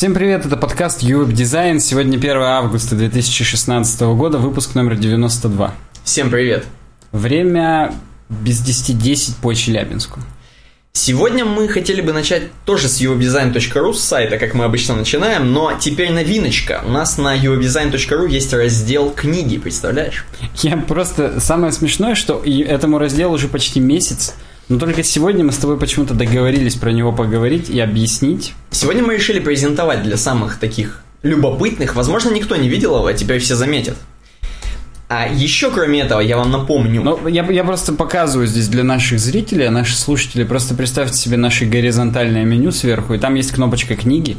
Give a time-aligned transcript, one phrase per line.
[0.00, 1.78] Всем привет, это подкаст Europe Design.
[1.78, 5.74] Сегодня 1 августа 2016 года, выпуск номер 92.
[6.04, 6.64] Всем привет.
[7.12, 7.92] Время
[8.30, 10.20] без 10.10 по Челябинску.
[10.94, 15.74] Сегодня мы хотели бы начать тоже с uwebdesign.ru, с сайта, как мы обычно начинаем, но
[15.78, 16.80] теперь новиночка.
[16.86, 20.24] У нас на uwebdesign.ru есть раздел книги, представляешь?
[20.62, 21.40] Я просто...
[21.40, 24.34] Самое смешное, что этому разделу уже почти месяц,
[24.70, 28.54] но только сегодня мы с тобой почему-то договорились про него поговорить и объяснить.
[28.70, 31.96] Сегодня мы решили презентовать для самых таких любопытных.
[31.96, 33.96] Возможно, никто не видел его, а теперь все заметят.
[35.08, 37.02] А еще, кроме этого, я вам напомню...
[37.02, 40.44] Ну, я, я просто показываю здесь для наших зрителей, а наших слушателей.
[40.44, 44.36] Просто представьте себе наше горизонтальное меню сверху, и там есть кнопочка «Книги»,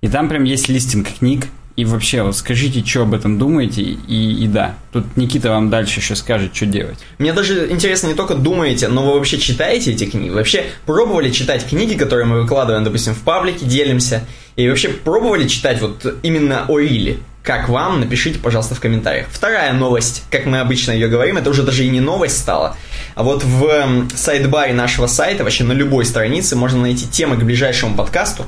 [0.00, 1.48] и там прям есть листинг книг.
[1.74, 6.00] И вообще, вот скажите, что об этом думаете, и, и да, тут Никита вам дальше
[6.00, 6.98] еще скажет, что делать.
[7.18, 10.30] Мне даже интересно, не только думаете, но вы вообще читаете эти книги?
[10.30, 14.24] Вообще пробовали читать книги, которые мы выкладываем, допустим, в паблике, делимся?
[14.56, 17.20] И вообще пробовали читать вот именно о Риле?
[17.42, 18.00] Как вам?
[18.00, 19.26] Напишите, пожалуйста, в комментариях.
[19.30, 22.76] Вторая новость, как мы обычно ее говорим, это уже даже и не новость стала.
[23.14, 27.42] А вот в эм, сайт-баре нашего сайта, вообще на любой странице, можно найти темы к
[27.42, 28.44] ближайшему подкасту,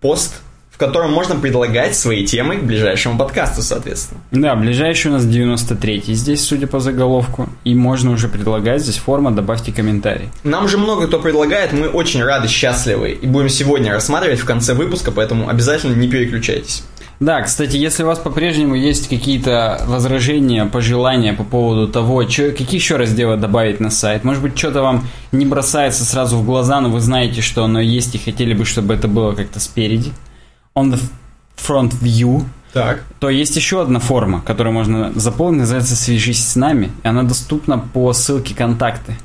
[0.00, 0.40] пост
[0.74, 4.20] в котором можно предлагать свои темы к ближайшему подкасту, соответственно.
[4.32, 7.48] Да, ближайший у нас 93-й здесь, судя по заголовку.
[7.62, 10.30] И можно уже предлагать здесь форма «Добавьте комментарий».
[10.42, 13.10] Нам же много кто предлагает, мы очень рады, счастливы.
[13.12, 16.82] И будем сегодня рассматривать в конце выпуска, поэтому обязательно не переключайтесь.
[17.20, 22.74] Да, кстати, если у вас по-прежнему есть какие-то возражения, пожелания по поводу того, что, какие
[22.74, 26.90] еще разделы добавить на сайт, может быть, что-то вам не бросается сразу в глаза, но
[26.90, 30.10] вы знаете, что оно есть и хотели бы, чтобы это было как-то спереди,
[30.74, 31.00] on the
[31.56, 33.04] front view, так.
[33.20, 37.78] то есть еще одна форма, которую можно заполнить, называется «Свяжись с нами», и она доступна
[37.78, 39.16] по ссылке «Контакты»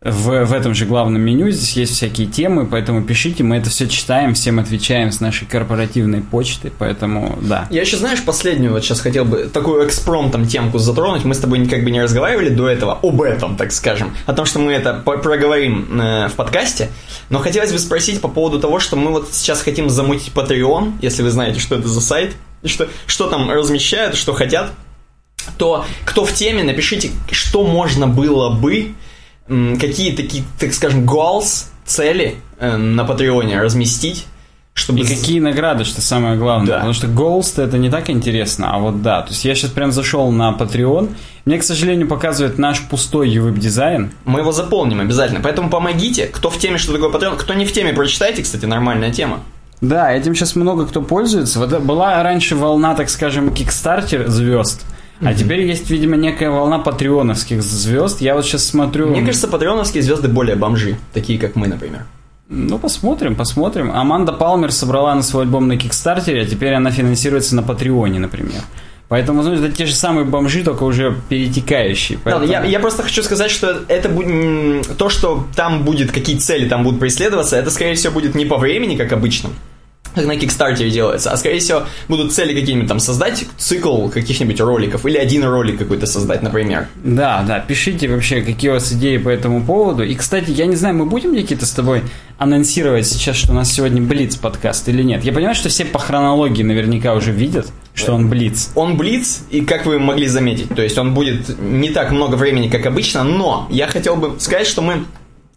[0.00, 1.50] в, в этом же главном меню.
[1.50, 6.20] Здесь есть всякие темы, поэтому пишите, мы это все читаем, всем отвечаем с нашей корпоративной
[6.20, 7.66] почты, поэтому да.
[7.70, 11.24] Я еще, знаешь, последнюю вот сейчас хотел бы такую экспромтом темку затронуть.
[11.24, 14.46] Мы с тобой как бы не разговаривали до этого об этом, так скажем, о том,
[14.46, 16.90] что мы это проговорим э, в подкасте.
[17.28, 21.22] Но хотелось бы спросить по поводу того, что мы вот сейчас хотим замутить Patreon, если
[21.22, 24.70] вы знаете, что это за сайт, что, что там размещают, что хотят,
[25.56, 28.94] то кто в теме, напишите, что можно было бы
[29.48, 34.26] какие такие, так скажем, goals, цели э, на Патреоне разместить,
[34.74, 35.00] чтобы...
[35.00, 36.68] И какие награды, что самое главное.
[36.68, 36.74] Да.
[36.76, 39.22] Потому что goals это не так интересно, а вот да.
[39.22, 41.10] То есть я сейчас прям зашел на Patreon.
[41.44, 44.12] Мне, к сожалению, показывает наш пустой веб-дизайн.
[44.24, 45.40] Мы его заполним обязательно.
[45.42, 46.26] Поэтому помогите.
[46.26, 47.36] Кто в теме, что такое Patreon.
[47.36, 49.40] Кто не в теме, прочитайте, кстати, нормальная тема.
[49.80, 51.58] Да, этим сейчас много кто пользуется.
[51.58, 54.84] Вот была раньше волна, так скажем, кикстартер звезд.
[55.20, 58.20] А теперь есть, видимо, некая волна патреоновских звезд.
[58.20, 59.08] Я вот сейчас смотрю...
[59.08, 62.04] Мне кажется, патреоновские звезды более бомжи, такие как мы, например.
[62.48, 63.90] Ну, посмотрим, посмотрим.
[63.92, 68.62] Аманда Палмер собрала на свой альбом на Кикстартере, а теперь она финансируется на Патреоне, например.
[69.08, 72.18] Поэтому, знаете, это те же самые бомжи, только уже перетекающие.
[72.22, 72.46] Поэтому...
[72.46, 76.68] Да, я, я просто хочу сказать, что это будет то, что там будет, какие цели
[76.68, 79.50] там будут преследоваться, это, скорее всего, будет не по времени, как обычно,
[80.18, 85.06] как на Кикстартере делается, а скорее всего будут цели какие-нибудь там создать цикл каких-нибудь роликов
[85.06, 86.88] или один ролик какой-то создать, например.
[87.02, 90.02] Да, да, пишите вообще, какие у вас идеи по этому поводу.
[90.02, 92.02] И, кстати, я не знаю, мы будем, Никита, с тобой
[92.38, 95.24] анонсировать сейчас, что у нас сегодня Блиц подкаст или нет?
[95.24, 98.70] Я понимаю, что все по хронологии наверняка уже видят, что он Блиц.
[98.74, 102.68] Он Блиц, и как вы могли заметить, то есть он будет не так много времени,
[102.68, 105.04] как обычно, но я хотел бы сказать, что мы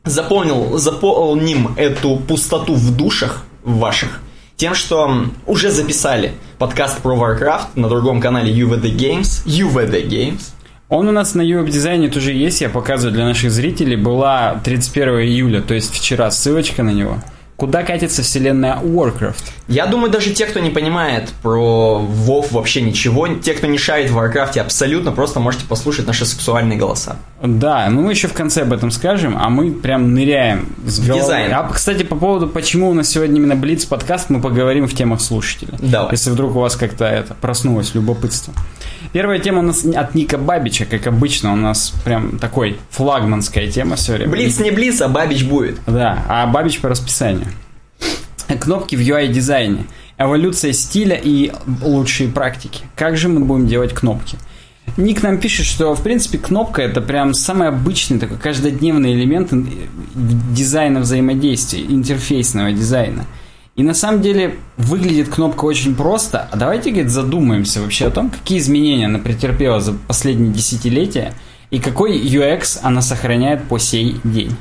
[0.05, 4.21] заполнил, заполним эту пустоту в душах ваших
[4.61, 9.43] тем, что уже записали подкаст про Warcraft на другом канале UVD Games.
[9.47, 10.51] UVD Games.
[10.87, 13.95] Он у нас на UWeb дизайне тоже есть, я показываю для наших зрителей.
[13.95, 17.17] Была 31 июля, то есть вчера, ссылочка на него.
[17.61, 19.43] Куда катится вселенная Warcraft?
[19.67, 24.09] Я думаю, даже те, кто не понимает про WoW вообще ничего, те, кто не шарит
[24.09, 27.17] в Warcraft, абсолютно просто можете послушать наши сексуальные голоса.
[27.39, 31.21] Да, ну мы еще в конце об этом скажем, а мы прям ныряем с головой.
[31.21, 31.53] Дизайн.
[31.53, 35.21] А, кстати, по поводу, почему у нас сегодня именно Блиц подкаст, мы поговорим в темах
[35.21, 35.77] слушателя.
[35.77, 36.13] Давай.
[36.13, 38.55] Если вдруг у вас как-то это проснулось любопытство.
[39.13, 43.97] Первая тема у нас от Ника Бабича, как обычно, у нас прям такой флагманская тема
[43.97, 44.31] все время.
[44.31, 45.79] Блиц не Блиц, а Бабич будет.
[45.85, 47.47] Да, а Бабич по расписанию.
[48.59, 49.85] Кнопки в UI-дизайне.
[50.17, 52.83] Эволюция стиля и лучшие практики.
[52.95, 54.37] Как же мы будем делать кнопки?
[54.97, 59.51] Ник нам пишет, что, в принципе, кнопка это прям самый обычный такой каждодневный элемент
[60.13, 63.25] дизайна взаимодействия, интерфейсного дизайна.
[63.75, 66.47] И на самом деле выглядит кнопка очень просто.
[66.51, 71.33] А давайте, говорит, задумаемся вообще о том, какие изменения она претерпела за последние десятилетия
[71.69, 74.55] и какой UX она сохраняет по сей день.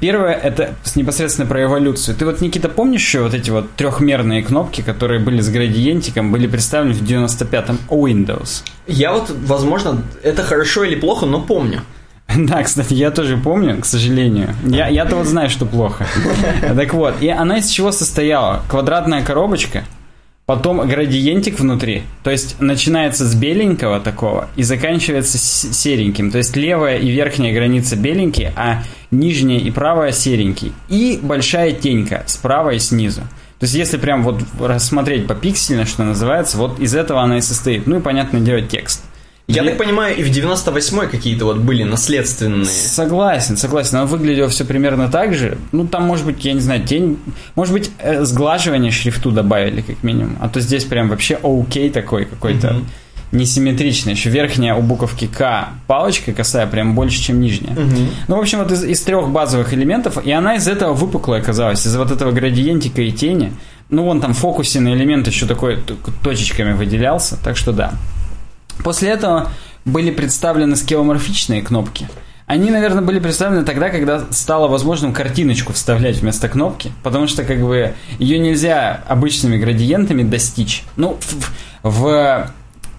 [0.00, 2.16] Первое, это непосредственно про эволюцию.
[2.16, 6.46] Ты вот, Никита, помнишь еще вот эти вот трехмерные кнопки, которые были с градиентиком, были
[6.46, 8.64] представлены в 95-м Windows?
[8.86, 11.82] Я вот, возможно, это хорошо или плохо, но помню.
[12.36, 14.54] Да, кстати, я тоже помню, к сожалению.
[14.64, 16.06] Я, я-то вот знаю, что плохо.
[16.60, 18.62] Так вот, и она из чего состояла?
[18.68, 19.84] Квадратная коробочка,
[20.46, 22.02] потом градиентик внутри.
[22.22, 26.30] То есть начинается с беленького такого и заканчивается сереньким.
[26.30, 30.72] То есть левая и верхняя граница беленькие, а нижняя и правая серенький.
[30.88, 33.22] И большая тенька справа и снизу.
[33.58, 37.40] То есть, если прям вот рассмотреть по пиксельно, что называется, вот из этого она и
[37.40, 37.88] состоит.
[37.88, 39.02] Ну и, понятное дело, текст.
[39.48, 42.66] Я так понимаю, и в 98-й какие-то вот были наследственные.
[42.66, 43.96] Согласен, согласен.
[43.96, 45.56] Оно выглядело все примерно так же.
[45.72, 47.18] Ну, там, может быть, я не знаю, тень...
[47.54, 50.36] Может быть, э, сглаживание шрифту добавили, как минимум.
[50.40, 52.76] А то здесь прям вообще окей такой какой-то.
[52.76, 52.84] Угу.
[53.32, 54.12] Несимметричный.
[54.12, 57.72] Еще верхняя у буковки К палочка косая прям больше, чем нижняя.
[57.72, 57.96] Угу.
[58.28, 61.86] Ну, в общем, вот из, из трех базовых элементов, и она из этого выпуклая оказалась,
[61.86, 63.54] из-за вот этого градиентика и тени.
[63.88, 65.78] Ну, вон там в фокусе на элемент еще такой
[66.22, 67.94] точечками выделялся, так что да.
[68.82, 69.50] После этого
[69.84, 72.08] были представлены скеоморфичные кнопки.
[72.46, 77.60] Они, наверное, были представлены тогда, когда стало возможным картиночку вставлять вместо кнопки, потому что как
[77.60, 80.84] бы ее нельзя обычными градиентами достичь.
[80.96, 81.52] Ну, в,
[81.82, 82.50] в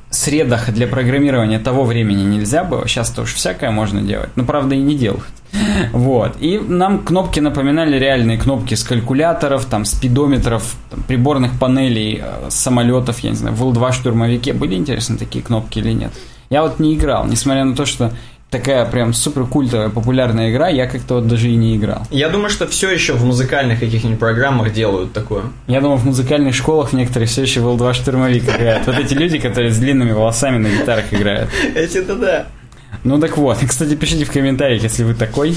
[0.09, 4.79] средах для программирования того времени нельзя было, сейчас тоже всякое можно делать, но правда и
[4.79, 5.25] не делают.
[5.93, 6.35] Вот.
[6.39, 13.19] И нам кнопки напоминали реальные кнопки с калькуляторов, там, спидометров, там, приборных панелей, э, самолетов,
[13.19, 14.53] я не знаю, в Л-2 штурмовике.
[14.53, 16.11] Были интересны такие кнопки или нет?
[16.49, 18.11] Я вот не играл, несмотря на то, что
[18.49, 22.05] такая прям супер культовая, популярная игра, я как-то вот даже и не играл.
[22.09, 25.43] Я думаю, что все еще в музыкальных каких-нибудь программах делают такое.
[25.67, 28.87] Я думаю, в музыкальных школах некоторые все еще в L2 штурмовик играют.
[28.87, 31.49] Вот эти люди, которые с длинными волосами на гитарах играют.
[31.75, 32.47] Эти-то да.
[33.03, 35.55] Ну так вот, кстати, пишите в комментариях, если вы такой.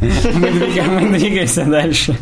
[0.00, 2.18] Мы, двигаем, мы двигаемся дальше.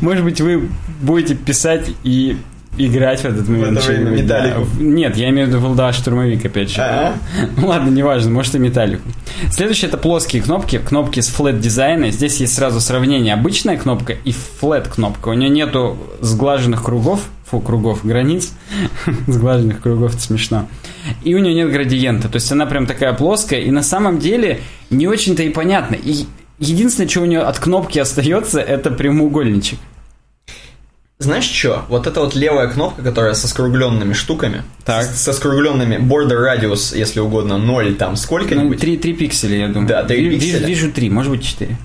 [0.00, 0.68] Может быть, вы
[1.00, 2.38] будете писать и
[2.78, 3.78] играть в этот момент.
[3.78, 4.66] В это время металлику.
[4.78, 4.84] Да.
[4.84, 6.80] Нет, я имею в виду да, штурмовик, опять же.
[6.80, 7.14] А-а.
[7.56, 9.02] Ну ладно, неважно, может и металлику.
[9.50, 12.10] Следующее это плоские кнопки, кнопки с флет дизайна.
[12.10, 15.28] Здесь есть сразу сравнение обычная кнопка и флет кнопка.
[15.28, 18.52] У нее нету сглаженных кругов, фу, кругов, границ,
[19.26, 20.68] сглаженных кругов, это смешно.
[21.22, 24.60] И у нее нет градиента, то есть она прям такая плоская, и на самом деле
[24.90, 25.94] не очень-то и понятно.
[25.94, 26.26] И
[26.58, 29.78] единственное, что у нее от кнопки остается, это прямоугольничек.
[31.18, 31.86] Знаешь что?
[31.88, 34.62] Вот эта вот левая кнопка, которая со скругленными штуками.
[34.84, 35.04] Так.
[35.04, 38.76] Со скругленными border radius, если угодно, 0 там сколько-нибудь.
[38.76, 39.88] Ну, 3, 3 пикселя, я думаю.
[39.88, 40.66] Да, 3 вижу, пикселя.
[40.66, 41.76] Вижу 3, может быть 4.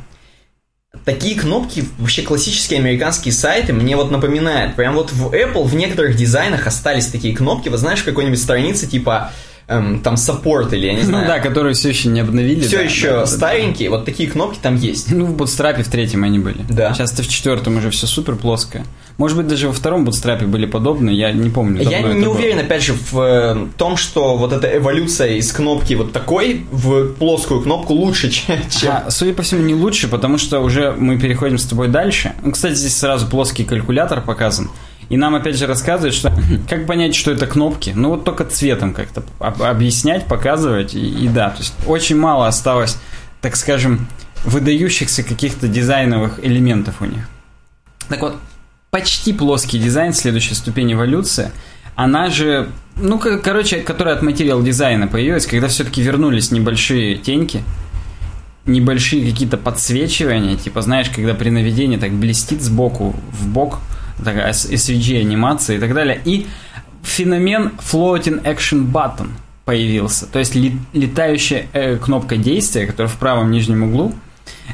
[1.05, 4.75] Такие кнопки, вообще классические американские сайты, мне вот напоминают.
[4.75, 7.69] Прям вот в Apple в некоторых дизайнах остались такие кнопки.
[7.69, 9.31] Вот знаешь, какой-нибудь странице типа
[9.71, 11.25] эм, там саппорт или я не знаю.
[11.25, 12.61] Ну да, которые все еще не обновили.
[12.61, 15.11] Все да, еще да, старенькие, да, вот такие кнопки там есть.
[15.11, 16.65] Ну, в Bootstrap в третьем они были.
[16.69, 16.93] Да.
[16.93, 18.85] Сейчас-то в четвертом уже все супер плоское.
[19.17, 21.83] Может быть, даже во втором Bootstrap были подобные, я не помню.
[21.83, 22.65] Я не уверен, было.
[22.65, 27.61] опять же, в э, том, что вот эта эволюция из кнопки вот такой в плоскую
[27.61, 28.51] кнопку лучше, чем...
[28.87, 32.33] А, судя по всему, не лучше, потому что уже мы переходим с тобой дальше.
[32.43, 34.69] Ну, кстати, здесь сразу плоский калькулятор показан.
[35.09, 36.33] И нам опять же рассказывают, что
[36.69, 37.91] как понять, что это кнопки.
[37.95, 40.95] Ну вот только цветом как-то объяснять, показывать.
[40.95, 42.97] И, и да, то есть очень мало осталось,
[43.41, 44.07] так скажем,
[44.43, 47.29] выдающихся каких-то дизайновых элементов у них.
[48.09, 48.35] Так вот,
[48.89, 51.51] почти плоский дизайн, следующая ступень эволюции,
[51.95, 57.63] она же, ну, короче, которая от материал дизайна появилась, когда все-таки вернулись небольшие теньки,
[58.65, 63.79] небольшие какие-то подсвечивания, типа, знаешь, когда при наведении так блестит сбоку в бок,
[64.17, 66.21] такая SVG анимация и так далее.
[66.25, 66.47] И
[67.03, 69.29] феномен Floating Action Button
[69.65, 70.25] появился.
[70.25, 74.13] То есть летающая э, кнопка действия, которая в правом нижнем углу.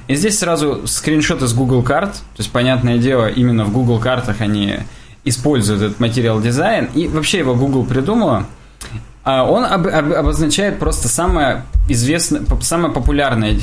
[0.07, 2.13] И здесь сразу скриншот из Google карт.
[2.13, 4.79] То есть, понятное дело, именно в Google картах они
[5.25, 6.89] используют этот материал дизайн.
[6.93, 8.45] И вообще его Google придумала.
[9.23, 13.59] А он об, об, обозначает просто самое известное, самое популярное,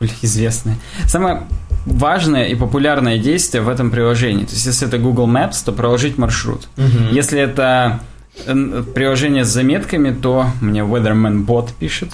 [0.22, 1.44] известное, самое
[1.92, 4.44] важное и популярное действие в этом приложении.
[4.44, 6.68] То есть, если это Google Maps, то проложить маршрут.
[6.76, 7.12] Угу.
[7.14, 8.00] Если это
[8.94, 12.10] приложение с заметками, то мне Weatherman Bot пишет.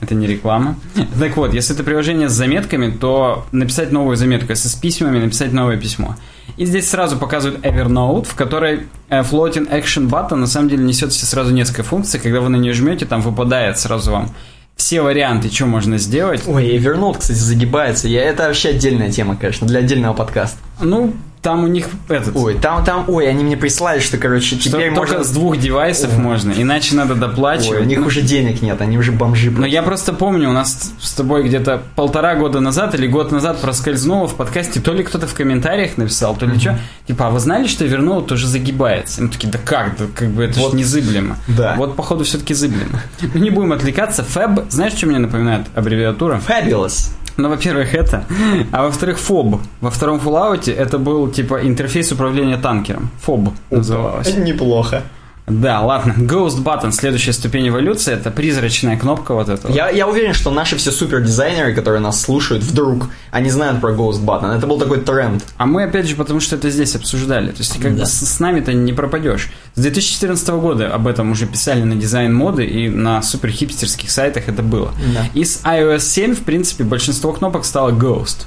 [0.00, 0.76] Это не реклама.
[1.18, 4.50] Так вот, если это приложение с заметками, то написать новую заметку.
[4.50, 6.14] Если с письмами, написать новое письмо.
[6.56, 11.12] И здесь сразу показывают Evernote, в которой э, Floating Action Button на самом деле несет
[11.12, 12.20] все сразу несколько функций.
[12.20, 14.30] Когда вы на нее жмете, там выпадает сразу вам
[14.78, 16.44] все варианты, что можно сделать.
[16.46, 18.08] Ой, Evernote, кстати, загибается.
[18.08, 20.56] Я, это вообще отдельная тема, конечно, для отдельного подкаста.
[20.80, 21.12] Ну,
[21.48, 22.36] там у них этот...
[22.36, 25.24] Ой, там, там, ой, они мне прислали, что, короче, что теперь только можно...
[25.24, 26.22] с двух девайсов Ой.
[26.22, 27.78] можно, иначе надо доплачивать.
[27.78, 29.50] Ой, у них Ну, уже денег нет, они уже бомжи.
[29.50, 33.62] Но я просто помню, у нас с тобой где-то полтора года назад или год назад
[33.62, 37.40] проскользнуло в подкасте, то ли кто-то в комментариях написал, то ли что, типа, а вы
[37.40, 39.22] знали, что вернул тоже загибается?
[39.22, 40.72] И Мы такие, да как, да как бы это Вот.
[40.72, 41.38] же незыблемо.
[41.46, 41.76] Да.
[41.78, 43.00] Вот, походу, все-таки зыблемо.
[43.22, 44.22] Ну, не будем отвлекаться.
[44.22, 46.42] Фэб, знаешь, что мне напоминает аббревиатура?
[46.46, 47.08] Fabulous.
[47.42, 48.24] Ну, во-первых, это.
[48.72, 49.60] А во-вторых, ФОБ.
[49.80, 53.10] Во втором Fallout это был, типа, интерфейс управления танкером.
[53.20, 54.36] ФОБ называлось.
[54.36, 55.02] Неплохо.
[55.50, 56.14] Да, ладно.
[56.18, 59.70] Ghost Button, следующая ступень эволюции, это призрачная кнопка вот эта.
[59.72, 63.92] Я, я уверен, что наши все супер дизайнеры, которые нас слушают, вдруг, они знают про
[63.92, 64.56] Ghost Button.
[64.56, 65.44] Это был такой тренд.
[65.56, 67.48] А мы, опять же, потому что это здесь обсуждали.
[67.50, 68.00] То есть, как Да.
[68.02, 69.48] бы с, с нами-то не пропадешь.
[69.74, 74.48] С 2014 года об этом уже писали на дизайн моды, и на супер хипстерских сайтах
[74.48, 74.92] это было.
[75.14, 75.26] Да.
[75.34, 78.46] И с iOS 7, в принципе, большинство кнопок стало Ghost.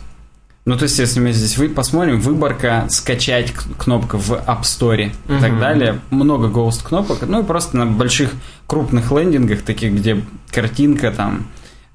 [0.65, 5.11] Ну, то есть, если мы здесь вы посмотрим, выборка, скачать кнопка в App Store и
[5.41, 5.99] так далее.
[6.11, 7.23] Много Ghost кнопок.
[7.27, 8.31] Ну, и просто на больших
[8.67, 11.47] крупных лендингах, таких, где картинка там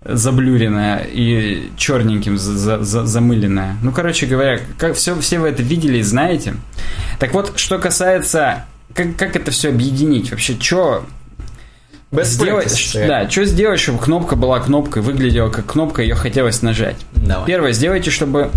[0.04, 3.76] заблюренная и черненьким за- за- за- замыленная.
[3.82, 6.54] Ну, короче говоря, как все, все вы это видели и знаете.
[7.18, 10.30] Так вот, что касается, как, как это все объединить?
[10.30, 11.06] Вообще, что
[12.12, 13.06] Best сделать, practice.
[13.06, 16.96] да, что сделать, чтобы кнопка была кнопкой, выглядела как кнопка, ее хотелось нажать?
[17.12, 17.46] Давай.
[17.46, 18.50] Первое, сделайте, чтобы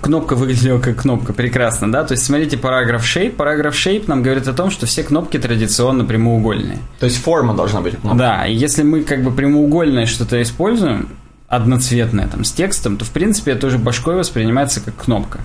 [0.00, 1.32] кнопка выглядела как кнопка.
[1.32, 2.04] Прекрасно, да?
[2.04, 3.30] То есть, смотрите параграф shape.
[3.30, 6.78] Параграф shape нам говорит о том, что все кнопки традиционно прямоугольные.
[6.98, 8.18] То есть форма должна быть у кнопки.
[8.18, 11.08] Да, и если мы как бы прямоугольное что-то используем,
[11.48, 15.40] одноцветное там с текстом, то в принципе это уже башкой воспринимается как кнопка.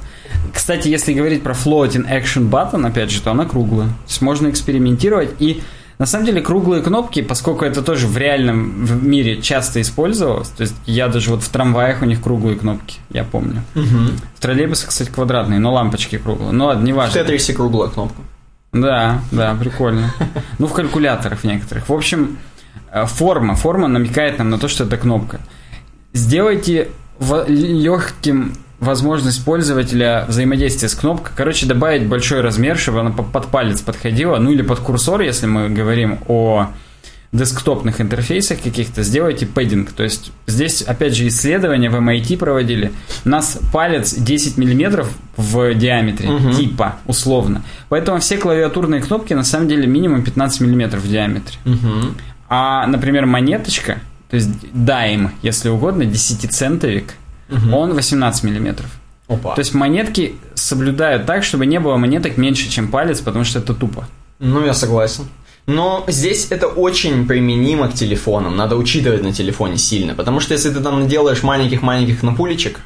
[0.53, 3.87] Кстати, если говорить про floating action button, опять же, то она круглая.
[3.87, 5.61] То есть можно экспериментировать и
[6.01, 10.61] на самом деле круглые кнопки, поскольку это тоже в реальном в мире часто использовалось, то
[10.63, 13.61] есть я даже вот в трамваях у них круглые кнопки, я помню.
[13.75, 14.17] Мгм.
[14.35, 16.53] В троллейбусах, кстати, квадратные, но лампочки круглые.
[16.53, 17.13] Ну ладно, В неважно.
[17.13, 18.19] Тетрисе круглая кнопка.
[18.73, 20.11] Да, да, прикольно.
[20.57, 21.87] Ну, в калькуляторах некоторых.
[21.87, 22.39] В общем,
[22.91, 23.53] э, форма.
[23.53, 25.39] Форма намекает нам на то, что это кнопка.
[26.13, 26.89] Сделайте
[27.47, 31.31] легким возможность пользователя взаимодействия с кнопкой.
[31.37, 34.37] Короче, добавить большой размер, чтобы она по- под палец подходила.
[34.37, 36.67] Ну, или под курсор, если мы говорим о
[37.31, 39.91] десктопных интерфейсах каких-то, сделайте пэддинг.
[39.93, 42.91] То есть здесь, опять же, исследования в MIT проводили.
[43.23, 46.53] У нас палец 10 миллиметров в диаметре, Мгм.
[46.53, 47.63] типа, условно.
[47.87, 51.57] Поэтому все клавиатурные кнопки на самом деле минимум 15 миллиметров в диаметре.
[51.63, 52.17] Мгм.
[52.49, 57.11] А, например, монеточка, то есть дайм, если угодно, 10-центовик,
[57.51, 57.73] Мгм.
[57.73, 58.89] он 18 миллиметров.
[59.27, 59.55] Опа.
[59.55, 63.73] То есть монетки соблюдают так, чтобы не было монеток меньше, чем палец, потому что это
[63.73, 64.07] тупо.
[64.39, 65.25] Ну, я согласен.
[65.67, 68.57] Но здесь это очень применимо к телефонам.
[68.57, 70.15] Надо учитывать на телефоне сильно.
[70.15, 72.79] Потому что если ты там наделаешь маленьких-маленьких напулечек,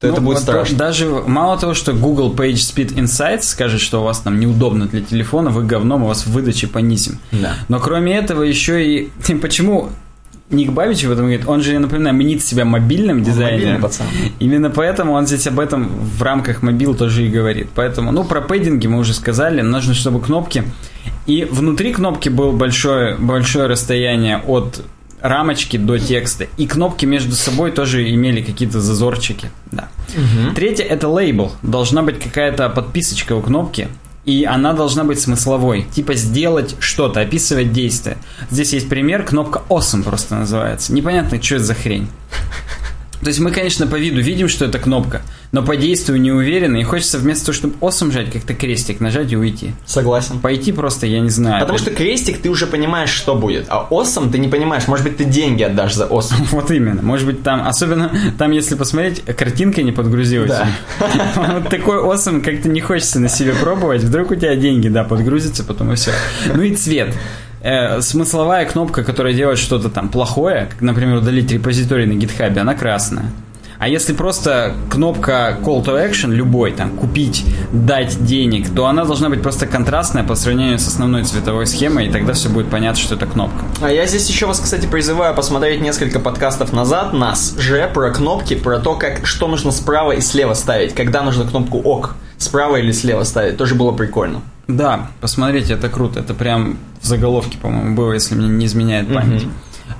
[0.00, 0.78] то это Ну, будет вот страшно.
[0.78, 5.02] Даже мало того, что Google Page Speed Insights скажет, что у вас там неудобно для
[5.02, 7.18] телефона, вы говно, мы вас в выдаче понизим.
[7.30, 7.54] Да.
[7.68, 9.10] Но кроме этого еще и...
[9.42, 9.90] Почему
[10.52, 11.48] Ник Бабич в этом говорит?
[11.48, 13.80] Он же, я напоминаю, мнит себя мобильным Мобильный дизайнером.
[13.82, 14.06] пацан.
[14.38, 17.68] Именно поэтому он здесь об этом в рамках мобил тоже и говорит.
[17.74, 19.60] Поэтому, ну, про пэддинги мы уже сказали.
[19.62, 20.64] Нужно, чтобы кнопки...
[21.24, 24.82] И внутри кнопки было большое, большое расстояние от
[25.20, 26.48] рамочки до текста.
[26.56, 29.50] И кнопки между собой тоже имели какие-то зазорчики.
[29.70, 29.88] Да.
[30.16, 30.54] Мгм.
[30.56, 31.52] Третье это лейбл.
[31.62, 33.86] Должна быть какая-то подписочка у кнопки.
[34.24, 35.86] И она должна быть смысловой.
[35.94, 38.18] Типа сделать что-то, описывать действие.
[38.50, 40.92] Здесь есть пример, кнопка Awesome просто называется.
[40.92, 42.08] Непонятно, что это за хрень.
[43.20, 46.80] То есть мы, конечно, по виду видим, что это кнопка, но по действию не уверены,
[46.80, 49.74] и хочется вместо того, чтобы Awesome жать, как-то крестик нажать и уйти.
[49.84, 50.40] Согласен.
[50.40, 51.60] Пойти просто, я не знаю.
[51.60, 53.66] Потому что крестик ты уже понимаешь, что будет.
[53.68, 54.88] А осом ты не понимаешь.
[54.88, 56.38] Может быть, ты деньги отдашь за осом.
[56.52, 57.02] Вот именно.
[57.02, 60.52] Может быть, там, особенно там, если посмотреть, картинка не подгрузилась.
[61.36, 64.02] Вот такой осом как-то не хочется на себе пробовать.
[64.02, 66.12] Вдруг у тебя деньги, да, подгрузятся, потом и все.
[66.54, 67.14] Ну и цвет.
[67.60, 72.74] Э, смысловая кнопка, которая делает что-то там плохое, как, например, удалить репозиторий на гитхабе, она
[72.74, 73.26] красная.
[73.82, 79.28] А если просто кнопка Call to Action, любой, там, купить, дать денег, то она должна
[79.28, 83.16] быть просто контрастная по сравнению с основной цветовой схемой, и тогда все будет понятно, что
[83.16, 83.64] это кнопка.
[83.80, 88.54] А я здесь еще вас, кстати, призываю посмотреть несколько подкастов назад, нас же, про кнопки,
[88.54, 92.92] про то, как, что нужно справа и слева ставить, когда нужно кнопку ОК справа или
[92.92, 93.56] слева ставить.
[93.56, 94.42] Тоже было прикольно.
[94.68, 96.20] Да, посмотрите, это круто.
[96.20, 99.42] Это прям в заголовке, по-моему, было, если мне не изменяет память.
[99.42, 99.52] Мгм.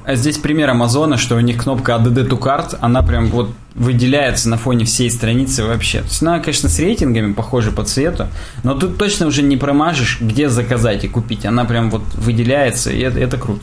[0.04, 4.48] А здесь пример Амазона, что у них кнопка ADD to Cart, она прям вот выделяется
[4.48, 5.98] на фоне всей страницы вообще.
[5.98, 8.26] То есть она, конечно, с рейтингами похожа по цвету,
[8.64, 11.46] но тут точно уже не промажешь, где заказать и купить.
[11.46, 13.62] Она прям вот выделяется, и это, это круто.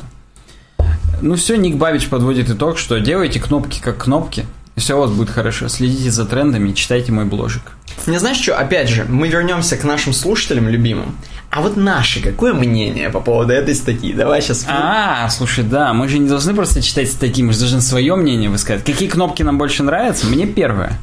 [1.21, 5.11] Ну все, Ник Бабич подводит итог, что делайте кнопки как кнопки, и все у вас
[5.11, 5.67] будет хорошо.
[5.67, 7.63] Следите за трендами читайте мой бложик.
[8.07, 11.17] Не знаешь что, опять же, мы вернемся к нашим слушателям любимым.
[11.51, 14.13] А вот наши, какое мнение по поводу этой статьи?
[14.13, 14.65] Давай сейчас...
[14.67, 18.49] А, слушай, да, мы же не должны просто читать статьи, мы же должны свое мнение
[18.49, 18.83] высказать.
[18.85, 20.27] Какие кнопки нам больше нравятся?
[20.27, 20.93] Мне первое.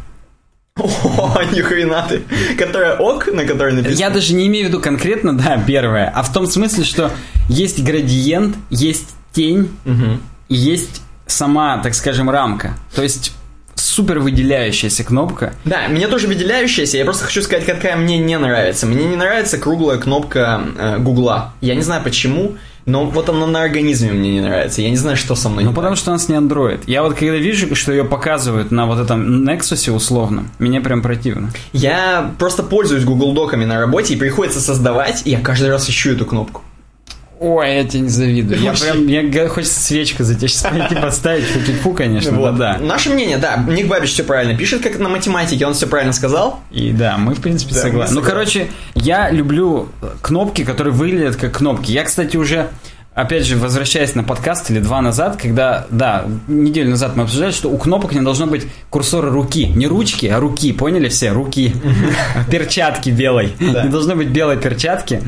[0.78, 2.22] О, нихрена ты.
[2.56, 3.98] Которая ок, на которой написано.
[3.98, 7.10] Я даже не имею в виду конкретно, да, первое, а в том смысле, что
[7.48, 10.20] есть градиент, есть тень, Мгм.
[10.48, 12.76] и есть сама, так скажем, рамка.
[12.94, 13.32] То есть
[13.86, 15.54] супер выделяющаяся кнопка.
[15.64, 18.86] Да, мне тоже выделяющаяся, я просто хочу сказать, какая мне не нравится.
[18.86, 21.54] Мне не нравится круглая кнопка э, Гугла.
[21.60, 24.80] Я не знаю почему, но вот она на организме мне не нравится.
[24.80, 26.82] Я не знаю, что со мной Ну, потому что у нас не Android.
[26.86, 31.50] Я вот когда вижу, что ее показывают на вот этом Nexus условно, мне прям противно.
[31.72, 36.12] Я просто пользуюсь Google Доками на работе, и приходится создавать, и я каждый раз ищу
[36.12, 36.62] эту кнопку.
[37.38, 38.58] Ой, я тебе не завидую.
[38.60, 41.44] Я прям, г- хочется свечку за тебя сейчас пойти поставить,
[41.82, 42.52] фу конечно, Вот.
[42.52, 42.78] ну да.
[42.78, 46.60] Наше мнение, да, Ник Бабич все правильно пишет, как на математике, он все правильно сказал.
[46.70, 48.16] И да, мы в принципе Да, согласны.
[48.16, 49.90] Ну, короче, я люблю
[50.22, 51.90] кнопки, которые выглядят как кнопки.
[51.92, 52.68] Я, кстати, уже,
[53.16, 57.70] опять же, возвращаясь на подкаст или два назад, когда, да, неделю назад мы обсуждали, что
[57.70, 59.66] у кнопок не должно быть курсора руки.
[59.66, 61.32] Не ручки, а руки, поняли все?
[61.32, 61.74] Руки.
[62.50, 63.54] Перчатки белой.
[63.58, 65.22] Не должно быть белой перчатки.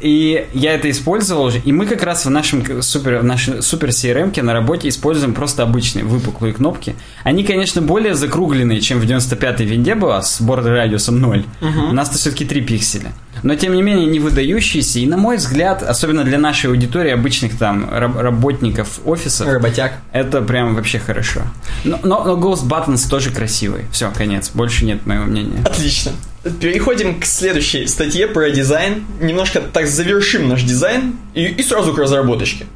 [0.00, 1.58] И я это использовал уже.
[1.58, 5.64] И мы как раз в нашем супер, в нашей супер CRM на работе используем просто
[5.64, 6.94] обычные выпуклые кнопки.
[7.24, 11.44] Они, конечно, более закругленные, чем в 95-й винде была с бордой радиусом 0.
[11.60, 13.12] У нас-то все-таки 3 пикселя.
[13.42, 14.98] Но, тем не менее, не выдающиеся.
[15.00, 19.92] И, на мой взгляд, особенно для нашей аудитории, обычных там раб- работников офисов, Работяг.
[20.12, 21.42] это прям вообще хорошо.
[21.84, 23.84] Но, но, но Ghost Buttons тоже красивый.
[23.92, 24.50] Все, конец.
[24.54, 25.62] Больше нет моего мнения.
[25.64, 26.12] Отлично.
[26.60, 29.04] Переходим к следующей статье про дизайн.
[29.20, 32.66] Немножко так завершим наш дизайн и, и сразу к разработочке.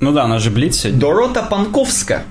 [0.00, 1.00] Ну да, она же блиц сегодня.
[1.00, 2.24] Дорота Панковска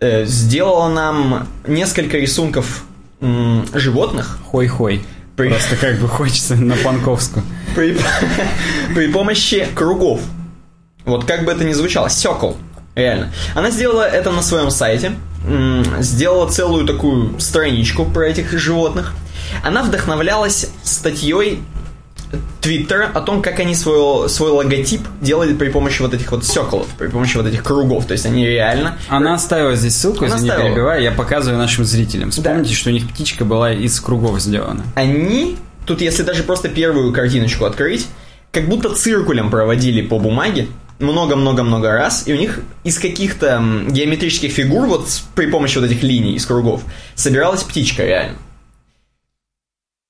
[0.00, 2.84] э, сделала нам несколько рисунков
[3.20, 5.02] м, животных Хой-хой.
[5.36, 7.44] При- Просто как бы хочется на Панковскую.
[7.74, 7.96] при,
[8.94, 10.20] при помощи кругов.
[11.04, 12.52] Вот как бы это ни звучало, секл.
[12.94, 13.32] Реально.
[13.54, 15.12] Она сделала это на своем сайте.
[16.00, 19.14] Сделала целую такую страничку про этих животных.
[19.62, 21.62] Она вдохновлялась статьей
[22.60, 26.86] Твиттера о том, как они свой, свой логотип делали при помощи вот этих вот секлов,
[26.98, 28.06] при помощи вот этих кругов.
[28.06, 28.98] То есть они реально...
[29.08, 30.68] Она оставила здесь ссылку, Она не оставила.
[30.70, 32.30] перебиваю, я показываю нашим зрителям.
[32.30, 34.84] Вспомните, что у них птичка была из кругов сделана.
[34.94, 38.06] Они, тут если даже просто первую картиночку открыть,
[38.50, 44.86] как будто циркулем проводили по бумаге много-много-много раз, и у них из каких-то геометрических фигур,
[44.86, 46.82] вот при помощи вот этих линий из кругов,
[47.14, 48.38] собиралась птичка реально.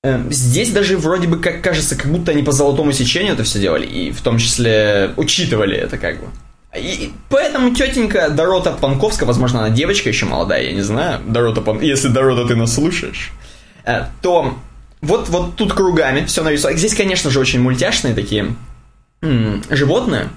[0.07, 3.59] Эм, Здесь даже вроде бы, как кажется, как будто они по золотому сечению это все
[3.59, 6.27] делали, и в том числе учитывали это как бы.
[6.75, 11.81] И поэтому тетенька Дорота Панковская, возможно, она девочка еще молодая, я не знаю, Дорота Пан...
[11.81, 13.31] если Дорота ты нас слушаешь,
[13.83, 14.57] э, то
[15.01, 16.77] вот, вот тут кругами все нарисовано.
[16.77, 18.55] Здесь, конечно же, очень мультяшные такие
[19.69, 20.29] животные,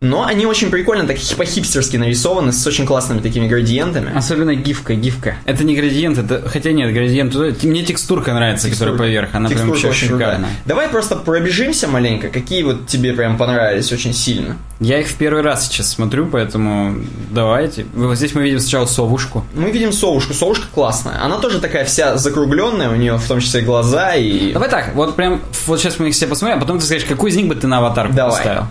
[0.00, 4.14] но они очень прикольно, так по-хипстерски нарисованы, с очень классными такими градиентами.
[4.14, 5.36] Особенно гифка, гифка.
[5.46, 6.46] Это не градиент, это...
[6.46, 7.34] Хотя нет, градиент...
[7.62, 9.34] Мне текстурка нравится, которая поверх.
[9.34, 10.28] Она прям Текстурка вообще крутая.
[10.28, 10.50] шикарная.
[10.66, 14.58] Давай просто пробежимся маленько, какие вот тебе прям понравились очень сильно.
[14.80, 16.96] Я их в первый раз сейчас смотрю, поэтому
[17.30, 17.86] давайте.
[17.94, 19.46] Вот здесь мы видим сначала совушку.
[19.54, 20.34] Мы видим совушку.
[20.34, 21.24] Совушка классная.
[21.24, 24.52] Она тоже такая вся закругленная, у нее в том числе глаза и...
[24.52, 27.30] Давай так, вот прям, вот сейчас мы их все посмотрим, а потом ты скажешь, какой
[27.30, 28.36] из них бы ты на аватарку Давай.
[28.36, 28.66] поставил?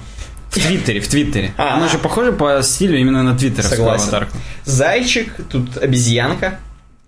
[0.55, 1.53] В Твиттере, в Твиттере.
[1.57, 1.75] А.
[1.75, 4.27] Она же похожа по стилю именно на твиттеровскую Согласен.
[4.63, 6.59] Зайчик, тут обезьянка,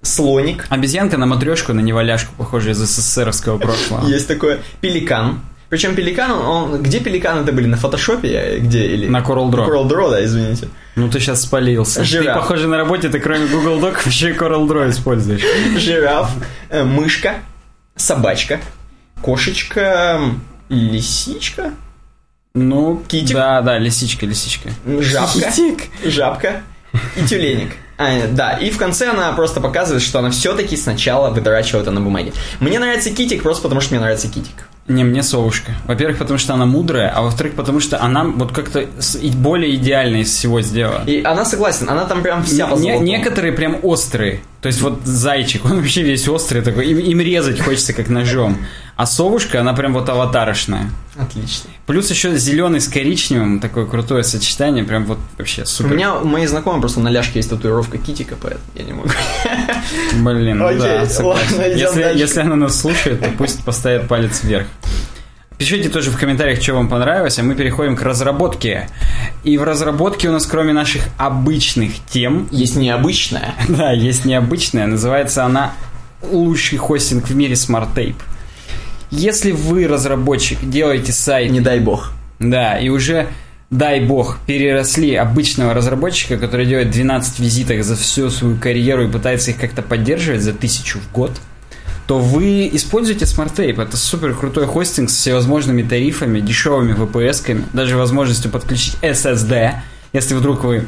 [0.02, 0.66] слоник.
[0.70, 4.06] Обезьянка на матрешку, на неваляшку, похожая из СССРовского прошлого.
[4.08, 5.40] Есть такой пеликан.
[5.70, 7.68] Причем пеликан, он, где пеликаны это были?
[7.68, 8.32] На фотошопе?
[8.32, 8.86] Я- Где?
[8.86, 9.08] Или...
[9.08, 9.68] На Coral Draw.
[9.68, 10.70] Coral Draw, да, извините.
[10.96, 12.04] Ну ты сейчас спалился.
[12.06, 12.36] Жираф.
[12.36, 15.42] Ты, похоже, на работе ты кроме Google Doc и Coral Draw используешь.
[15.78, 16.32] Жираф,
[16.70, 17.36] э, мышка,
[17.98, 18.62] собачка,
[19.22, 20.22] кошечка,
[20.70, 21.74] лисичка,
[22.64, 23.36] Ну, Китик?
[23.36, 24.70] Да, да, лисичка, лисичка.
[24.86, 25.84] жабка, Китик.
[26.06, 26.62] жабка
[27.16, 27.72] и тюленик.
[28.00, 32.00] А, да, и в конце она просто показывает, что она все-таки сначала выдрачивала это на
[32.00, 32.32] бумаге.
[32.60, 34.68] Мне нравится китик просто потому, что мне нравится китик.
[34.88, 35.74] Не, мне совушка.
[35.86, 38.86] Во-первых, потому что она мудрая, а во-вторых, потому что она вот как-то
[39.34, 41.04] более идеальная из всего сделана.
[41.06, 43.04] И она согласна, она там прям вся по золотому.
[43.04, 44.42] некоторые прям острые.
[44.62, 48.58] То есть вот зайчик, он вообще весь острый такой, им, им резать хочется как ножом.
[48.96, 50.90] А совушка, она прям вот аватарочная.
[51.16, 51.70] Отлично.
[51.86, 55.94] Плюс еще зеленый с коричневым, такое крутое сочетание, прям вот вообще У супер.
[55.96, 59.10] меня, у моей знакомой просто на ляжке есть татуировка китика, поэтому я не могу.
[60.16, 61.58] Блин, ну Окей, да, согласен.
[61.58, 62.20] ладно, идем если, дальше.
[62.20, 64.66] если она нас слушает, то пусть поставит палец вверх.
[65.58, 68.90] Пишите тоже в комментариях, что вам понравилось, а мы переходим к разработке.
[69.44, 73.56] И в разработке у нас, кроме наших обычных тем, Есть необычная.
[73.68, 75.74] да, есть необычная, называется она
[76.22, 78.16] лучший хостинг в мире Tape.
[79.10, 81.52] Если вы разработчик, делаете сайт...
[81.52, 82.12] Не дай бог.
[82.40, 83.28] Да, и уже,
[83.72, 89.52] дай бог, переросли обычного разработчика, который делает 12 визиток за всю свою карьеру и пытается
[89.52, 91.32] их как-то поддерживать за тысячу в год,
[92.08, 93.84] то вы используете SmartTape.
[93.84, 99.74] Это супер крутой хостинг с всевозможными тарифами, дешевыми VPS-ками, даже возможностью подключить SSD,
[100.14, 100.88] если вдруг вы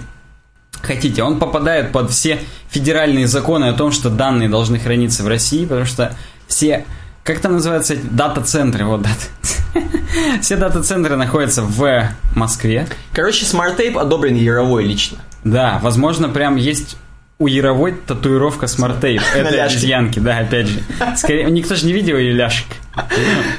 [0.81, 1.21] хотите.
[1.23, 5.85] Он попадает под все федеральные законы о том, что данные должны храниться в России, потому
[5.85, 6.15] что
[6.47, 6.85] все
[7.23, 8.85] как там называются эти дата-центры?
[8.85, 9.51] Вот дата.
[10.41, 12.87] Все дата-центры находятся в Москве.
[13.13, 15.19] Короче, Smart Tape одобрен Яровой лично.
[15.43, 16.97] Да, возможно, прям есть
[17.39, 18.67] у Яровой татуировка
[18.99, 19.21] Tape.
[19.33, 20.81] Это обезьянки, да, опять же.
[21.15, 22.67] Скорее, никто же не видел ее ляшек.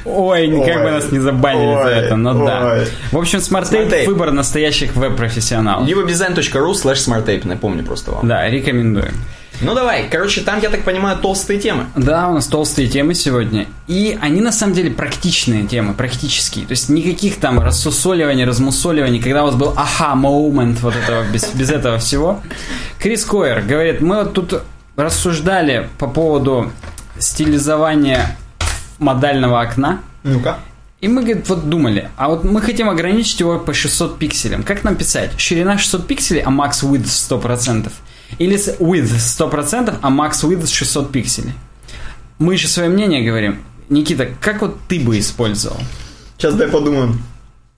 [0.05, 2.85] Ой, как бы нас не забанили за это, но да.
[3.11, 5.89] В общем, Tape выбор настоящих веб-профессионалов.
[5.89, 8.27] Livedesign.ru slash smarttape, напомню просто вам.
[8.27, 9.13] Да, рекомендуем.
[9.61, 11.85] Ну давай, короче, там, я так понимаю, толстые темы.
[11.95, 13.67] Да, у нас толстые темы сегодня.
[13.87, 16.65] И они на самом деле практичные темы, практические.
[16.65, 21.69] То есть никаких там рассусоливаний, размусоливаний, когда у вас был аха-момент вот этого, без, без
[21.69, 22.41] этого всего.
[22.99, 24.61] Крис Койер говорит, мы вот тут
[24.95, 26.71] рассуждали по поводу
[27.19, 28.37] стилизования
[28.97, 29.99] модального окна.
[30.23, 30.57] Ну-ка.
[31.01, 34.61] И мы, говорит, вот думали, а вот мы хотим ограничить его по 600 пикселям.
[34.61, 35.31] Как нам писать?
[35.37, 37.91] Ширина 600 пикселей, а max width 100%.
[38.39, 41.53] Или с width 100%, а max width 600 пикселей.
[42.39, 43.63] Мы еще свое мнение говорим.
[43.89, 45.77] Никита, как вот ты бы использовал?
[46.37, 47.21] Сейчас дай подумаем.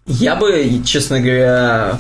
[0.06, 2.00] Я бы, честно говоря,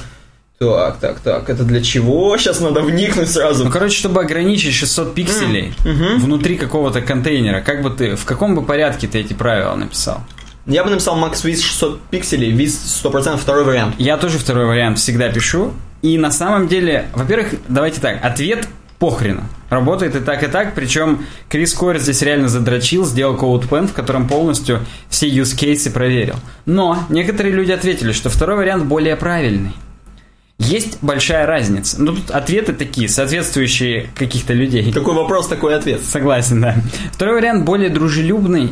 [0.59, 2.37] так, так, так, это для чего?
[2.37, 3.65] Сейчас надо вникнуть сразу.
[3.65, 6.17] Ну, короче, чтобы ограничить 600 пикселей mm-hmm.
[6.17, 10.21] внутри какого-то контейнера, как бы ты, в каком бы порядке ты эти правила написал?
[10.65, 13.95] Я бы написал Max Width 600 пикселей, Width 100% второй вариант.
[13.97, 15.73] Я тоже второй вариант всегда пишу.
[16.03, 18.67] И на самом деле, во-первых, давайте так, ответ
[18.99, 19.43] похрену.
[19.69, 20.75] Работает и так, и так.
[20.75, 26.35] Причем Крис Койер здесь реально задрочил, сделал CodePen, в котором полностью все use cases проверил.
[26.65, 29.71] Но некоторые люди ответили, что второй вариант более правильный.
[30.59, 32.01] Есть большая разница.
[32.01, 34.91] Ну, тут ответы такие, соответствующие каких-то людей.
[34.91, 36.01] Какой вопрос, такой ответ.
[36.01, 36.75] Согласен, да.
[37.13, 38.71] Второй вариант более дружелюбный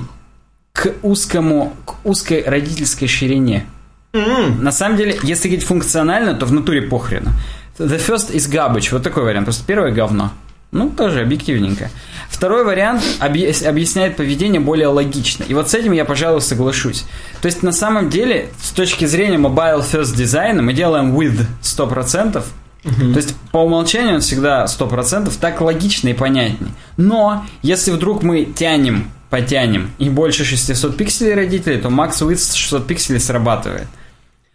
[0.73, 3.65] к узкому, к узкой родительской ширине.
[4.13, 4.62] Mm-hmm.
[4.62, 7.34] На самом деле, если говорить функционально, то в натуре похрена.
[7.78, 8.89] The first is garbage.
[8.91, 9.45] Вот такой вариант.
[9.45, 10.32] Просто первое говно.
[10.71, 11.89] Ну, тоже объективненько.
[12.30, 15.43] Второй вариант объясняет поведение более логично.
[15.43, 17.06] И вот с этим я, пожалуй, соглашусь.
[17.41, 22.43] То есть, на самом деле, с точки зрения mobile first дизайна, мы делаем with 100%.
[22.84, 23.13] Uh-huh.
[23.13, 26.71] То есть, по умолчанию он всегда 100%, так логично и понятнее.
[26.95, 32.88] Но, если вдруг мы тянем, потянем, и больше 600 пикселей родителей, то max width 600
[32.88, 33.88] пикселей срабатывает.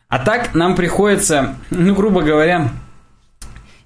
[0.08, 2.70] А так нам приходится, ну, грубо говоря,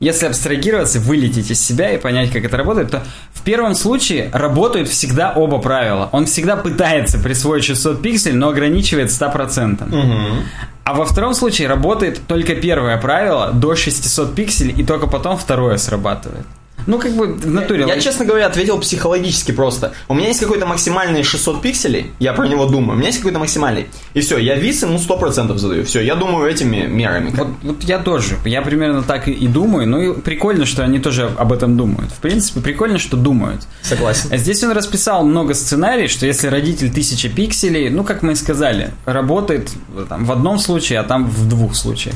[0.01, 3.03] если абстрагироваться, вылететь из себя и понять, как это работает, то
[3.33, 6.09] в первом случае работают всегда оба правила.
[6.13, 9.89] Он всегда пытается присвоить 600 пикселей, но ограничивает 100%.
[9.89, 10.43] Угу.
[10.85, 15.77] А во втором случае работает только первое правило до 600 пикселей, и только потом второе
[15.77, 16.47] срабатывает.
[16.87, 17.85] Ну, как бы в натуре.
[17.87, 19.93] Я, я, честно говоря, ответил психологически просто.
[20.09, 22.93] У меня есть какой-то максимальный 600 пикселей, я про него думаю.
[22.93, 23.87] У меня есть какой-то максимальный.
[24.15, 25.85] И все, я вис ему 100% задаю.
[25.85, 27.31] Все, я думаю этими мерами.
[27.31, 28.37] Вот, вот я тоже.
[28.45, 29.89] Я примерно так и, думаю.
[29.89, 32.11] Ну, и прикольно, что они тоже об этом думают.
[32.11, 33.63] В принципе, прикольно, что думают.
[33.83, 34.29] Согласен.
[34.33, 38.35] А здесь он расписал много сценариев, что если родитель 1000 пикселей, ну, как мы и
[38.35, 39.71] сказали, работает
[40.09, 42.15] там, в одном случае, а там в двух случаях.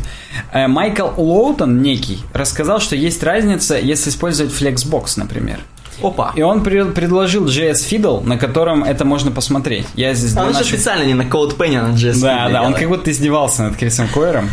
[0.52, 5.60] Э, Майкл Лоутон, некий, рассказал, что есть разница, если использовать Flexbox, например.
[6.02, 6.32] Опа.
[6.34, 9.86] И он при- предложил JS Fiddle, на котором это можно посмотреть.
[9.94, 10.66] Я здесь а он наших...
[10.66, 14.08] специально не на CodePen, а на JS Да, да, он как будто издевался над Крисом
[14.08, 14.50] Койером.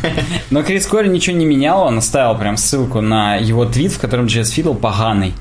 [0.50, 4.26] Но Крис Койер ничего не менял, он оставил прям ссылку на его твит, в котором
[4.26, 5.34] JS Fiddle поганый.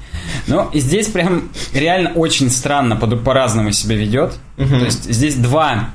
[0.47, 4.35] Ну, и здесь прям реально очень странно по-разному себя ведет.
[4.57, 5.91] То есть здесь два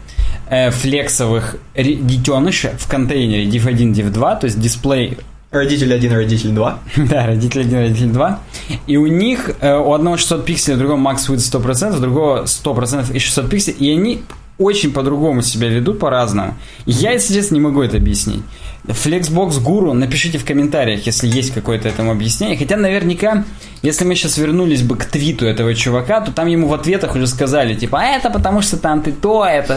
[0.49, 5.17] э, флексовых детеныша в контейнере div1, div2, то есть дисплей
[5.55, 6.79] Родитель 1, родитель 2.
[7.09, 8.39] да, родитель 1, родитель 2.
[8.87, 12.43] И у них э, у одного 600 пикселей, у другого max width 100%, у другого
[12.43, 13.77] 100% и 600 пикселей.
[13.79, 14.23] И они
[14.57, 16.55] очень по-другому себя ведут по-разному.
[16.85, 18.41] Я, если честно, не могу это объяснить.
[18.87, 22.57] Flexbox Guru, напишите в комментариях, если есть какое-то этому объяснение.
[22.57, 23.43] Хотя наверняка,
[23.81, 27.27] если мы сейчас вернулись бы к твиту этого чувака, то там ему в ответах уже
[27.27, 29.73] сказали, типа, а это потому что там ты то, это...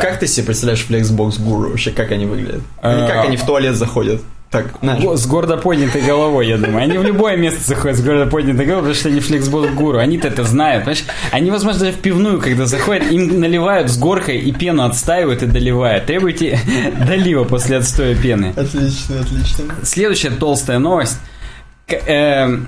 [0.00, 2.62] Как ты себе представляешь Flexbox Guru вообще, как они выглядят?
[2.82, 4.22] Или как они в туалет заходят?
[4.50, 5.04] Так, знаешь.
[5.20, 6.82] С гордо поднятой головой, я думаю.
[6.82, 9.98] Они в любое место заходят с гордо поднятой головой, потому что они флексбол гуру.
[9.98, 10.84] Они-то это знают.
[10.84, 11.04] Понимаешь?
[11.30, 15.46] Они, возможно, даже в пивную, когда заходят, им наливают с горкой и пену отстаивают и
[15.46, 16.06] доливают.
[16.06, 16.58] Требуйте
[17.06, 18.52] долива после отстоя пены.
[18.56, 19.64] Отлично, отлично.
[19.84, 21.18] Следующая толстая новость.
[21.86, 22.58] К, э,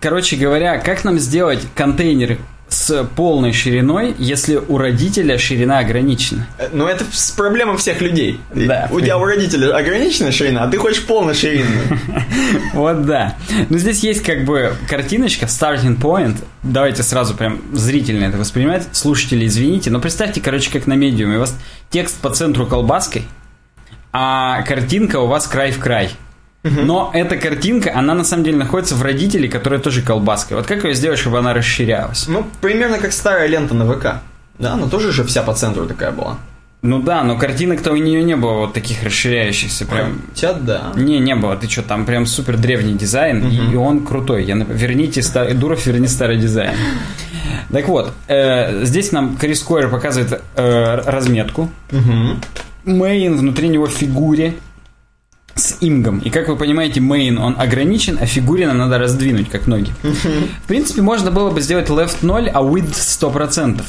[0.00, 2.38] короче говоря, как нам сделать контейнер
[2.70, 6.46] с полной шириной, если у родителя ширина ограничена.
[6.58, 8.40] Э, Ну, это с- проблема всех людей.
[8.54, 8.88] Да.
[8.92, 11.98] У тебя у родителя ограниченная ширина, а ты хочешь полноширинную.
[12.74, 13.34] Вот да.
[13.68, 16.36] Но здесь есть как бы картиночка, starting point.
[16.62, 18.86] Давайте сразу прям зрительно это воспринимать.
[18.92, 19.90] Слушатели, извините.
[19.90, 21.36] Но представьте, короче, как на медиуме.
[21.36, 21.56] У вас
[21.90, 23.24] текст по центру колбаской,
[24.12, 26.10] а картинка у вас край в край.
[26.62, 30.56] Но эта картинка, она на самом деле находится в родителе, которая тоже колбаской.
[30.56, 32.26] Вот как ее сделать, чтобы она расширялась?
[32.28, 34.20] Ну, примерно как старая лента на ВК.
[34.58, 36.36] Да, она тоже же вся по центру такая была.
[36.82, 40.22] Ну да, но картинок-то у нее не было вот таких расширяющихся прям.
[40.30, 40.92] Хотя да.
[40.96, 41.56] Не, не было.
[41.56, 44.44] Ты что, там прям супер древний дизайн, и он крутой.
[44.44, 46.74] Я, верните старый, Дуров, верни старый дизайн.
[47.72, 51.70] Так вот, э, здесь нам Крис Койер показывает э, разметку.
[51.92, 52.40] Мгм.
[52.84, 54.54] Main внутри него в фигуре
[55.54, 56.18] с img ом.
[56.20, 59.92] И как вы понимаете, main он ограничен, а фигуре нам надо раздвинуть, как ноги.
[60.02, 63.82] В принципе, можно было бы сделать left 0, а width 100%.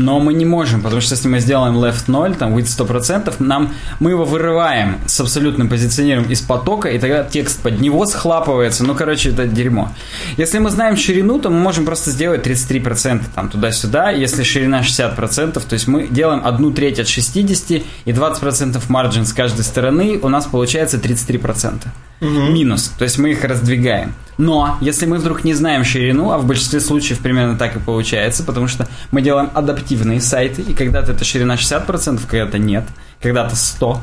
[0.00, 3.74] Но мы не можем, потому что если мы сделаем left 0, там width 100%, нам,
[4.00, 8.82] мы его вырываем с абсолютным позиционированием из потока, и тогда текст под него схлапывается.
[8.84, 9.90] Ну, короче, это дерьмо.
[10.38, 14.10] Если мы знаем ширину, то мы можем просто сделать 33% там туда-сюда.
[14.10, 17.70] Если ширина 60%, то есть мы делаем одну треть от 60
[18.06, 21.82] и 20% маржин с каждой стороны, у нас получается 33%.
[22.20, 22.92] Минус.
[22.98, 24.14] То есть мы их раздвигаем.
[24.36, 28.42] Но, если мы вдруг не знаем ширину, а в большинстве случаев примерно так и получается,
[28.42, 29.50] потому что мы делаем
[29.90, 32.84] адаптивные сайты, и когда-то это ширина 60%, когда-то нет,
[33.20, 33.98] когда-то 100%.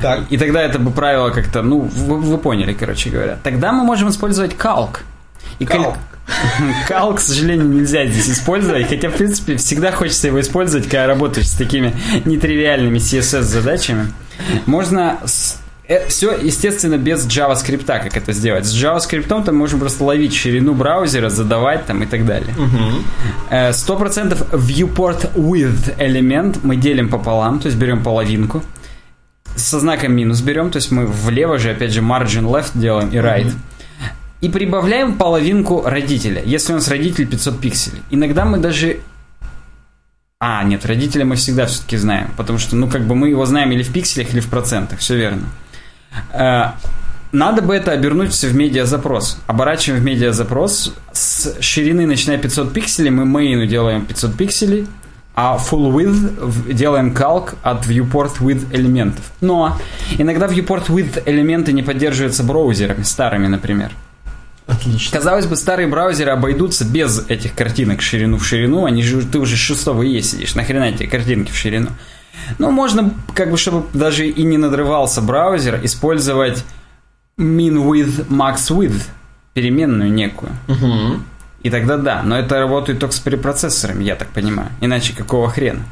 [0.00, 0.20] Так.
[0.30, 3.36] И тогда это бы правило как-то, ну, вы, вы поняли, короче говоря.
[3.42, 5.02] Тогда мы можем использовать калк.
[5.58, 5.96] И Калк.
[6.88, 11.48] Калк, к сожалению, нельзя здесь использовать, хотя, в принципе, всегда хочется его использовать, когда работаешь
[11.48, 14.12] с такими нетривиальными CSS-задачами.
[14.66, 15.18] Можно
[16.08, 18.66] все, естественно, без JavaScript, как это сделать.
[18.66, 22.54] С JavaScript там можем просто ловить ширину браузера, задавать там и так далее.
[23.50, 28.62] Э, 100% viewport with элемент мы делим пополам, то есть берем половинку.
[29.56, 33.16] Со знаком минус берем, то есть мы влево же, опять же, margin left делаем и
[33.16, 33.50] right.
[34.42, 38.02] И прибавляем половинку родителя, если у нас родитель 500 пикселей.
[38.10, 39.00] Иногда мы даже...
[40.38, 43.72] А, нет, родителя мы всегда все-таки знаем, потому что, ну, как бы мы его знаем
[43.72, 45.42] или в пикселях, или в процентах, все верно.
[46.32, 46.72] Э,
[47.32, 49.38] Надо бы это обернуть в медиазапрос.
[49.46, 50.94] Оборачиваем в медиазапрос.
[51.12, 54.86] С ширины, начиная 500 пикселей, мы мейну делаем 500 пикселей,
[55.34, 59.24] а full width делаем calc от viewport with элементов.
[59.42, 59.76] Но
[60.16, 63.92] иногда viewport with элементы не поддерживаются браузерами, старыми, например.
[64.66, 65.18] Отлично.
[65.18, 68.86] Казалось бы, старые браузеры обойдутся без этих картинок ширину в ширину.
[68.86, 70.54] Они же, ты уже с шестого е сидишь.
[70.54, 71.90] Нахрена эти картинки в ширину?
[72.58, 76.64] Ну, можно, как бы, чтобы даже и не надрывался браузер, использовать
[77.38, 79.02] min with max width,
[79.54, 80.52] переменную некую.
[80.66, 81.24] Мгм.
[81.62, 84.70] И тогда да, но это работает только с препроцессорами, я так понимаю.
[84.80, 85.82] Иначе какого хрена?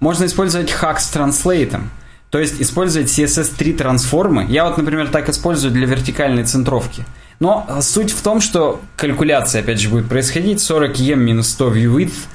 [0.00, 1.90] Можно использовать hack с транслейтом.
[2.30, 4.46] То есть использовать CSS3 трансформы.
[4.48, 7.04] Я вот, например, так использую для вертикальной центровки.
[7.40, 11.96] Но суть в том, что калькуляция, опять же, будет происходить 40 em минус 100 view
[11.96, 12.26] width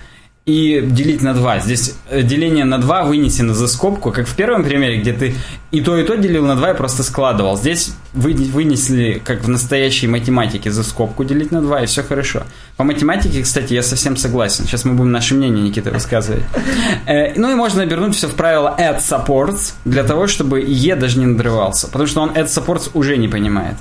[0.47, 1.59] и делить на 2.
[1.59, 5.35] Здесь э, деление на 2 вынесено за скобку, как в первом примере, где ты
[5.71, 7.57] и то, и то делил на 2 и просто складывал.
[7.57, 12.43] Здесь вы, вынесли, как в настоящей математике, за скобку делить на 2, и все хорошо.
[12.77, 14.63] По математике, кстати, я совсем согласен.
[14.63, 16.43] Сейчас мы будем наше мнение, Никита, высказывать.
[17.05, 21.19] Э, Ну и можно обернуть все в правило add supports, для того, чтобы E даже
[21.19, 21.87] не надрывался.
[21.87, 23.75] Потому что он add supports уже не понимает.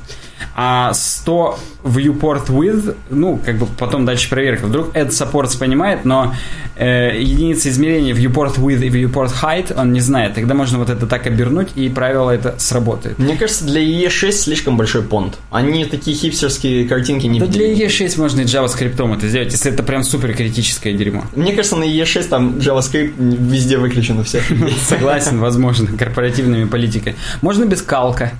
[0.54, 4.66] А 100 viewport with, ну, как бы потом дальше проверка.
[4.66, 6.34] Вдруг add supports понимает, но
[6.76, 10.34] э, единицы измерения viewport with и viewport height он не знает.
[10.34, 13.18] Тогда можно вот это так обернуть, и правило это сработает.
[13.18, 15.38] Мне кажется, для EE6 слишком большой понт.
[15.50, 17.74] Они такие хипстерские картинки не Да видели.
[17.74, 21.24] для E6 можно и JavaScript это сделать, если это прям супер критическое дерьмо.
[21.34, 24.44] Мне кажется, на EE6 там JavaScript везде выключен у всех.
[24.88, 27.14] Согласен, возможно, корпоративными политикой.
[27.42, 28.32] Можно без калка.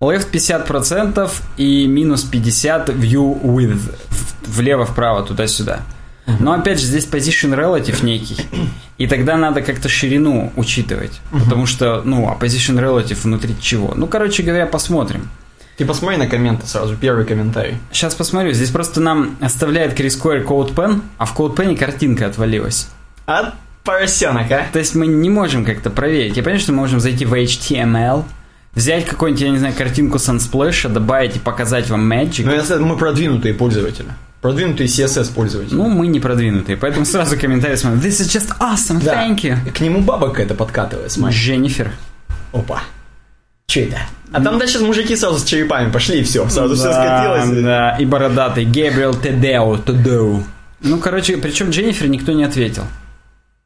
[0.00, 3.94] Left 50% и минус 50 view width.
[4.08, 5.80] В- Влево-вправо, туда-сюда.
[6.40, 8.36] Но опять же, здесь position relative некий.
[8.98, 11.20] И тогда надо как-то ширину учитывать.
[11.30, 13.92] Потому что, ну, а position relative внутри чего?
[13.96, 15.28] Ну, короче говоря, посмотрим.
[15.76, 17.76] Ты посмотри на комменты сразу, первый комментарий.
[17.92, 18.52] Сейчас посмотрю.
[18.52, 22.88] Здесь просто нам оставляет Крис Койер CodePen, а в CodePen картинка отвалилась.
[23.26, 23.54] А
[23.84, 24.66] поросенок, а?
[24.72, 26.36] То есть мы не можем как-то проверить.
[26.36, 28.24] Я понимаю, что мы можем зайти в HTML,
[28.76, 32.44] взять какую-нибудь, я не знаю, картинку Sunsplash, добавить и показать вам Magic.
[32.44, 34.06] Ну, если мы продвинутые пользователи.
[34.42, 35.74] Продвинутые CSS пользователи.
[35.74, 38.00] Ну, мы не продвинутые, поэтому сразу комментарий смотрим.
[38.00, 39.14] This is just awesome, Да.
[39.26, 39.56] thank you.
[39.72, 41.36] К нему баба какая-то подкатывает, смотри.
[41.36, 41.90] Дженнифер.
[42.52, 42.82] Опа.
[43.66, 43.98] Че это?
[44.32, 46.92] А там дальше мужики сразу с черепами пошли, и все, сразу все Да,
[47.42, 47.64] скатилось.
[47.64, 50.42] Да, и бородатый Габриэл Тедео, Тедео.
[50.82, 52.84] Ну, короче, причем Дженнифер никто не ответил.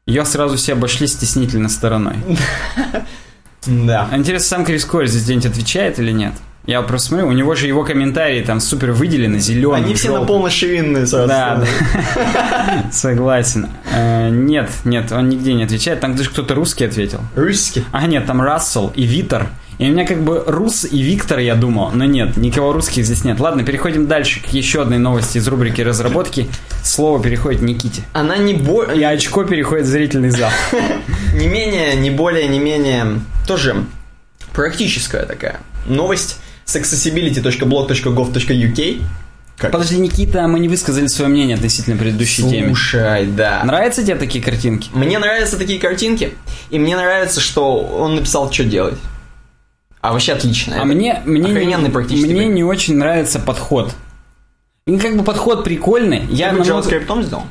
[0.07, 2.15] Ее сразу все обошли стеснительно стороной.
[3.67, 4.07] Да.
[4.11, 6.33] А Интересно, сам Крис Кори здесь где-нибудь отвечает или нет?
[6.65, 9.83] Я просто смотрю, у него же его комментарии там супер выделены, зеленые.
[9.83, 11.27] Они все на полноширинные сразу.
[11.27, 12.83] Да, да.
[12.91, 13.67] Согласен.
[13.91, 16.01] Э, Нет, нет, он нигде не отвечает.
[16.01, 17.19] Там даже кто-то русский ответил.
[17.35, 17.83] Русский.
[17.91, 19.47] А, нет, там Рассел и Витер.
[19.81, 23.23] И у меня как бы Рус и Виктор, я думал, но нет, никого русских здесь
[23.23, 23.39] нет.
[23.39, 26.47] Ладно, переходим дальше к еще одной новости из рубрики разработки.
[26.83, 28.03] Слово переходит Никите.
[28.13, 28.83] Она не, бо...
[28.83, 30.51] И очко переходит в зрительный зал.
[31.33, 33.85] не менее, не более, не менее, тоже
[34.53, 39.01] практическая такая новость с accessibility.blog.gov.uk.
[39.57, 39.71] Как?
[39.71, 42.67] Подожди, Никита, мы не высказали свое мнение относительно предыдущей темы.
[42.67, 43.63] Слушай, да.
[43.63, 44.91] Нравятся тебе такие картинки?
[44.93, 46.35] Мне нравятся такие картинки,
[46.69, 48.99] и мне нравится, что он написал, что делать.
[50.01, 50.75] А вообще отлично.
[50.75, 53.93] А Это мне, мне, охрененный не, практически мне не очень нравится подход.
[54.87, 56.25] Ну, как бы подход прикольный.
[56.29, 57.43] Я Ты бы намного- JavaScript сделал?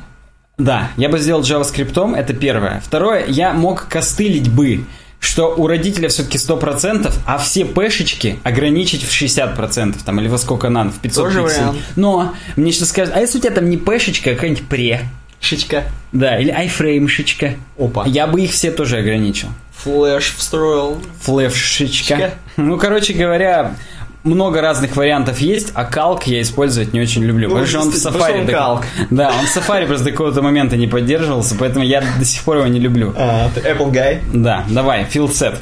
[0.57, 2.81] Да, я бы сделал JavaScript, это первое.
[2.85, 4.83] Второе, я мог костылить бы,
[5.19, 10.69] что у родителя все-таки 100%, а все пэшечки ограничить в 60%, там, или во сколько
[10.69, 11.57] надо, в 500 Тоже пикселей.
[11.61, 11.77] вариант.
[11.95, 15.01] Но мне сейчас скажут, а если у тебя там не пэшечка, а какая-нибудь пре,
[15.39, 15.85] Шичка.
[16.11, 18.05] да, или айфреймшечка, Опа.
[18.07, 19.47] я бы их все тоже ограничил.
[19.83, 21.01] Флэш встроил.
[21.21, 22.15] Флешечка.
[22.17, 22.33] Шечка.
[22.57, 23.75] Ну, короче говоря,
[24.23, 27.47] много разных вариантов есть, а калк я использовать не очень люблю.
[27.49, 28.19] Ну, потому что он в Safari...
[28.19, 28.83] что до- он калк.
[29.09, 32.57] Да, он в Safari просто до какого-то момента не поддерживался, поэтому я до сих пор
[32.57, 33.13] его не люблю.
[33.17, 34.19] А, ты Apple Guy.
[34.33, 35.57] Да, давай, field set.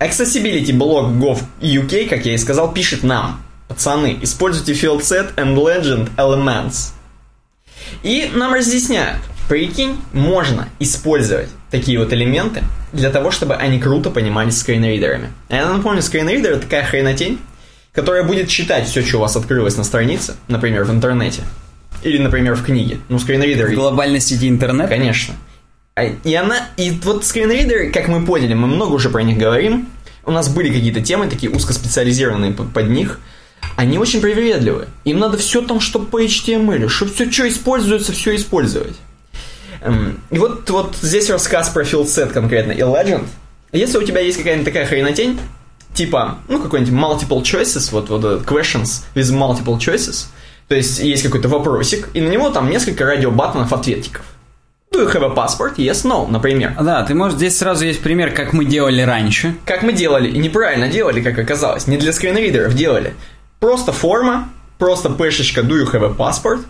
[0.00, 3.40] Accessibility блог gov.uk, как я и сказал, пишет нам.
[3.68, 6.90] Пацаны, используйте field set and legend elements.
[8.02, 9.18] И нам разъясняют.
[9.48, 15.30] Прикинь, можно использовать такие вот элементы для того, чтобы они круто понимались скринридерами.
[15.48, 17.38] Я напомню, скринридер это такая хренотень,
[17.92, 21.42] которая будет читать все, что у вас открылось на странице, например, в интернете.
[22.02, 22.98] Или, например, в книге.
[23.08, 23.68] Ну, скринридер...
[23.68, 24.88] В глобальной сети интернет.
[24.88, 25.34] Конечно.
[25.94, 29.88] А, И она, и вот скринридеры, как мы поняли, мы много уже про них говорим,
[30.24, 33.18] у нас были какие-то темы такие узкоспециализированные под, под них,
[33.76, 34.88] они очень привередливые.
[35.04, 38.96] Им надо все там, что по HTML, чтобы все, что используется, все использовать.
[39.82, 43.26] Эм, И вот, вот здесь рассказ про филдсет конкретно и Legend.
[43.72, 45.40] Если у тебя есть какая-нибудь такая хренотень,
[45.94, 50.26] типа, ну, какой-нибудь multiple choices, вот, вот questions with multiple choices,
[50.68, 54.22] то есть есть какой-то вопросик, и на него там несколько радиобаттонов ответиков.
[54.92, 55.76] Do you have a passport?
[55.76, 56.74] Yes, no, например.
[56.78, 59.54] Да, ты можешь, здесь сразу есть пример, как мы делали раньше.
[59.64, 63.14] Как мы делали, и неправильно делали, как оказалось, не для скринридеров делали.
[63.58, 66.60] Просто форма, просто пешечка do you have a passport,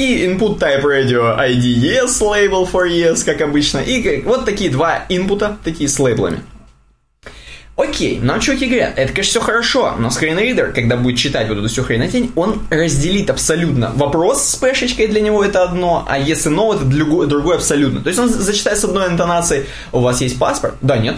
[0.00, 5.04] и input type radio ID yes, label for yes, как обычно, и вот такие два
[5.10, 6.40] инпута, такие с лейблами.
[7.76, 11.68] Окей, нам чуваки говорят, это, конечно, все хорошо, но скринридер, когда будет читать вот эту
[11.68, 13.92] всю хренотень, он разделит абсолютно.
[13.94, 18.00] Вопрос с пешечкой для него это одно, а если no, это другое абсолютно.
[18.00, 20.74] То есть он зачитает с одной интонацией, у вас есть паспорт?
[20.82, 21.16] Да, нет.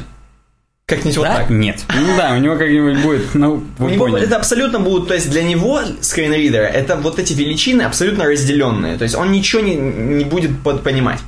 [0.96, 1.36] Как-нибудь вот да?
[1.38, 1.50] так.
[1.50, 1.84] Нет.
[1.94, 4.24] Ну да, у него как-нибудь будет, ну, У вы него поняли.
[4.26, 9.04] это абсолютно будут, то есть для него скринридера это вот эти величины абсолютно разделенные, то
[9.04, 11.18] есть он ничего не, не будет под- понимать.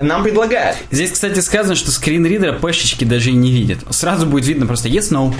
[0.00, 3.78] Нам предлагают, Здесь, кстати, сказано, что скринридера пэшечки даже и не видит.
[3.90, 5.32] Сразу будет видно просто yes, no.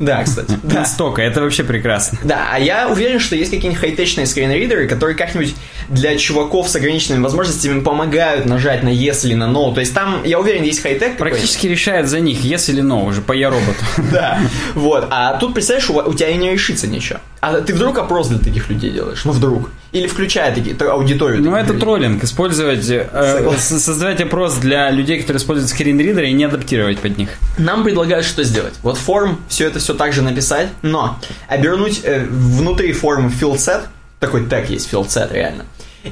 [0.00, 0.80] Да, кстати, да.
[0.80, 2.18] Настолько, это вообще прекрасно.
[2.24, 5.54] Да, а я уверен, что есть какие-нибудь хай-течные скринридеры, которые как-нибудь
[5.90, 9.74] для чуваков с ограниченными возможностями помогают нажать на yes или на no.
[9.74, 11.18] То есть там, я уверен, есть хай-тек.
[11.18, 13.78] Практически решает за них, yes или no, уже по я роботу.
[14.10, 14.40] Да,
[14.74, 15.06] вот.
[15.10, 17.20] А тут, представляешь, у, тебя и не решится ничего.
[17.40, 19.24] А ты вдруг опрос для таких людей делаешь?
[19.24, 19.70] Ну, вдруг.
[19.92, 21.42] Или включая такие, аудиторию.
[21.42, 21.80] Ну, это людей.
[21.80, 22.24] троллинг.
[22.24, 27.30] Использовать, э, создавать опрос для людей, которые используют скринридеры и не адаптировать под них.
[27.58, 28.74] Нам предлагают что сделать?
[28.82, 33.82] Вот форм, все это все так же написать, но обернуть э, внутри формы field set,
[34.18, 35.64] такой тег есть field set реально,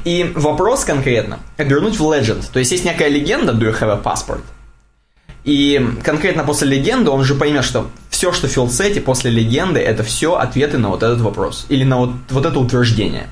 [0.05, 2.45] и вопрос конкретно обернуть в legend.
[2.53, 4.43] То есть есть некая легенда, do you have a passport?
[5.45, 10.03] И конкретно после легенды он же поймет, что все, что в филдсете после легенды, это
[10.03, 11.67] все ответы на вот этот вопрос.
[11.69, 13.29] Или на вот, вот это утверждение.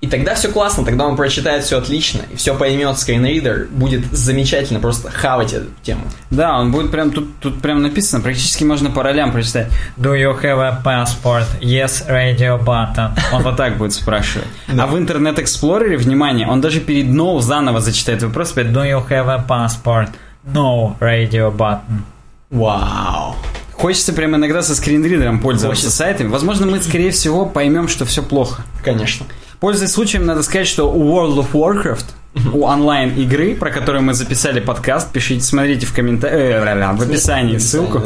[0.00, 4.78] И тогда все классно, тогда он прочитает все отлично, и все поймет, скринридер будет замечательно
[4.78, 6.02] просто хавать эту тему.
[6.30, 9.66] Да, он будет прям, тут, тут прям написано, практически можно по ролям прочитать.
[9.96, 11.46] Do you have a passport?
[11.60, 13.10] Yes, radio button.
[13.32, 14.46] Он вот так будет спрашивать.
[14.68, 19.04] А в Интернет Эксплорере, внимание, он даже перед no заново зачитает вопрос, опять Do you
[19.08, 20.10] have a passport?
[20.44, 22.02] No, radio button.
[22.50, 23.34] Вау.
[23.72, 25.96] Хочется прям иногда со скринридером пользоваться Хочется.
[25.96, 26.28] сайтами.
[26.28, 28.62] Возможно, мы, скорее всего, поймем, что все плохо.
[28.84, 29.26] Конечно.
[29.60, 32.04] Пользуясь случаем, надо сказать, что у World of Warcraft
[32.52, 35.10] у онлайн-игры, про которую мы записали подкаст.
[35.10, 38.02] Пишите, смотрите в комментариях, в описании ссылку.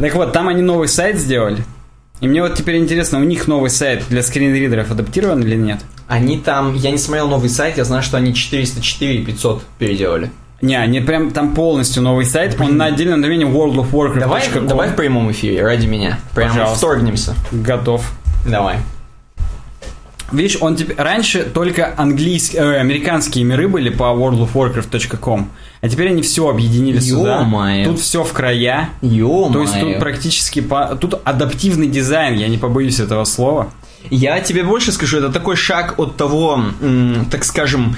[0.00, 1.64] Так вот, там они новый сайт сделали.
[2.20, 5.80] И мне вот теперь интересно, у них новый сайт для скринридеров адаптирован или нет?
[6.08, 10.30] Они там, я не смотрел новый сайт, я знаю, что они 404 и 500 переделали.
[10.62, 14.20] Не, они прям там полностью новый сайт, он на отдельном домене World of Warcraft.
[14.20, 16.18] Давай, давай в прямом эфире, ради меня.
[16.34, 16.78] Прямо Пожалуйста.
[16.78, 17.34] вторгнемся.
[17.52, 18.10] Готов.
[18.46, 18.78] Давай.
[20.32, 25.50] Видишь, он теперь раньше только английские, э, американские миры были по worldofwarcraft.com,
[25.80, 27.40] а теперь они все объединили сюда.
[27.40, 27.84] Ё-моё.
[27.84, 28.90] Тут все в края.
[29.02, 30.96] ё То есть тут практически по...
[31.00, 33.70] тут адаптивный дизайн, я не побоюсь этого слова.
[34.10, 36.62] Я тебе больше скажу, это такой шаг от того,
[37.30, 37.96] так скажем,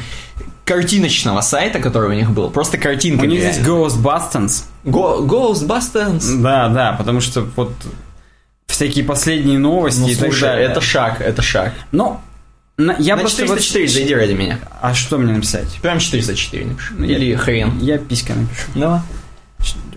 [0.65, 2.51] картиночного сайта, который у них был.
[2.51, 3.25] Просто картинка.
[3.25, 4.65] У них здесь Ghostbusters.
[4.85, 6.43] Ghostbusters.
[6.43, 7.73] Да, да, потому что вот
[8.79, 10.69] всякие последние новости Ну, и так слушай, далее.
[10.69, 11.73] это шаг, это шаг.
[11.93, 12.23] Но
[12.77, 14.59] на- я На просто вот- 404 зайди ради меня.
[14.81, 15.67] А что мне написать?
[15.83, 16.95] Прям 404 напиши.
[16.97, 17.79] Ну, я- Или хрен.
[17.81, 18.67] Я писька напишу.
[18.77, 19.01] Давай.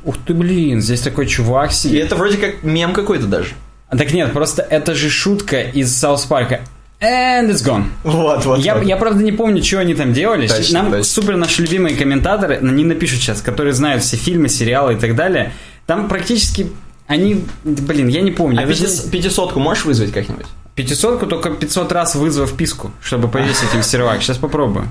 [0.03, 2.05] Ух ты, блин, здесь такой чувак И сидит.
[2.05, 3.49] это вроде как мем какой-то даже.
[3.87, 6.61] А Так нет, просто это же шутка из Саус Парка.
[6.99, 7.85] And it's gone.
[8.03, 8.59] Вот, вот.
[8.59, 10.47] Я, я, правда, не помню, что они там делали.
[10.47, 11.03] Точно, Нам точно.
[11.03, 15.51] супер наши любимые комментаторы, они напишут сейчас, которые знают все фильмы, сериалы и так далее.
[15.87, 16.67] Там практически
[17.07, 17.43] они...
[17.63, 18.59] Блин, я не помню.
[18.59, 20.45] А Я даже- 500 500-ку можешь вызвать как-нибудь?
[20.75, 24.21] Пятисотку только 500 раз вызвав писку, чтобы повесить им сервак.
[24.21, 24.87] Сейчас попробую.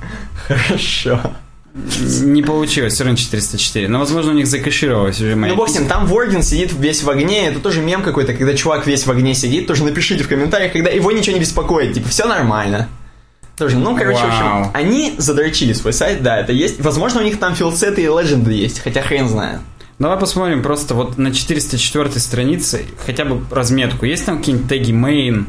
[0.48, 1.20] Хорошо.
[2.22, 3.88] Не получилось, все равно 404.
[3.88, 7.02] Но, возможно, у них закэшировалось уже моя Ну, бог с ним, там Ворген сидит весь
[7.04, 10.28] в огне, это тоже мем какой-то, когда чувак весь в огне сидит, тоже напишите в
[10.28, 12.88] комментариях, когда его ничего не беспокоит, типа, все нормально.
[13.56, 14.60] Тоже, ну, короче, в Вау.
[14.60, 16.80] общем, они задрочили свой сайт, да, это есть.
[16.80, 19.60] Возможно, у них там филсеты и легенды есть, хотя хрен знает.
[20.00, 24.06] Давай посмотрим просто вот на 404 странице хотя бы разметку.
[24.06, 25.44] Есть там какие-нибудь теги main?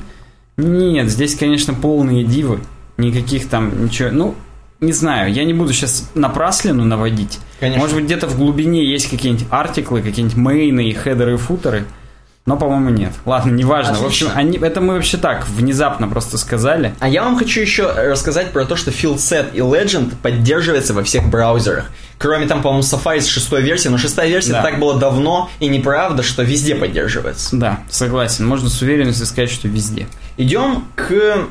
[0.57, 2.59] Нет, здесь, конечно, полные дивы.
[2.97, 4.09] Никаких там ничего.
[4.11, 4.35] Ну,
[4.81, 7.39] не знаю, я не буду сейчас напраслину наводить.
[7.61, 7.81] Конечно.
[7.81, 11.85] Может быть, где-то в глубине есть какие-нибудь артиклы, какие-нибудь мейны и хедеры и футеры.
[12.47, 13.13] Но, по-моему, нет.
[13.25, 13.93] Ладно, неважно.
[13.93, 14.39] В общем, Отлично.
[14.39, 16.95] они, это мы вообще так, внезапно просто сказали.
[16.99, 21.29] А я вам хочу еще рассказать про то, что Fieldset и Legend поддерживается во всех
[21.29, 21.91] браузерах.
[22.17, 24.63] Кроме там, по-моему, Safari с шестой версии, но шестая версия Да.
[24.63, 27.55] так было давно и неправда, что везде поддерживается.
[27.55, 28.47] Да, согласен.
[28.47, 30.07] Можно с уверенностью сказать, что везде.
[30.37, 31.47] Идем к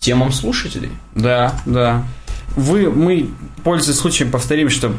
[0.00, 0.90] темам слушателей.
[1.14, 2.02] Да, да.
[2.56, 3.30] Вы, мы,
[3.64, 4.92] пользуясь случаем, повторим, что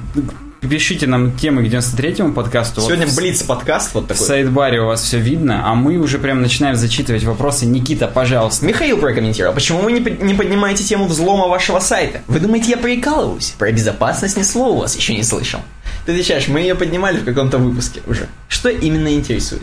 [0.62, 2.82] пишите нам темы к 93-му подкасту.
[2.82, 4.26] Вот Сегодня в- Блиц подкаст вот В такой.
[4.26, 7.66] сайт-баре у вас все видно, а мы уже прям начинаем зачитывать вопросы.
[7.66, 8.66] Никита, пожалуйста.
[8.66, 12.22] Михаил прокомментировал, почему вы не, не поднимаете тему взлома вашего сайта?
[12.28, 13.54] Вы думаете, я прикалываюсь?
[13.58, 15.60] Про безопасность ни слова у вас еще не слышал.
[16.06, 18.28] Ты отвечаешь, мы ее поднимали в каком-то выпуске уже.
[18.48, 19.62] Что именно интересует?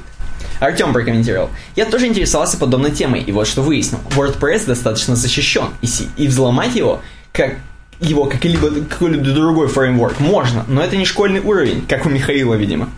[0.58, 1.48] Артем прокомментировал.
[1.74, 3.98] Я тоже интересовался подобной темой, и вот что выяснил.
[4.10, 5.88] WordPress достаточно защищен, и,
[6.18, 7.00] и взломать его,
[7.32, 7.56] как
[8.00, 12.88] его какой-либо, какой-либо другой фреймворк можно, но это не школьный уровень, как у Михаила, видимо.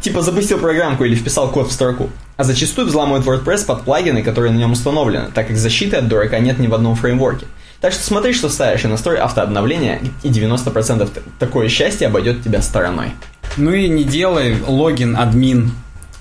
[0.00, 2.10] Типа запустил программку или вписал код в строку.
[2.36, 6.38] А зачастую взламывают WordPress под плагины, которые на нем установлены, так как защиты от дурака
[6.38, 7.46] нет ни в одном фреймворке.
[7.80, 12.62] Так что смотри, что ставишь, и настрой автообновление, и 90% т- такое счастье обойдет тебя
[12.62, 13.08] стороной.
[13.56, 15.72] Ну и не делай логин админ,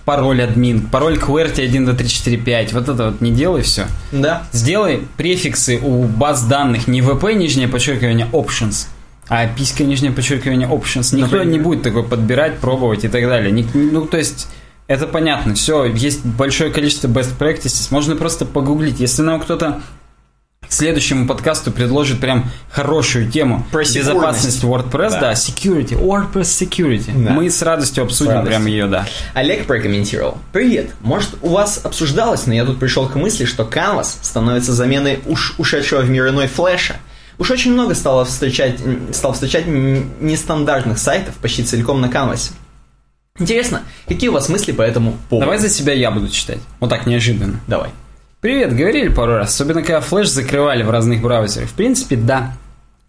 [0.05, 2.73] пароль админ, пароль QWERTY 1, 2, 3, 4, 5.
[2.73, 3.85] Вот это вот не делай все.
[4.11, 4.43] Да.
[4.51, 8.87] Сделай префиксы у баз данных не VP, нижнее подчеркивание, options,
[9.29, 11.15] а писька, нижнее подчеркивание, options.
[11.15, 11.45] Никто Например?
[11.45, 13.51] не будет такой подбирать, пробовать и так далее.
[13.51, 14.47] Ник- Ну, то есть,
[14.87, 15.53] это понятно.
[15.53, 17.87] Все, есть большое количество best practices.
[17.91, 18.99] Можно просто погуглить.
[18.99, 19.81] Если нам кто-то
[20.73, 25.19] следующему подкасту предложит прям хорошую тему Про безопасность WordPress, да.
[25.19, 25.31] Да.
[25.33, 27.11] security, WordPress security.
[27.25, 27.31] Да.
[27.31, 28.51] Мы с радостью обсудим радостью.
[28.51, 29.05] прям ее, да.
[29.33, 30.37] Олег прокомментировал.
[30.53, 35.19] Привет, может у вас обсуждалось, но я тут пришел к мысли, что Canvas становится заменой
[35.25, 36.95] уж ушедшего в мир иной флеша.
[37.37, 38.79] Уж очень много стало встречать,
[39.13, 42.51] стал встречать нестандартных сайтов почти целиком на Canvas.
[43.39, 45.45] Интересно, какие у вас мысли по этому поводу?
[45.45, 46.59] Давай за себя я буду читать.
[46.79, 47.59] Вот так неожиданно.
[47.67, 47.89] Давай.
[48.41, 51.69] Привет, говорили пару раз, особенно когда флеш закрывали в разных браузерах.
[51.69, 52.53] В принципе, да.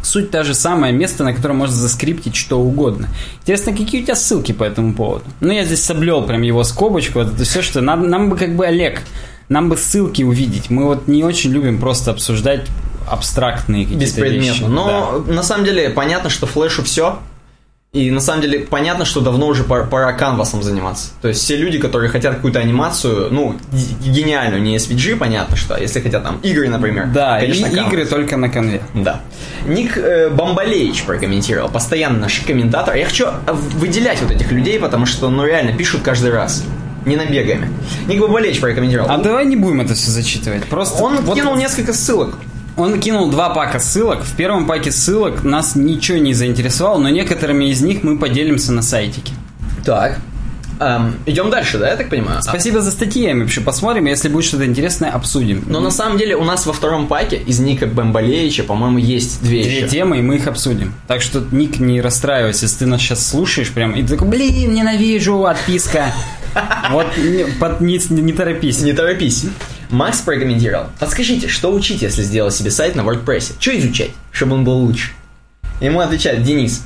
[0.03, 3.09] Суть та же самая, место, на котором можно заскриптить что угодно.
[3.41, 5.25] Интересно, какие у тебя ссылки по этому поводу?
[5.41, 8.55] Ну, я здесь соблел прям его скобочку, вот это все, что нам, нам бы как
[8.55, 9.01] бы Олег,
[9.49, 10.69] нам бы ссылки увидеть.
[10.69, 12.67] Мы вот не очень любим просто обсуждать
[13.09, 14.45] абстрактные какие-то Беспредметно.
[14.45, 14.63] вещи.
[14.65, 17.21] Но на самом деле понятно, что флешу все.
[17.95, 21.11] И на самом деле понятно, что давно уже пора, пора канвасом заниматься.
[21.21, 23.55] То есть все люди, которые хотят какую-то анимацию, ну,
[24.03, 27.09] гениальную, не SVG, понятно, что, а если хотят там игры, например.
[27.13, 27.89] Да, конечно, и Canvas.
[27.89, 28.81] игры только на конве.
[28.95, 29.21] Да.
[29.67, 32.95] Ник э, Бомбалеич прокомментировал, постоянно наш комментатор.
[32.95, 36.65] Я хочу э, выделять вот этих людей, потому что, ну, реально, пишут каждый раз.
[37.05, 37.69] Не набегами.
[38.07, 39.11] Ник Бомбалеич прокомментировал.
[39.11, 40.65] А давай не будем это все зачитывать.
[40.65, 42.37] Просто Он вот кинул несколько ссылок.
[42.77, 44.23] Он кинул два пака ссылок.
[44.25, 48.83] В первом паке ссылок нас ничего не заинтересовало, но некоторыми из них мы поделимся на
[48.83, 49.33] сайтике.
[49.85, 50.19] Так.
[50.81, 52.43] Эм, идем дальше, да, я так понимаю?
[52.43, 54.07] Спасибо за статьи, мы вообще посмотрим.
[54.07, 55.63] Если будет что-то интересное, обсудим.
[55.69, 59.63] Но на самом деле у нас во втором паке из Ника Бамбалевича, по-моему, есть две,
[59.63, 59.89] Две еще.
[59.89, 60.95] темы, и мы их обсудим.
[61.07, 64.75] Так что, Ник, не расстраивайся, если ты нас сейчас слушаешь прям, и ты такой, блин,
[64.75, 66.07] ненавижу, отписка.
[66.91, 68.81] Вот, не, под- не, не торопись.
[68.83, 69.47] Не торопись.
[69.93, 70.87] Макс прокомментировал.
[70.99, 73.53] Подскажите, что учить, если сделать себе сайт на WordPress?
[73.61, 75.13] Что изучать, чтобы он был лучше?
[75.81, 76.83] Ему отвечает Денис.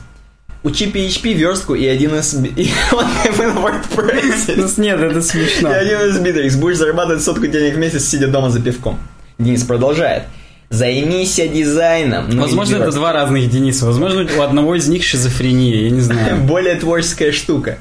[0.64, 2.34] Учи PHP, верстку и один из...
[2.34, 4.80] И он на Ну, WordPress.
[4.80, 5.70] нет, это смешно.
[5.70, 6.56] И один из битрикс.
[6.56, 8.98] Будешь зарабатывать сотку денег в месяц, сидя дома за пивком.
[9.38, 10.24] Денис продолжает.
[10.70, 12.28] Займись дизайном.
[12.28, 13.86] Ну, Возможно, это два разных Дениса.
[13.86, 16.38] Возможно, у одного из них шизофрения, я не знаю.
[16.42, 17.78] Более творческая штука.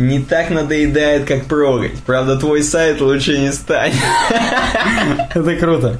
[0.00, 1.92] Не так надоедает, как прогать.
[2.06, 3.94] Правда, твой сайт лучше не станет.
[5.34, 5.98] Это круто.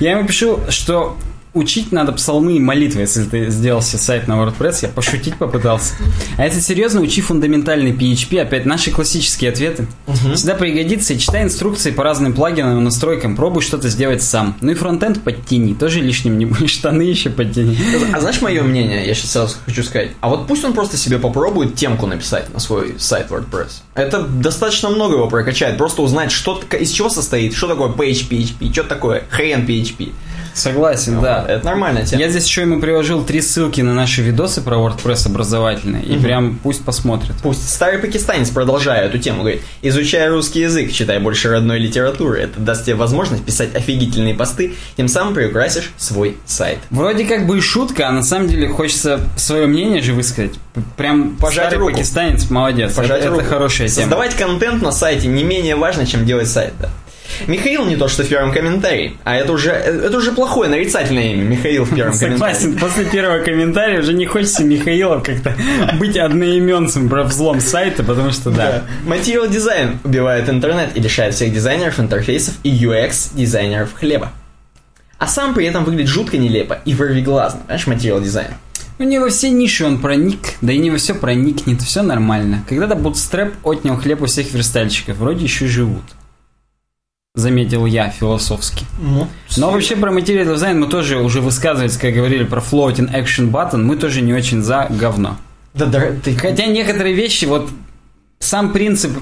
[0.00, 1.16] Я ему пишу, что
[1.56, 4.80] учить надо псалмы и молитвы, если ты сделал себе сайт на WordPress.
[4.82, 5.94] Я пошутить попытался.
[6.36, 8.40] А если серьезно, учи фундаментальный PHP.
[8.40, 9.86] Опять наши классические ответы.
[10.34, 13.34] Всегда пригодится и читай инструкции по разным плагинам и настройкам.
[13.36, 14.56] Пробуй что-то сделать сам.
[14.60, 15.74] Ну и фронтенд подтяни.
[15.74, 16.68] Тоже лишним не будет.
[16.70, 17.78] Штаны еще подтяни.
[18.12, 19.06] А знаешь мое мнение?
[19.06, 20.10] Я сейчас сразу хочу сказать.
[20.20, 23.82] А вот пусть он просто себе попробует темку написать на свой сайт WordPress.
[23.94, 25.78] Это достаточно много его прокачает.
[25.78, 30.12] Просто узнать, что, из чего состоит, что такое page PHP, что такое хрен PHP.
[30.56, 31.44] Согласен, да.
[31.46, 32.22] Это нормальная тема.
[32.22, 36.02] Я здесь еще ему приложил три ссылки на наши видосы про WordPress образовательные.
[36.02, 37.34] И прям пусть посмотрит.
[37.42, 42.40] Пусть старый пакистанец, продолжая эту тему, говорит, изучай русский язык, читай больше родной литературы.
[42.40, 46.78] Это даст тебе возможность писать офигительные посты, тем самым приукрасишь свой сайт.
[46.90, 50.54] Вроде как бы и шутка, а на самом деле хочется свое мнение же высказать.
[50.96, 51.92] Прям Пожать старый руку.
[51.92, 52.94] пакистанец, молодец.
[52.94, 53.40] Пожать это, руку.
[53.42, 54.02] это хорошая тема.
[54.02, 56.90] Создавать контент на сайте не менее важно, чем делать сайт, да.
[57.46, 61.44] Михаил не то, что в первом комментарии, а это уже, это уже плохое нарицательное имя,
[61.44, 62.54] Михаил в первом комментарии.
[62.54, 65.54] Согласен, после первого комментария уже не хочется Михаилов как-то
[65.98, 68.82] быть одноименцем про взлом сайта, потому что да.
[69.04, 74.32] Материал дизайн убивает интернет и лишает всех дизайнеров интерфейсов и UX дизайнеров хлеба.
[75.18, 78.48] А сам при этом выглядит жутко нелепо и вырвиглазно, знаешь, материал дизайн.
[78.98, 82.64] Ну не во все ниши он проник, да и не во все проникнет, все нормально.
[82.68, 86.04] Когда-то Bootstrap отнял хлеб у всех верстальщиков, вроде еще живут.
[87.36, 88.86] Заметил я философски.
[88.98, 89.28] Ну,
[89.58, 93.82] Но вообще про материал дизайн мы тоже уже высказывались, как говорили про floating action button,
[93.82, 95.36] мы тоже не очень за говно.
[95.74, 97.68] да, да, ты Хотя некоторые вещи, вот
[98.38, 99.12] сам принцип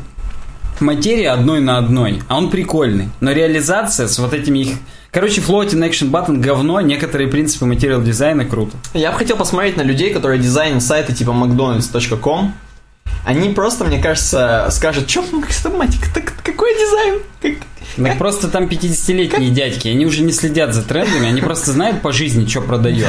[0.78, 3.08] материи одной на одной, а он прикольный.
[3.20, 4.68] Но реализация с вот этими их...
[5.10, 8.76] Короче, floating action button говно, некоторые принципы материал дизайна круто.
[8.94, 12.54] Я бы хотел посмотреть на людей, которые дизайнят сайты типа mcdonalds.com.
[13.24, 15.22] Они просто, мне кажется, скажут, что,
[15.70, 17.20] мать, так- какой дизайн?
[17.40, 22.02] Как- Так просто там 50-летние дядьки, они уже не следят за трендами, они просто знают
[22.02, 23.08] по жизни, что продает.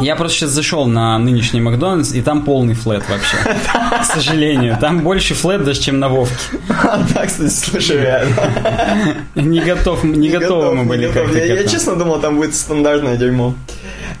[0.00, 3.36] Я просто сейчас зашел на нынешний Макдональдс, и там полный флет вообще.
[4.00, 4.76] К сожалению.
[4.80, 6.34] Там больше флет даже, чем на Вовке.
[6.68, 9.16] А, да, кстати, слушай, реально.
[9.34, 13.54] Не готов, не готовы мы были как-то я, честно думал, там будет стандартное дерьмо.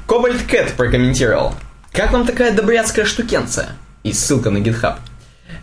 [0.06, 1.54] Кобальт Кэт прокомментировал.
[1.92, 3.70] Как вам такая добряцкая штукенция?
[4.04, 4.96] И ссылка на GitHub.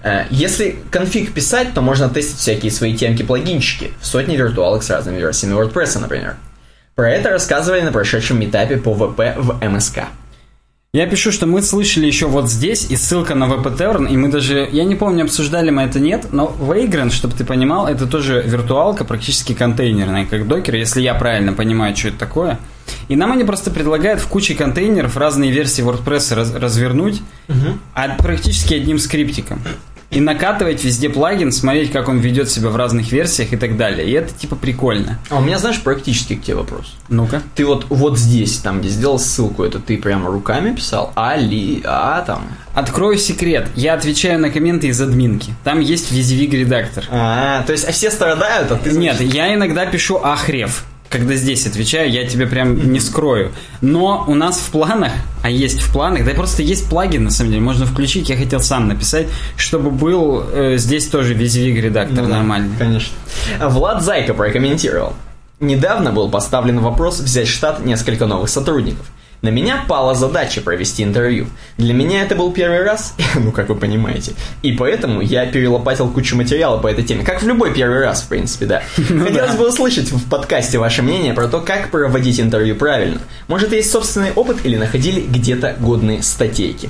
[0.05, 5.17] Э, Если конфиг писать, то можно тестить всякие свои темки-плагинчики в сотни виртуалок с разными
[5.17, 6.35] версиями WordPress, например.
[6.93, 10.03] Про это рассказывали на прошедшем метапе по ВП в МСК.
[10.93, 14.69] Я пишу, что мы слышали еще вот здесь, и ссылка на VPTurn, и мы даже,
[14.71, 19.03] я не помню, обсуждали мы это нет, но Vagrant, чтобы ты понимал, это тоже виртуалка,
[19.03, 22.59] практически контейнерная, как докер, если я правильно понимаю, что это такое.
[23.09, 27.21] И нам они просто предлагают в куче контейнеров разные версии WordPress раз- развернуть,
[27.93, 29.61] а практически одним скриптиком.
[30.15, 34.07] И накатывать везде плагин, смотреть, как он ведет себя в разных версиях и так далее.
[34.07, 35.19] И это типа прикольно.
[35.29, 36.95] А у меня, знаешь, практически к тебе вопрос.
[37.09, 37.41] Ну-ка.
[37.53, 41.11] Ты вот вот здесь, там, где сделал ссылку, это ты прямо руками писал?
[41.15, 42.47] А ли, а там?
[42.73, 43.67] Открою секрет.
[43.75, 45.53] Я отвечаю на комменты из админки.
[45.65, 47.03] Там есть визивиг редактор.
[47.11, 48.91] А, то есть а все страдают, а ты...
[48.91, 50.85] Нет, я иногда пишу ахрев.
[51.15, 53.53] Когда здесь отвечаю, я тебе прям не скрою.
[53.79, 55.13] Но у нас в планах,
[55.43, 58.59] а есть в планах, да просто есть плагин, на самом деле, можно включить, я хотел
[58.59, 62.75] сам написать, чтобы был э, здесь тоже визивиг редактор Ну да, нормальный.
[62.77, 63.15] Конечно.
[63.61, 65.13] Влад Зайка прокомментировал.
[65.61, 69.05] Недавно был поставлен вопрос взять в штат несколько новых сотрудников.
[69.45, 71.45] На меня пала задача провести интервью.
[71.77, 74.31] Для меня это был первый раз, ну, как вы понимаете.
[74.63, 77.23] И поэтому я перелопатил кучу материала по этой теме.
[77.23, 78.81] Как в любой первый раз, в принципе, да.
[78.95, 83.19] Хотелось бы услышать в подкасте ваше мнение про то, как проводить интервью правильно.
[83.47, 86.89] Может, есть собственный опыт или находили где-то годные статейки.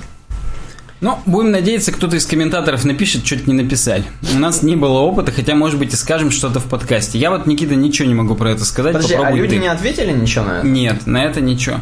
[1.01, 4.05] Ну, будем надеяться, кто-то из комментаторов напишет, что-то не написали.
[4.33, 7.19] У нас не было опыта, хотя, может быть, и скажем что-то в подкасте.
[7.19, 8.93] Я вот, Никита, ничего не могу про это сказать.
[8.93, 9.61] Подожди, а люди ты.
[9.61, 10.67] не ответили ничего на это?
[10.67, 11.81] Нет, на это ничего.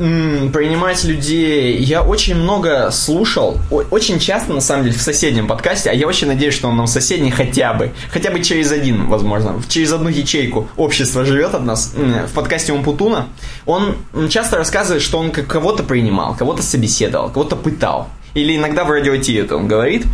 [0.00, 1.76] Принимать людей.
[1.76, 6.26] Я очень много слушал, очень часто, на самом деле, в соседнем подкасте, а я очень
[6.26, 10.68] надеюсь, что он нам соседний хотя бы, хотя бы через один, возможно, через одну ячейку
[10.78, 13.26] общество живет от нас, в подкасте Умпутуна,
[13.66, 13.94] он
[14.30, 18.08] часто рассказывает, что он кого-то принимал, кого-то собеседовал, кого-то пытал.
[18.32, 20.06] Или иногда в радио это он говорит.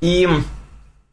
[0.00, 0.28] И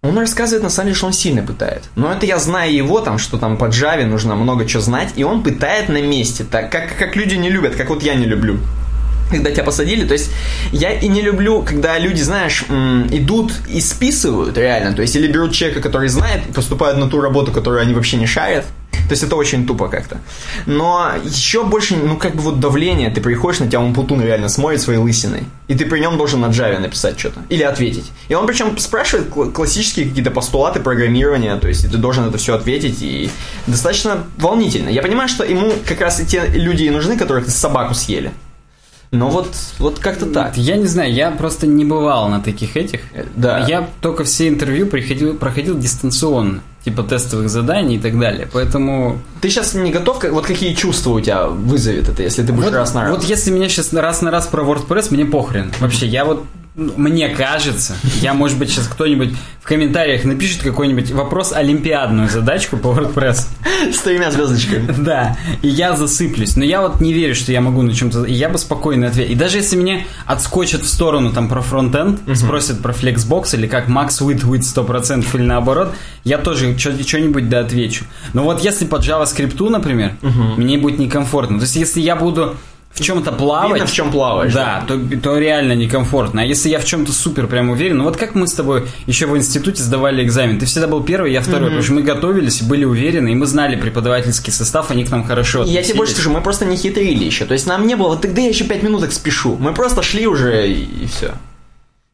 [0.08, 1.84] он рассказывает, на самом деле, что он сильно пытает.
[1.96, 5.24] Но это я знаю его, там, что там по Java нужно много чего знать, и
[5.24, 8.60] он пытает на месте, так как, как люди не любят, как вот я не люблю.
[9.32, 10.30] Когда тебя посадили, то есть
[10.72, 12.64] я и не люблю, когда люди, знаешь,
[13.12, 17.52] идут и списывают реально, то есть или берут человека, который знает, поступают на ту работу,
[17.52, 18.66] которую они вообще не шарят,
[19.08, 20.18] то есть это очень тупо как-то.
[20.66, 24.82] Но еще больше, ну как бы вот давление, ты приходишь, на тебя Умпутун реально смотрит
[24.82, 28.12] своей лысиной, и ты при нем должен на Java написать что-то, или ответить.
[28.28, 32.56] И он причем спрашивает кл- классические какие-то постулаты программирования, то есть ты должен это все
[32.56, 33.30] ответить, и
[33.68, 34.90] достаточно волнительно.
[34.90, 38.32] Я понимаю, что ему как раз и те люди и нужны, которых собаку съели.
[39.12, 39.48] Но вот,
[39.80, 40.58] вот как-то так.
[40.58, 43.02] Я не знаю, я просто не бывал на таких этих.
[43.36, 43.66] Да.
[43.68, 48.48] Я только все интервью приходил, проходил дистанционно, типа тестовых заданий и так далее.
[48.54, 50.24] Поэтому Ты сейчас не готов?
[50.32, 53.12] Вот какие чувства у тебя вызовет это, если ты будешь вот, раз на раз?
[53.12, 55.72] вот если меня сейчас раз на раз про WordPress, мне похрен.
[55.80, 61.54] Вообще, я вот мне кажется, я, может быть, сейчас кто-нибудь в комментариях напишет какой-нибудь вопрос
[61.54, 63.48] олимпиадную задачку по WordPress.
[63.94, 64.94] С тремя звездочками.
[64.98, 66.56] Да, и я засыплюсь.
[66.56, 68.26] Но я вот не верю, что я могу на чем-то...
[68.26, 69.32] И я бы спокойно ответил.
[69.32, 73.88] И даже если мне отскочат в сторону там про фронтенд, спросят про Flexbox или как
[73.88, 78.06] Max with with 100% или наоборот, я тоже что-нибудь да отвечу.
[78.34, 81.58] Но вот если по JavaScript, например, мне будет некомфортно.
[81.58, 82.58] То есть если я буду
[82.96, 83.74] в чем-то плавать...
[83.74, 84.54] Видно, в чем плаваешь.
[84.54, 86.42] Да, то, то реально некомфортно.
[86.42, 89.28] А если я в чем-то супер прям уверен, ну вот как мы с тобой еще
[89.28, 92.86] в институте сдавали экзамен, ты всегда был первый, я второй, потому что мы готовились, были
[92.86, 95.98] уверены, и мы знали преподавательский состав, они к нам хорошо Я тебе относились.
[95.98, 97.46] больше скажу, мы просто не хитрили еще.
[97.46, 99.58] То есть нам не было, вот тогда я еще пять минуток спешу.
[99.60, 101.34] Мы просто шли уже и, и все.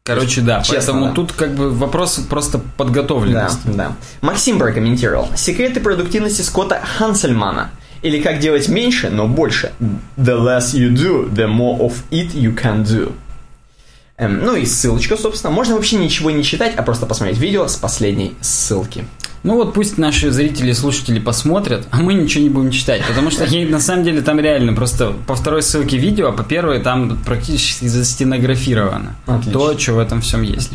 [0.04, 1.12] Короче, да, Честно, поэтому да.
[1.12, 3.60] тут как бы вопрос просто Да, подготовленности.
[3.66, 3.92] да.
[4.20, 5.28] Максим прокомментировал.
[5.36, 7.70] Секреты продуктивности Скотта Хансельмана.
[8.02, 9.72] Или как делать меньше, но больше.
[10.16, 13.12] The less you do, the more of it you can do.
[14.18, 15.52] Эм, ну и ссылочка, собственно.
[15.52, 19.04] Можно вообще ничего не читать, а просто посмотреть видео с последней ссылки.
[19.42, 23.30] Ну вот пусть наши зрители и слушатели посмотрят, а мы ничего не будем читать, потому
[23.30, 27.18] что на самом деле там реально просто по второй ссылке видео, а по первой там
[27.24, 29.52] практически застенографировано Отлично.
[29.52, 30.70] то, что в этом всем есть.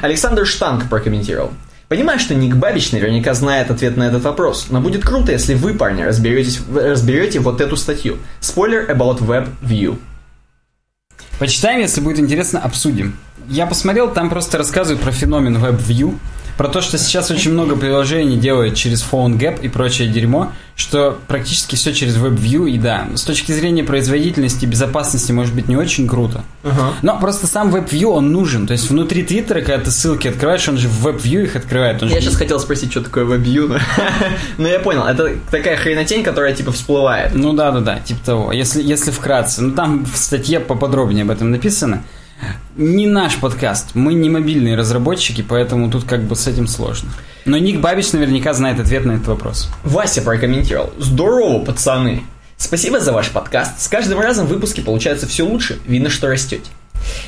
[0.00, 1.52] Александр Штанг прокомментировал.
[1.88, 5.74] Понимаю, что Ник Бабич наверняка знает ответ на этот вопрос, но будет круто, если вы,
[5.74, 8.18] парни, разберетесь, разберете вот эту статью.
[8.40, 9.98] Spoiler about Web View.
[11.38, 13.16] Почитаем, если будет интересно, обсудим.
[13.48, 16.16] Я посмотрел, там просто рассказывают про феномен WebView,
[16.56, 21.76] про то, что сейчас очень много приложений делают через PhoneGap и прочее дерьмо, что практически
[21.76, 26.08] все через WebView, и да, с точки зрения производительности и безопасности может быть не очень
[26.08, 26.44] круто.
[27.02, 28.66] Но просто сам WebView, он нужен.
[28.66, 32.02] То есть внутри Твиттера, когда ты ссылки открываешь, он же в WebView их открывает.
[32.02, 33.78] Он же Я не- сейчас хотел спросить, что такое WebView, но...
[34.58, 37.34] но я понял, это такая хренотень, которая типа всплывает.
[37.34, 38.52] Ну да, да, да, типа того.
[38.52, 39.62] Если, если вкратце.
[39.62, 42.04] Ну там в статье поподробнее об этом написано.
[42.76, 43.90] Не наш подкаст.
[43.94, 47.10] Мы не мобильные разработчики, поэтому тут как бы с этим сложно.
[47.44, 49.70] Но Ник Бабич наверняка знает ответ на этот вопрос.
[49.84, 50.92] Вася прокомментировал.
[50.98, 52.24] Здорово, пацаны.
[52.56, 53.80] Спасибо за ваш подкаст.
[53.80, 55.78] С каждым разом выпуски получаются все лучше.
[55.86, 56.70] Видно, что растете.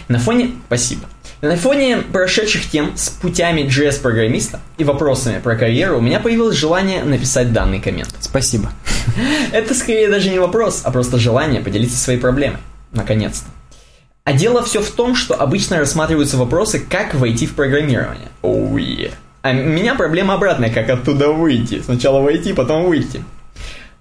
[0.08, 0.52] На фоне...
[0.66, 1.02] Спасибо.
[1.42, 7.04] На фоне прошедших тем с путями JS-программиста и вопросами про карьеру у меня появилось желание
[7.04, 8.14] написать данный коммент.
[8.20, 8.72] Спасибо.
[9.52, 12.58] Это скорее даже не вопрос, а просто желание поделиться своей проблемой.
[12.92, 13.46] Наконец-то.
[14.26, 18.26] А дело все в том, что обычно рассматриваются вопросы, как войти в программирование.
[18.42, 19.12] Оу, yeah.
[19.42, 21.80] А у меня проблема обратная, как оттуда выйти.
[21.80, 23.22] Сначала войти, потом выйти.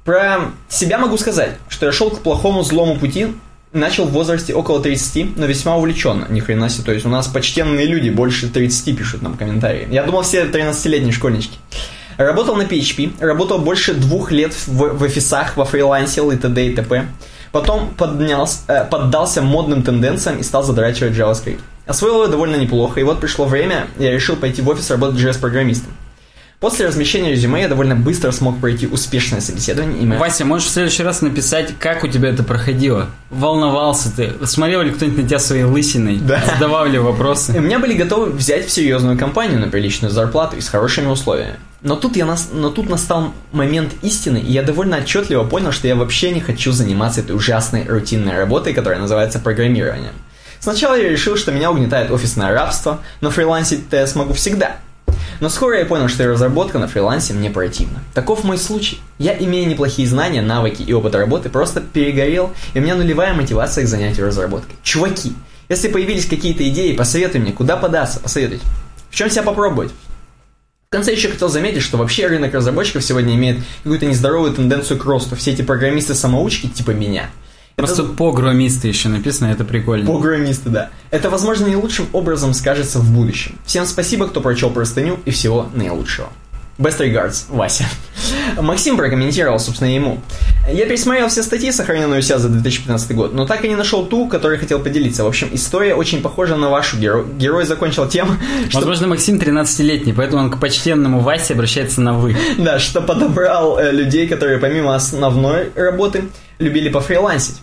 [0.04, 3.28] Про себя могу сказать, что я шел к плохому злому пути,
[3.72, 6.26] начал в возрасте около 30, но весьма увлеченно.
[6.28, 6.86] Ни хрена себе.
[6.86, 9.88] То есть у нас почтенные люди больше 30 пишут нам комментарии.
[9.92, 11.60] Я думал, все 13-летние школьнички.
[12.18, 16.66] Работал на PHP, работал больше двух лет в, в офисах, во фрилансе и т.д.
[16.66, 17.06] и т.п.
[17.56, 21.62] Потом поднялся, э, поддался модным тенденциям и стал задрачивать JavaScript.
[21.86, 25.94] Освоил его довольно неплохо, и вот пришло время, я решил пойти в офис работать JS-программистом.
[26.60, 30.02] После размещения резюме я довольно быстро смог пройти успешное собеседование.
[30.02, 33.10] И Вася, можешь в следующий раз написать, как у тебя это проходило?
[33.30, 34.34] Волновался ты?
[34.46, 36.18] Смотрел ли кто-нибудь на тебя своей лысиной?
[36.18, 36.42] Да.
[36.54, 37.56] Задавал ли вопросы?
[37.56, 41.58] И меня были готовы взять в серьезную компанию на приличную зарплату и с хорошими условиями.
[41.82, 42.50] Но тут, я нас...
[42.52, 46.72] Но тут настал момент истины, и я довольно отчетливо понял, что я вообще не хочу
[46.72, 50.14] заниматься этой ужасной рутинной работой, которая называется программированием.
[50.60, 54.78] Сначала я решил, что меня угнетает офисное рабство, но фрилансить-то я смогу всегда.
[55.40, 58.04] Но скоро я понял, что разработка на фрилансе мне противна.
[58.14, 59.00] Таков мой случай.
[59.18, 63.84] Я, имея неплохие знания, навыки и опыт работы, просто перегорел, и у меня нулевая мотивация
[63.84, 64.76] к занятию разработкой.
[64.84, 65.34] Чуваки,
[65.70, 68.64] если появились какие-то идеи, посоветуй мне, куда податься, посоветуйте.
[69.10, 69.92] В чем себя попробовать?
[70.88, 75.06] В конце еще хотел заметить, что вообще рынок разработчиков сегодня имеет какую-то нездоровую тенденцию к
[75.06, 75.36] росту.
[75.36, 77.30] Все эти программисты-самоучки типа меня.
[77.76, 80.06] Просто Это- погромисты еще написано, это прикольно.
[80.06, 80.90] Программисты, да.
[81.12, 83.58] Это, возможно, не лучшим образом скажется в будущем.
[83.66, 86.30] Всем спасибо, кто прочел простыню, и всего наилучшего.
[86.78, 87.86] Best regards, Вася.
[88.60, 90.20] Максим прокомментировал, собственно, ему.
[90.70, 94.06] Я пересмотрел все статьи, сохраненные у себя за 2015 год, но так и не нашел
[94.06, 95.24] ту, которой хотел поделиться.
[95.24, 96.98] В общем, история очень похожа на вашу.
[96.98, 98.38] Геро- Герой закончил тем,
[98.70, 102.36] что Возможно, Максим 13-летний, поэтому он к почтенному Васе обращается на «вы».
[102.58, 106.26] Да, что подобрал э, людей, которые помимо основной работы
[106.60, 107.58] любили пофрилансить.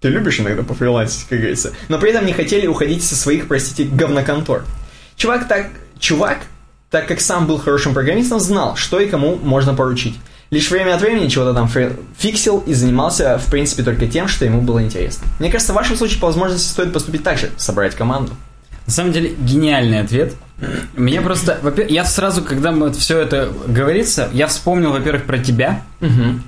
[0.00, 1.72] Ты любишь иногда пофрилансить, как говорится.
[1.88, 4.64] Но при этом не хотели уходить со своих, простите, говноконтор.
[5.16, 5.70] Чувак так...
[5.98, 6.38] Чувак,
[6.90, 10.16] так как сам был хорошим программистом, знал, что и кому можно поручить.
[10.50, 14.44] Лишь время от времени чего-то там фри- фиксил и занимался, в принципе, только тем, что
[14.44, 15.26] ему было интересно.
[15.40, 18.32] Мне кажется, в вашем случае по возможности стоит поступить так же, собрать команду.
[18.86, 20.34] На самом деле, гениальный ответ.
[20.96, 21.58] Мне просто...
[21.88, 25.82] Я сразу, когда мы все это говорится, я вспомнил, во-первых, про тебя.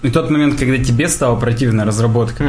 [0.02, 2.44] И тот момент, когда тебе стала противна разработка.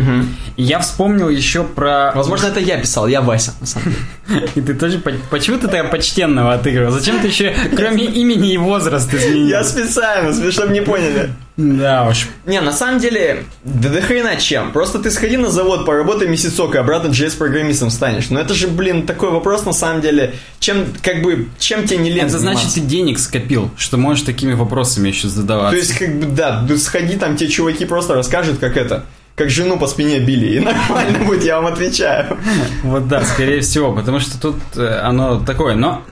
[0.57, 2.11] И я вспомнил еще про...
[2.15, 3.53] Возможно, это я писал, я Вася.
[4.55, 4.99] И ты тоже...
[4.99, 6.91] по- Почему ты такая почтенного отыгрывал?
[6.91, 9.47] Зачем ты еще, кроме имени и возраста, изменил?
[9.47, 11.31] Я специально, чтобы не поняли.
[11.57, 12.27] Да уж.
[12.45, 14.71] Не, на самом деле, да до хрена чем.
[14.71, 18.29] Просто ты сходи на завод, поработай месяцок, и обратно JS-программистом станешь.
[18.29, 22.09] Но это же, блин, такой вопрос, на самом деле, чем, как бы, чем тебе не
[22.09, 22.81] лень Это значит, заниматься?
[22.81, 25.71] ты денег скопил, что можешь такими вопросами еще задаваться.
[25.71, 29.77] То есть, как бы, да, сходи, там тебе чуваки просто расскажут, как это, как жену
[29.77, 32.37] по спине били, и нормально будет, я вам отвечаю.
[32.83, 35.75] Вот да, скорее всего, потому что тут э, оно такое.
[35.75, 36.03] Но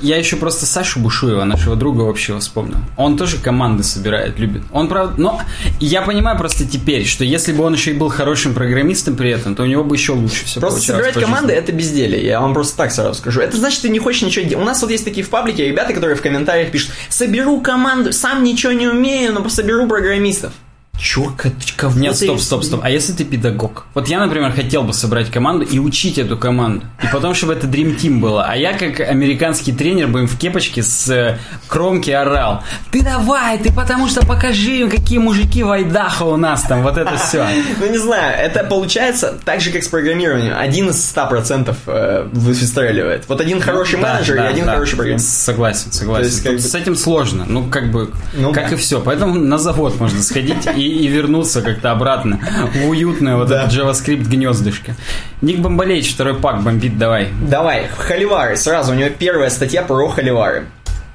[0.00, 2.78] я еще просто Сашу Бушуева, нашего друга общего, вспомнил.
[2.96, 4.62] Он тоже команды собирает, любит.
[4.72, 5.20] Он, правда...
[5.20, 5.40] Но
[5.80, 9.54] я понимаю просто теперь, что если бы он еще и был хорошим программистом при этом,
[9.54, 12.76] то у него бы еще лучше все Просто собирать команды это безделие, я вам просто
[12.76, 13.40] так сразу скажу.
[13.40, 14.64] Это значит, ты не хочешь ничего делать.
[14.64, 18.44] У нас вот есть такие в паблике ребята, которые в комментариях пишут, соберу команду, сам
[18.44, 20.52] ничего не умею, но соберу программистов.
[20.98, 22.80] Чё, ко- кого Нет, стоп, стоп, стоп.
[22.82, 23.86] А если ты педагог?
[23.94, 26.86] Вот я, например, хотел бы собрать команду и учить эту команду.
[27.02, 28.44] И потом, чтобы это Dream Team было.
[28.44, 31.38] А я, как американский тренер, бы им в кепочке с э,
[31.68, 32.62] кромки орал.
[32.90, 36.82] Ты давай, ты потому что покажи им, какие мужики в Айдахо у нас там.
[36.82, 37.46] Вот это все.
[37.78, 40.54] Ну, не знаю, это получается так же, как с программированием.
[40.56, 43.24] Один из ста процентов э, выстреливает.
[43.28, 45.28] Вот один хороший менеджер и один хороший программист.
[45.28, 46.58] Согласен, согласен.
[46.58, 47.44] С этим сложно.
[47.46, 49.00] Ну, как бы, Ну, как и все.
[49.00, 52.38] Поэтому на завод можно сходить и, и вернуться как-то обратно
[52.74, 53.64] в уютное вот Да.
[53.64, 54.94] это JavaScript гнездышко.
[55.42, 57.28] Ник Бомбалевич, второй пак бомбит, давай.
[57.48, 58.56] Давай, холивары.
[58.56, 60.66] Сразу, у него первая статья про холивары.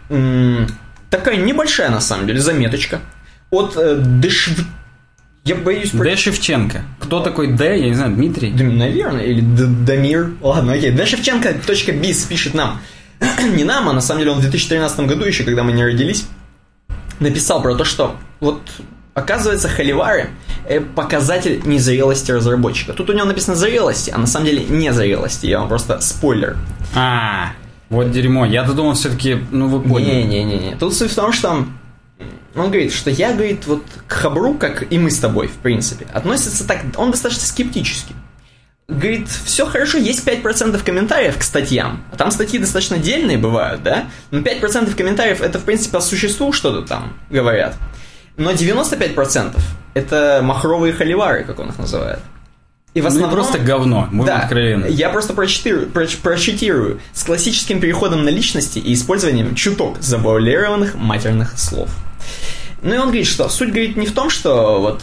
[0.09, 0.67] М,
[1.09, 2.99] Такая небольшая, на самом деле, заметочка.
[3.49, 4.51] От э, Дышв...
[5.43, 5.89] Я боюсь...
[5.89, 6.15] про- Д.
[6.15, 6.83] Шевченко.
[6.99, 7.79] Кто такой Д?
[7.79, 8.51] Я не знаю, Дмитрий.
[8.51, 10.31] Да, наверное, или Д- Дамир.
[10.41, 10.91] Ладно, окей.
[10.91, 12.79] Дашевченко.биз пишет нам.
[13.55, 16.27] Не нам, а на самом деле он в 2013 году, еще когда мы не родились,
[17.19, 18.61] написал про то, что вот
[19.13, 20.29] оказывается холивары
[20.67, 22.93] э, показатель незрелости разработчика.
[22.93, 25.47] Тут у него написано зрелости, а на самом деле незрелости.
[25.47, 26.57] Я вам просто спойлер.
[26.95, 27.53] А,
[27.89, 28.45] вот дерьмо.
[28.45, 30.23] Я-то думал все-таки, ну вы поняли.
[30.23, 30.75] Не-не-не.
[30.77, 31.65] Тут суть в том, что
[32.55, 36.05] он говорит, что я, говорит, вот к Хабру, как и мы с тобой, в принципе,
[36.13, 38.13] относится так, он достаточно скептически.
[38.87, 42.03] Говорит, все хорошо, есть 5% комментариев к статьям.
[42.11, 44.05] А там статьи достаточно дельные бывают, да?
[44.31, 47.77] Но 5% комментариев это, в принципе, по существу что-то там говорят.
[48.37, 49.59] Но 95%
[49.93, 52.19] это махровые холивары, как он их называет.
[52.93, 53.31] И в Ну, основном...
[53.31, 54.87] просто говно, будем Да, откровенны.
[54.87, 56.99] я просто прочитирую, проч- прочитирую.
[57.13, 61.89] С классическим переходом на личности и использованием чуток завуалированных матерных слов.
[62.81, 65.01] Ну и он говорит, что суть, говорит, не в том, что вот...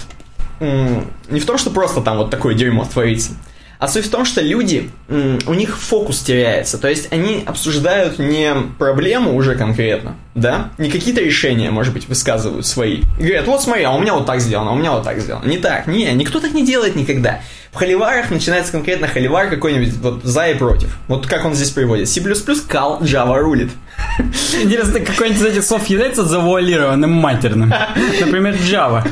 [0.61, 3.31] не в том, что просто там вот такое дерьмо творится.
[3.79, 6.79] А суть в том, что люди, у них фокус теряется.
[6.79, 10.71] То есть они обсуждают не проблему уже конкретно, да?
[10.79, 13.03] Не какие-то решения, может быть, высказывают свои.
[13.19, 15.21] И говорят, вот смотри, а у меня вот так сделано, а у меня вот так
[15.21, 15.47] сделано.
[15.47, 17.41] Не так, не, никто так не делает никогда.
[17.71, 20.99] В холиварах начинается конкретно холивар какой-нибудь вот за и против.
[21.07, 22.09] Вот как он здесь приводит.
[22.09, 22.21] C++
[22.67, 23.71] кал, Java рулит.
[24.61, 27.73] Интересно, какой-нибудь из этих слов является завуалированным матерным?
[28.21, 29.07] Например, Java.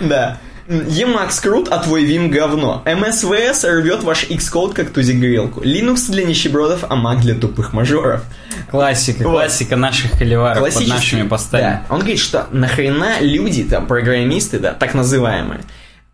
[0.00, 0.38] Да.
[0.68, 2.82] Emacs крут, а твой Vim говно.
[2.84, 5.60] MSVS рвет ваш Xcode как тузик грелку.
[5.62, 8.22] Linux для нищебродов, а Mac для тупых мажоров.
[8.70, 9.32] Классика, Вот.
[9.32, 11.62] классика наших холиваров под нашими постами.
[11.62, 11.82] Да.
[11.88, 15.60] Он говорит, что нахрена люди, там, программисты, да, так называемые,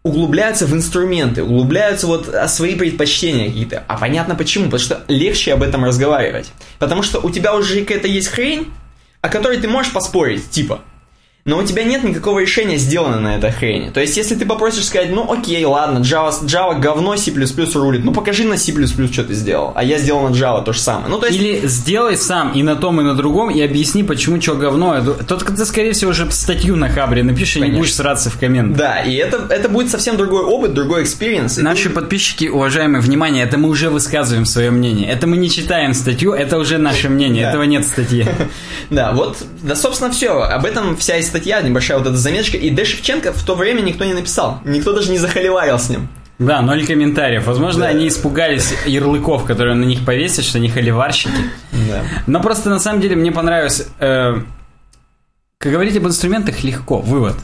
[0.03, 3.85] углубляются в инструменты, углубляются вот о свои предпочтения какие-то.
[3.87, 6.51] А понятно почему, потому что легче об этом разговаривать.
[6.79, 8.71] Потому что у тебя уже какая-то есть хрень,
[9.21, 10.81] о которой ты можешь поспорить, типа,
[11.45, 13.91] но у тебя нет никакого решения сделано на этой хрени.
[13.91, 17.33] То есть, если ты попросишь сказать, ну окей, ладно, Java, Java говно, C++
[17.75, 20.79] рулит, ну покажи на C++, что ты сделал, а я сделал на Java то же
[20.79, 21.09] самое.
[21.09, 21.39] Ну, то есть...
[21.39, 25.01] Или сделай сам и на том, и на другом, и объясни, почему что говно.
[25.27, 28.77] Тот, ты, скорее всего, уже статью на Хабре напишешь, и не будешь сраться в коммент.
[28.77, 31.57] Да, и это, это будет совсем другой опыт, другой experience.
[31.57, 31.95] Наши ты...
[31.95, 35.11] подписчики, уважаемые, внимание, это мы уже высказываем свое мнение.
[35.11, 38.29] Это мы не читаем статью, это уже наше мнение, этого нет в статье.
[38.91, 40.43] Да, вот, да, собственно, все.
[40.43, 42.59] Об этом вся и статья, небольшая вот эта заметочка.
[42.59, 42.85] И Д.
[42.85, 44.61] Шевченко в то время никто не написал.
[44.65, 46.09] Никто даже не захоливарил с ним.
[46.39, 47.47] Да, ноль комментариев.
[47.47, 47.89] Возможно, да.
[47.89, 51.33] они испугались ярлыков, которые на них повесят, что они холиварщики.
[51.89, 52.03] Да.
[52.27, 53.87] Но просто на самом деле мне понравилось...
[53.99, 54.43] Э,
[55.59, 57.37] как говорить об инструментах легко, вывод.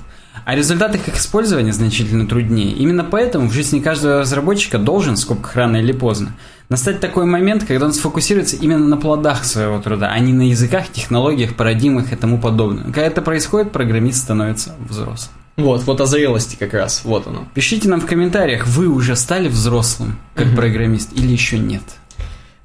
[0.45, 2.73] А результат их использования значительно труднее.
[2.73, 6.35] Именно поэтому в жизни каждого разработчика должен, в скобках рано или поздно,
[6.69, 10.91] настать такой момент, когда он сфокусируется именно на плодах своего труда, а не на языках,
[10.93, 12.85] технологиях, парадигмах и тому подобное.
[12.85, 15.35] Когда это происходит, программист становится взрослым.
[15.57, 17.49] Вот, вот о зрелости как раз, вот оно.
[17.53, 20.57] Пишите нам в комментариях, вы уже стали взрослым, как угу.
[20.57, 21.83] программист, или еще нет.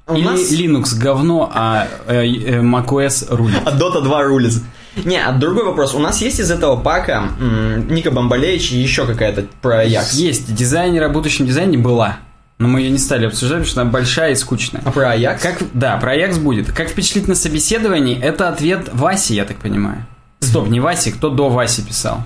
[0.06, 0.52] У Или нас...
[0.52, 3.62] Linux говно, а э, э, macOS рулит.
[3.64, 4.52] А Dota 2 рулит.
[5.04, 5.94] Не, а другой вопрос.
[5.94, 10.14] У нас есть из этого пака м- Ника Бомбалевич и еще какая-то про Ajax?
[10.14, 10.54] Есть.
[10.54, 12.18] Дизайнер о будущем дизайне была.
[12.58, 14.80] Но мы ее не стали обсуждать, потому что она большая и скучная.
[14.84, 15.42] А про Аякс?
[15.42, 16.70] Как, да, про Аякс будет.
[16.70, 18.18] Как впечатлить на собеседовании?
[18.20, 20.06] Это ответ Васи, я так понимаю.
[20.40, 22.22] Стоп, не Васи, кто до Васи писал?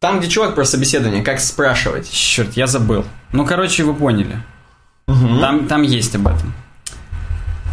[0.00, 2.10] Там, где чувак про собеседование, как спрашивать.
[2.10, 3.04] Черт, я забыл.
[3.32, 4.42] Ну, короче, вы поняли.
[5.06, 5.40] Угу.
[5.40, 6.52] Там, там есть об этом.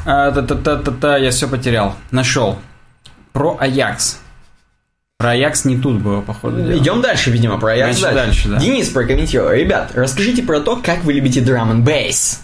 [0.06, 1.96] А, та -та -та -та -та, я все потерял.
[2.12, 2.58] Нашел.
[3.38, 4.18] Про Аякс.
[5.20, 6.76] Про Аякс не тут было, походу.
[6.76, 8.16] Идем дальше, видимо, про Аякс дальше.
[8.16, 8.58] дальше да.
[8.58, 9.52] Денис прокомментировал.
[9.52, 12.42] Ребят, расскажите про то, как вы любите драм н бейс.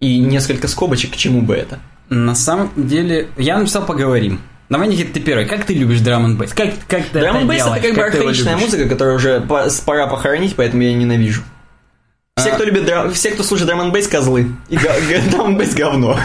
[0.00, 1.78] И несколько скобочек, к чему бы это.
[2.10, 4.42] На самом деле, я написал «поговорим».
[4.68, 5.46] Давай, Никита, ты первый.
[5.46, 6.52] Как ты любишь драм н бейс?
[6.52, 9.40] Как, как ты Драм н бейс это как бы архаичная музыка, которую уже
[9.86, 11.40] пора похоронить, поэтому я ненавижу.
[12.38, 13.12] Все, кто любит драм...
[13.12, 14.52] все, кто слушает драм бейс козлы.
[14.68, 14.78] И
[15.30, 16.18] драм бейс говно.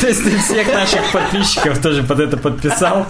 [0.00, 3.06] То есть ты всех наших подписчиков тоже под это подписал?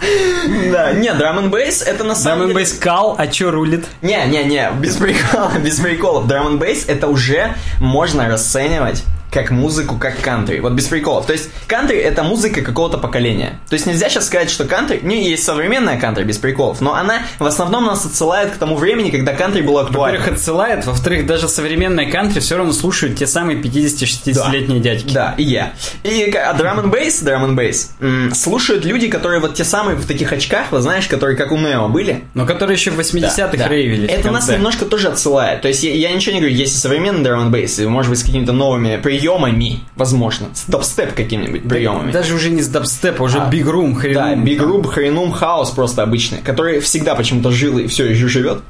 [0.72, 2.54] Да, не, драм бейс это на самом деле...
[2.54, 3.86] Драм бейс кал, а чё рулит?
[4.02, 6.26] Не, не, не, без прикола, без приколов.
[6.26, 10.58] Драм бейс это уже можно расценивать как музыку, как кантри.
[10.60, 11.26] Вот без приколов.
[11.26, 13.60] То есть кантри это музыка какого-то поколения.
[13.68, 15.00] То есть нельзя сейчас сказать, что кантри...
[15.02, 19.10] Не, есть современная кантри без приколов, но она в основном нас отсылает к тому времени,
[19.10, 20.18] когда кантри было актуально.
[20.18, 24.90] Во-первых, отсылает, во-вторых, даже современная кантри все равно слушают те самые 50-60-летние да.
[24.90, 25.12] дядьки.
[25.12, 25.72] Да, и я.
[26.02, 27.92] И а драм н бейс, драм н бейс
[28.34, 31.88] слушают люди, которые вот те самые в таких очках, вот знаешь, которые как у Нео
[31.88, 32.24] были.
[32.34, 33.68] Но которые еще в 80-х да, да.
[33.68, 34.10] рейвились.
[34.10, 35.62] Это нас немножко тоже отсылает.
[35.62, 38.18] То есть я, я ничего не говорю, есть и современный драм н бейс, может быть
[38.18, 42.10] с какими-то новыми приемами, возможно, с дабстеп какими-нибудь приемами.
[42.12, 44.44] Даже уже не с дабстепа, уже а, Room, хренум.
[44.44, 48.62] Да, Room, хренум, хаос просто обычный, который всегда почему-то жил и все еще живет.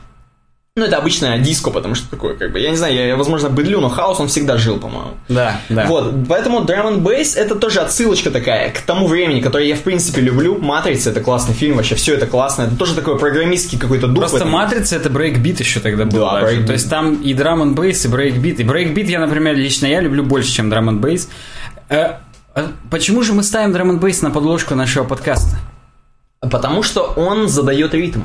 [0.76, 3.80] Ну, это обычное диско, потому что такое, как бы, я не знаю, я, возможно, быдлю,
[3.80, 5.14] но хаос он всегда жил, по-моему.
[5.28, 5.86] Да, да.
[5.86, 9.80] Вот, поэтому Drum and Bass это тоже отсылочка такая к тому времени, которое я, в
[9.80, 10.58] принципе, люблю.
[10.58, 12.62] Матрица это классный фильм, вообще все это классно.
[12.62, 14.30] Это тоже такой программистский какой-то дух.
[14.30, 16.20] Просто Матрица это брейкбит еще тогда был.
[16.20, 16.66] Да, брейкбит.
[16.68, 18.60] То есть там и Drum and Bass, и брейкбит.
[18.60, 21.28] И брейкбит я, например, лично я люблю больше, чем Drum and Bass.
[21.88, 22.20] А
[22.90, 25.56] почему же мы ставим Drum and Bass на подложку нашего подкаста?
[26.40, 28.20] Потому что он задает ритм.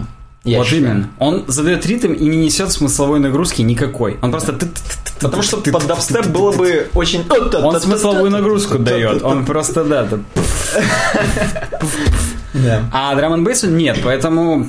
[0.46, 0.84] Я вот считаю.
[0.84, 1.10] именно.
[1.20, 4.18] Он задает ритм и не несет смысловой нагрузки никакой.
[4.22, 4.58] Он просто...
[5.20, 7.26] Потому что под дабстеп было бы очень...
[7.30, 9.24] Он смысловую нагрузку дает.
[9.24, 10.08] Он просто, да...
[12.94, 14.68] А драм н нет, поэтому...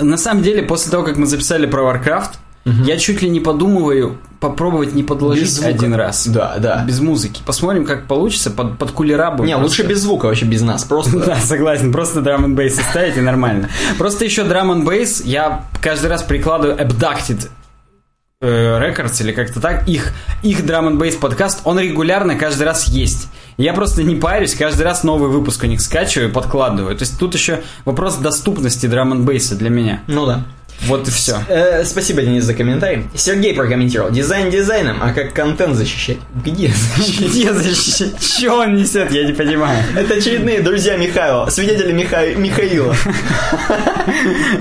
[0.00, 2.30] На самом деле, после того, как мы записали про Warcraft,
[2.66, 2.84] Угу.
[2.84, 6.26] Я чуть ли не подумываю попробовать не подложить один раз.
[6.26, 6.84] Да, да.
[6.86, 7.40] Без музыки.
[7.44, 8.50] Посмотрим, как получится.
[8.50, 9.46] Под, под кулера будет.
[9.46, 9.82] Не, просто...
[9.82, 10.84] лучше без звука, вообще без нас.
[10.84, 11.18] Просто.
[11.24, 11.92] Да, согласен.
[11.92, 13.70] Просто драм н бейс ставить и нормально.
[13.98, 17.48] Просто еще драм н бейс я каждый раз прикладываю Abducted
[18.42, 20.12] э, Records или как-то так, их,
[20.42, 23.28] их драм н бейс подкаст, он регулярно каждый раз есть.
[23.56, 26.96] Я просто не парюсь, каждый раз новый выпуск у них скачиваю и подкладываю.
[26.96, 30.02] То есть тут еще вопрос доступности драм н бейса для меня.
[30.06, 30.44] Ну да.
[30.82, 31.38] Вот и все.
[31.48, 33.04] Э, спасибо, Денис, за комментарий.
[33.14, 34.10] Сергей прокомментировал.
[34.10, 36.18] Дизайн дизайном, а как контент защищать?
[36.44, 37.30] Где защищать?
[37.30, 38.22] Где защищать?
[38.22, 39.10] Что он несет?
[39.10, 39.82] Я не понимаю.
[39.96, 42.34] Это очередные друзья Михаила, свидетели Миха...
[42.36, 42.94] Михаила.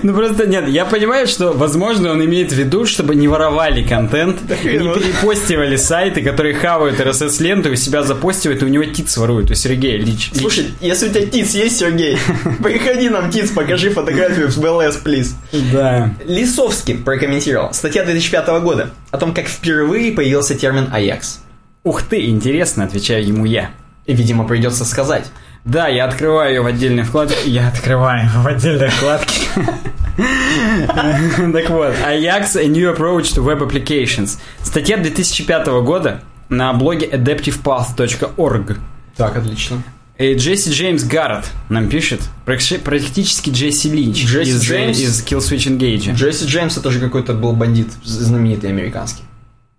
[0.01, 4.41] Ну просто нет, я понимаю, что, возможно, он имеет в виду, чтобы не воровали контент,
[4.49, 9.55] не перепостивали сайты, которые хавают RSS-ленту и себя запостивают, и у него тиц воруют, у
[9.55, 10.39] Сергея лично.
[10.39, 12.17] Слушай, если у тебя тиц есть, Сергей,
[12.63, 15.35] приходи нам тиц, покажи фотографию в БЛС, плиз.
[15.71, 16.12] Да.
[16.25, 17.73] Лисовский прокомментировал.
[17.73, 21.39] Статья 2005 года о том, как впервые появился термин «Аякс».
[21.83, 23.71] Ух ты, интересно, отвечаю ему я.
[24.05, 25.25] И, видимо, придется сказать.
[25.65, 27.35] Да, я открываю ее в отдельной вкладке.
[27.45, 29.47] Я открываю в отдельной вкладке.
[30.15, 34.37] Так вот, Ajax A New Approach to Web Applications.
[34.61, 38.77] Статья 2005 года на блоге adaptivepath.org.
[39.17, 39.81] Так, отлично.
[40.19, 44.99] И Джесси Джеймс Гаррет нам пишет, практи- практически Джесси Линч Джесси из, Джеймс?
[44.99, 46.13] из Killswitch Engage.
[46.13, 49.23] Джесси Джеймс это же какой-то был бандит знаменитый американский.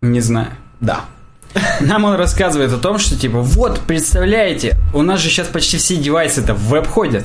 [0.03, 0.49] Не знаю.
[0.80, 1.05] Да.
[1.80, 5.97] Нам он рассказывает о том, что типа, вот, представляете, у нас же сейчас почти все
[5.97, 7.24] девайсы-то в веб ходят.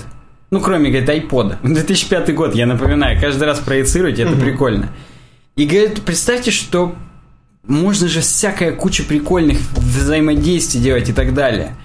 [0.52, 1.58] Ну, кроме, говорит, айпода.
[1.64, 4.90] 2005 год, я напоминаю, каждый раз проецируйте, это прикольно.
[5.56, 6.96] И говорит, представьте, что
[7.66, 11.76] можно же всякая куча прикольных взаимодействий делать и так далее.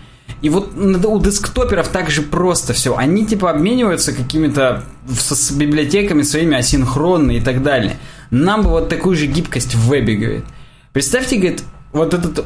[0.42, 2.96] И вот у десктоперов так же просто все.
[2.96, 7.96] Они типа обмениваются какими-то с, с библиотеками своими асинхронно и так далее.
[8.30, 10.44] Нам бы вот такую же гибкость в вебе, говорит.
[10.92, 11.62] Представьте, говорит,
[11.92, 12.44] вот этот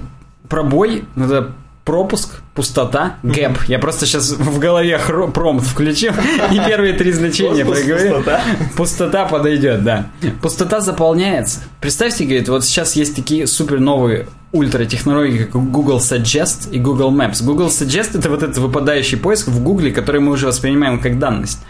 [0.49, 1.55] пробой, это
[1.89, 3.63] пропуск, пустота, гэп.
[3.67, 6.13] Я просто сейчас в голове хро- промпт включил
[6.53, 8.17] и первые три значения проговорил.
[8.17, 8.41] пустота.
[8.77, 10.07] Пустота подойдет, да.
[10.43, 11.61] Пустота заполняется.
[11.81, 17.43] Представьте, говорит, вот сейчас есть такие супер новые ультратехнологии, как Google Suggest и Google Maps.
[17.43, 21.61] Google Suggest это вот этот выпадающий поиск в Гугле, который мы уже воспринимаем как данность.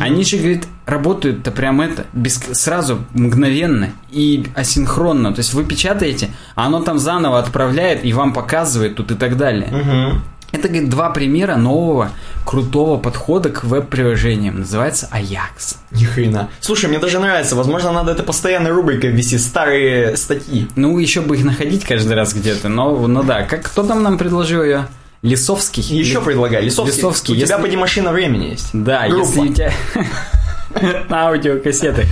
[0.00, 5.32] Они же, говорит, работают-то прям это, без, сразу, мгновенно и асинхронно.
[5.32, 9.36] То есть вы печатаете, а оно там заново отправляет и вам показывает тут и так
[9.36, 9.68] далее.
[9.68, 10.20] Угу.
[10.52, 12.10] Это, говорит, два примера нового
[12.44, 14.60] крутого подхода к веб-приложениям.
[14.60, 15.76] Называется Ajax.
[15.90, 16.50] Ни хрена.
[16.60, 17.56] Слушай, мне даже нравится.
[17.56, 19.38] Возможно, надо это постоянной рубрикой ввести.
[19.38, 20.68] Старые статьи.
[20.76, 23.42] Ну, еще бы их находить каждый раз где-то, но, ну да.
[23.42, 24.88] Как, кто там нам предложил ее?
[25.22, 25.82] Лисовский?
[25.82, 26.64] Еще Ли- предлагаю.
[26.64, 28.70] Лисовский, Лисовский, у тебя если- поди машина времени есть.
[28.72, 29.26] Да, Группа.
[29.26, 29.72] если у тебя...
[31.10, 32.06] Аудиокассеты.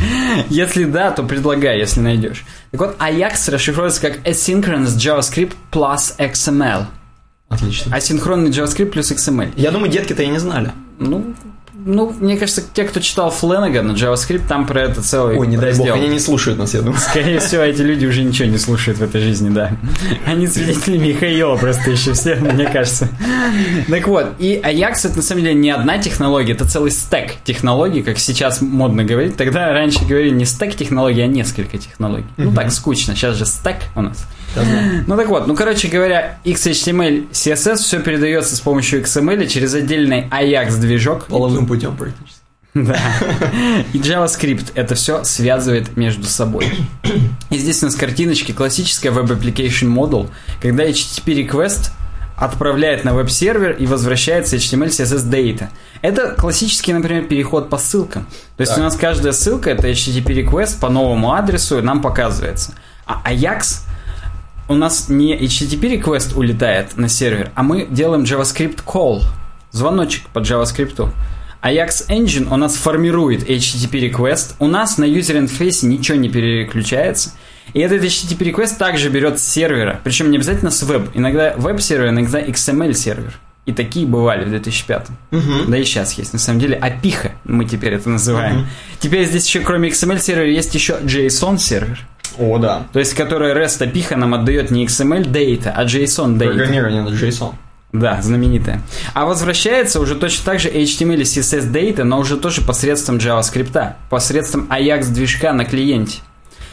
[0.49, 2.45] Если да, то предлагай, если найдешь.
[2.71, 6.87] Так вот, Ajax расшифровывается как Asynchronous JavaScript plus XML.
[7.49, 7.97] Отлично.
[7.97, 9.53] Асинхронный JavaScript плюс XML.
[9.57, 10.73] Я думаю, детки-то и не знали.
[10.99, 11.35] Ну,
[11.85, 15.73] ну, мне кажется, те, кто читал Фленагана, JavaScript, там про это целый Ой, не дай
[15.73, 15.95] бог, раздел.
[15.95, 16.99] они не слушают нас, я думаю.
[16.99, 19.73] Скорее всего, эти люди уже ничего не слушают в этой жизни, да.
[20.27, 23.09] Они свидетели Михаила просто еще все, мне кажется.
[23.89, 28.03] Так вот, и Ajax это на самом деле не одна технология, это целый стек технологий,
[28.03, 29.37] как сейчас модно говорить.
[29.37, 32.27] Тогда раньше говорили не стек технологий, а несколько технологий.
[32.37, 34.27] Ну так, скучно, сейчас же стек у нас.
[35.07, 40.27] Ну так вот, ну короче говоря, XHTML, CSS все передается с помощью XML через отдельный
[40.31, 41.27] Ajax движок.
[41.27, 42.41] Половым путем практически.
[42.75, 42.97] Да.
[43.93, 46.67] И JavaScript это все связывает между собой.
[47.51, 50.29] И здесь у нас картиночки классическая Web Application Model,
[50.63, 51.91] когда HTTP request
[52.37, 55.69] отправляет на веб-сервер и возвращается HTML CSS data.
[56.01, 58.27] Это классический, например, переход по ссылкам.
[58.57, 58.79] То есть Так.
[58.81, 62.75] у нас каждая ссылка это HTTP request по новому адресу нам показывается.
[63.05, 63.81] А Ajax
[64.71, 69.23] у нас не HTTP request улетает на сервер, а мы делаем JavaScript call,
[69.73, 71.13] звоночек по JavaScript.
[71.61, 77.33] Ajax Engine у нас формирует HTTP request, у нас на user интерфейсе ничего не переключается,
[77.75, 82.11] и этот HTTP request также берет с сервера, причем не обязательно с веб, иногда веб-сервер,
[82.11, 83.39] иногда XML сервер.
[83.67, 85.09] И такие бывали в 2005.
[85.69, 86.33] Да и сейчас есть.
[86.33, 88.67] На самом деле опиха, мы теперь это называем.
[89.01, 92.01] Теперь здесь еще кроме XML сервера есть еще JSON сервер.
[92.39, 92.87] О, да.
[92.93, 96.47] То есть, которая REST опиха нам отдает не XML data, а JSON data.
[96.47, 97.55] Программирование на JSON.
[97.93, 98.83] Да, знаменитая.
[99.15, 103.95] А возвращается уже точно так же HTML и CSS data, но уже тоже посредством JavaScript,
[104.09, 106.21] посредством Ajax движка на клиенте.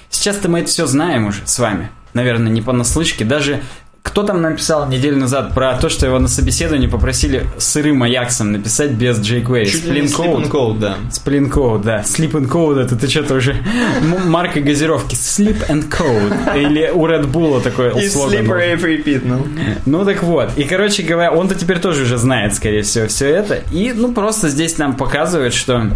[0.09, 1.89] Сейчас-то мы это все знаем уже с вами.
[2.13, 3.25] Наверное, не понаслышке.
[3.25, 3.61] Даже
[4.07, 8.91] кто там написал неделю назад про то, что его на собеседовании попросили сырым Аяксом написать
[8.91, 9.65] без jQuery.
[9.65, 10.79] And Code.
[10.79, 10.95] Да.
[11.11, 11.99] Splint Code, да.
[12.01, 13.57] Sleep and Code, это ты что-то уже...
[14.25, 15.13] Марка газировки.
[15.15, 16.57] Sleep and Code.
[16.57, 18.47] Или у Red Bull такой И Sleep.
[18.47, 19.45] Rave Repeat, ну.
[19.85, 20.57] Ну так вот.
[20.57, 23.55] И, короче говоря, он-то теперь тоже уже знает, скорее всего, все это.
[23.73, 25.91] И, ну, просто здесь нам показывает, что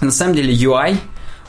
[0.00, 0.96] на самом деле UI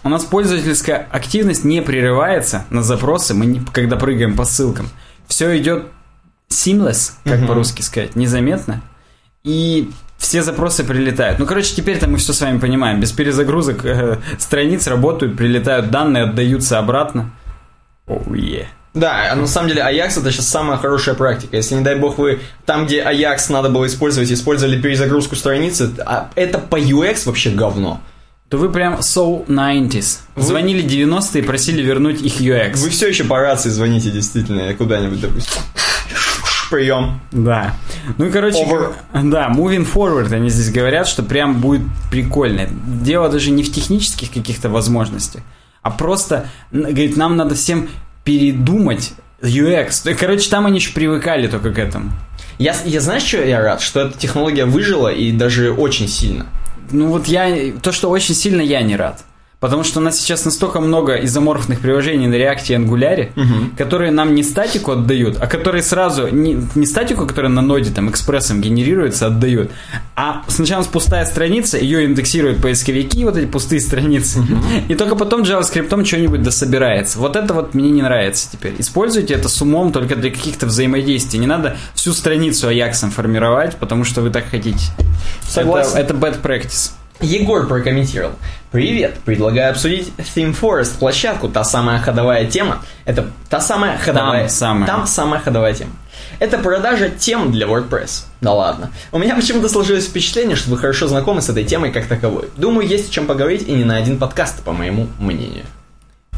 [0.04, 4.89] у нас пользовательская активность не прерывается на запросы, мы не- когда прыгаем по ссылкам.
[5.28, 5.86] Все идет
[6.50, 7.48] seamless, как Мгм.
[7.48, 8.82] по-русски сказать, незаметно.
[9.44, 11.40] И все запросы прилетают.
[11.40, 13.00] Ну, короче, теперь-то мы все с вами понимаем.
[13.00, 17.32] Без перезагрузок э, страниц работают, прилетают данные, отдаются обратно.
[18.08, 18.68] Оу, е.
[18.94, 21.56] Да, а на самом деле Ajax это сейчас самая хорошая практика.
[21.58, 26.30] Если, не дай бог, вы там, где Ajax надо было использовать, использовали перезагрузку страницы, а
[26.36, 28.00] это по UX вообще говно.
[28.54, 30.20] То вы прям so 90s.
[30.36, 32.78] Вы- Звонили 90-е и просили вернуть их UX.
[32.84, 35.60] Вы все еще по рации звоните действительно куда-нибудь, допустим.
[36.70, 37.20] прием.
[37.32, 37.74] Да.
[38.20, 38.93] Ну и, короче, Over.
[39.12, 41.82] да, moving forward, они здесь говорят, что прям будет
[42.12, 42.68] прикольно.
[43.01, 45.41] Дело даже не в технических каких-то возможностях,
[45.82, 47.89] а просто, говорит, нам надо всем
[48.24, 50.14] передумать UX.
[50.14, 52.12] Короче, там они еще привыкали только к этому.
[52.60, 53.82] Я, я знаешь, что я рад?
[53.82, 56.45] Что эта технология выжила и даже очень сильно.
[56.94, 59.24] Ну вот я, то, что очень сильно я не рад.
[59.64, 63.30] Потому что у нас сейчас настолько много изоморфных приложений на React и Angular,
[63.78, 68.09] которые нам не статику отдают, а которые сразу, не, не статику, которая на ноде там
[68.09, 69.72] экспрессом генерируется, отдают,
[70.18, 74.45] а сначала у нас пустая страница, ее индексируют поисковики, вот эти пустые страницы,
[74.89, 77.20] и только потом JavaScript что-нибудь дособирается.
[77.20, 78.74] Вот это вот мне не нравится теперь.
[78.80, 81.39] Используйте это с умом только для каких-то взаимодействий.
[81.39, 84.88] Не надо всю страницу Аяксом формировать, потому что вы так хотите.
[85.47, 85.95] Согласен.
[85.95, 86.91] Это, это bad practice.
[87.24, 88.34] Егор прокомментировал.
[88.72, 92.84] Привет, предлагаю обсудить Theme Forest, площадку, та самая ходовая тема.
[93.06, 94.50] Это та самая ходовая...
[94.50, 94.86] самая.
[94.86, 95.92] Там самая ходовая тема.
[96.40, 98.26] Это продажа тем для WordPress.
[98.42, 98.92] Да ладно.
[99.14, 102.50] У меня почему-то сложилось впечатление, что вы хорошо знакомы с этой темой как таковой.
[102.58, 105.64] Думаю, есть о чем поговорить и не на один подкаст, по моему мнению.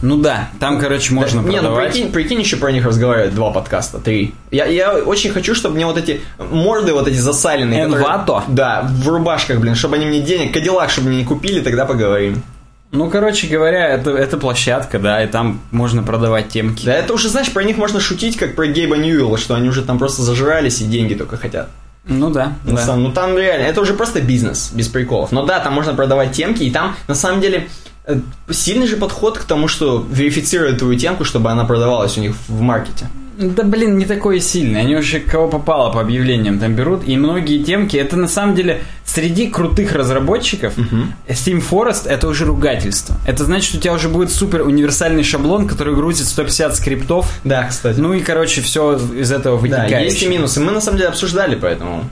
[0.06, 1.94] Ну да, там, короче, можно Не, ну продавать.
[1.94, 4.36] прикинь, прикинь, еще про них разговаривать два подкаста, три.
[4.52, 7.86] Я, я очень хочу, чтобы мне вот эти морды, вот эти засаленные...
[7.86, 8.44] которые- Envato?
[8.48, 12.44] Да, в рубашках, блин, чтобы они мне денег, Кадиллак, чтобы мне не купили, тогда поговорим.
[12.92, 16.86] Ну, короче говоря, это, это площадка, да, и там можно продавать темки.
[16.86, 19.82] Да это уже, знаешь, про них можно шутить, как про Гейба Ньюэлла, что они уже
[19.82, 21.70] там просто зажрались и деньги только хотят.
[22.08, 22.86] Ну да, На да.
[22.86, 25.32] самом- ну там реально, это уже просто бизнес, без приколов.
[25.32, 27.68] Но да, там можно продавать темки, и там на самом деле
[28.50, 32.62] сильный же подход к тому, что верифицируют твою темку, чтобы она продавалась у них в
[32.62, 33.08] маркете.
[33.38, 34.80] Да, блин, не такой сильный.
[34.80, 37.02] Они уже кого попало по объявлениям там берут.
[37.06, 40.74] И многие темки, это на самом деле среди крутых разработчиков
[41.28, 43.18] Steam Forest это уже ругательство.
[43.28, 47.30] Это значит, что у тебя уже будет супер универсальный шаблон, который грузит 150 скриптов.
[47.44, 48.00] Да, кстати.
[48.00, 50.06] Ну и, короче, все из этого Да, вытекает.
[50.06, 50.62] есть и минусы.
[50.62, 52.06] Мы на самом деле обсуждали, поэтому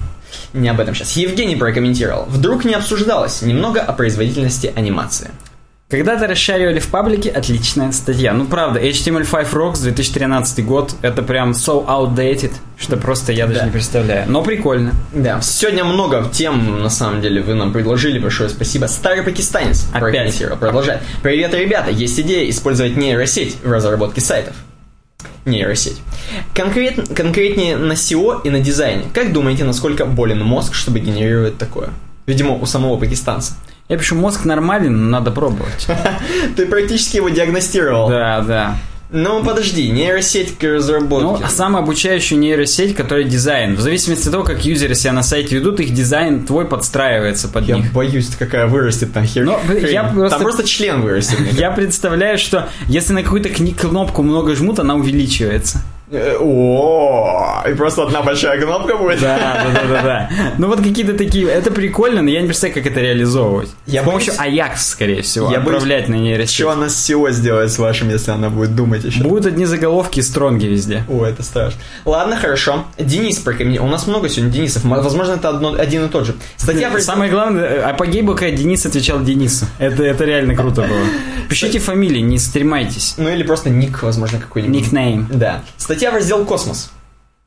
[0.51, 1.11] не об этом сейчас.
[1.15, 2.25] Евгений прокомментировал.
[2.27, 5.29] Вдруг не обсуждалось немного о производительности анимации.
[5.93, 8.33] Когда-то расшаривали в паблике, отличная статья.
[8.33, 13.65] Ну, правда, HTML5 Rocks 2013 год, это прям so outdated, что просто я даже Да.
[13.67, 14.27] не представляю.
[14.27, 14.95] Но прикольно.
[15.13, 18.17] Да, сегодня много тем, на самом деле, вы нам предложили.
[18.17, 18.87] Большое спасибо.
[18.87, 20.41] Старый пакистанец Опять.
[20.59, 21.03] Продолжает.
[21.21, 21.91] Привет, ребята.
[21.91, 24.55] Есть идея использовать нейросеть в разработке сайтов.
[25.45, 26.01] Нейросеть.
[26.55, 29.03] Конкрет, конкретнее на SEO и на дизайне.
[29.13, 31.91] Как думаете, насколько болен мозг, чтобы генерировать такое?
[32.25, 33.53] Видимо, у самого пакистанца.
[33.89, 35.87] Я пишу, мозг нормален, но надо пробовать.
[36.55, 38.09] Ты практически его диагностировал.
[38.09, 38.77] Да, да.
[39.15, 41.43] Ну, подожди, нейросеть к Ну, разработке.
[41.45, 43.75] а самообучающую нейросеть, которая дизайн.
[43.75, 47.67] В зависимости от того, как юзеры себя на сайте ведут, их дизайн твой подстраивается под
[47.67, 47.93] Я них.
[47.93, 49.43] боюсь, какая вырастет там хер.
[49.43, 49.93] Но, хрень.
[49.93, 51.37] я просто- Там просто член вырастет.
[51.53, 55.83] Я представляю, что если на какую-то кнопку много жмут, она увеличивается.
[56.13, 59.19] Э, О, и просто одна большая кнопка будет.
[59.19, 60.29] Да, да, да, да, да.
[60.59, 61.47] Ну вот какие-то такие.
[61.47, 63.69] Это прикольно, но я не представляю, как это реализовывать.
[63.87, 66.53] Я С помощью боюсь- Ajax, скорее всего, Я боюсь, отправлять на нейросеть.
[66.55, 69.23] Что она с SEO сделает с вашим, если она будет думать еще?
[69.23, 71.03] Будут одни заголовки и strong и везде.
[71.09, 71.79] О, это страшно.
[72.05, 72.85] Ладно, хорошо.
[72.99, 73.89] Денис прокомментировал.
[73.89, 74.83] У нас много сегодня Денисов.
[74.83, 76.35] Возможно, это одно, один и тот же.
[76.57, 79.65] Статья в Самое главное, э, апогей был, когда Денис отвечал Денису.
[79.79, 80.99] Это, это реально круто было.
[81.49, 83.15] Пишите фамилии, не стремайтесь.
[83.17, 84.75] Ну или просто ник, возможно, какой-нибудь.
[84.75, 85.27] Никнейм.
[85.31, 85.61] Да.
[85.77, 86.91] Статья в раздел «Космос».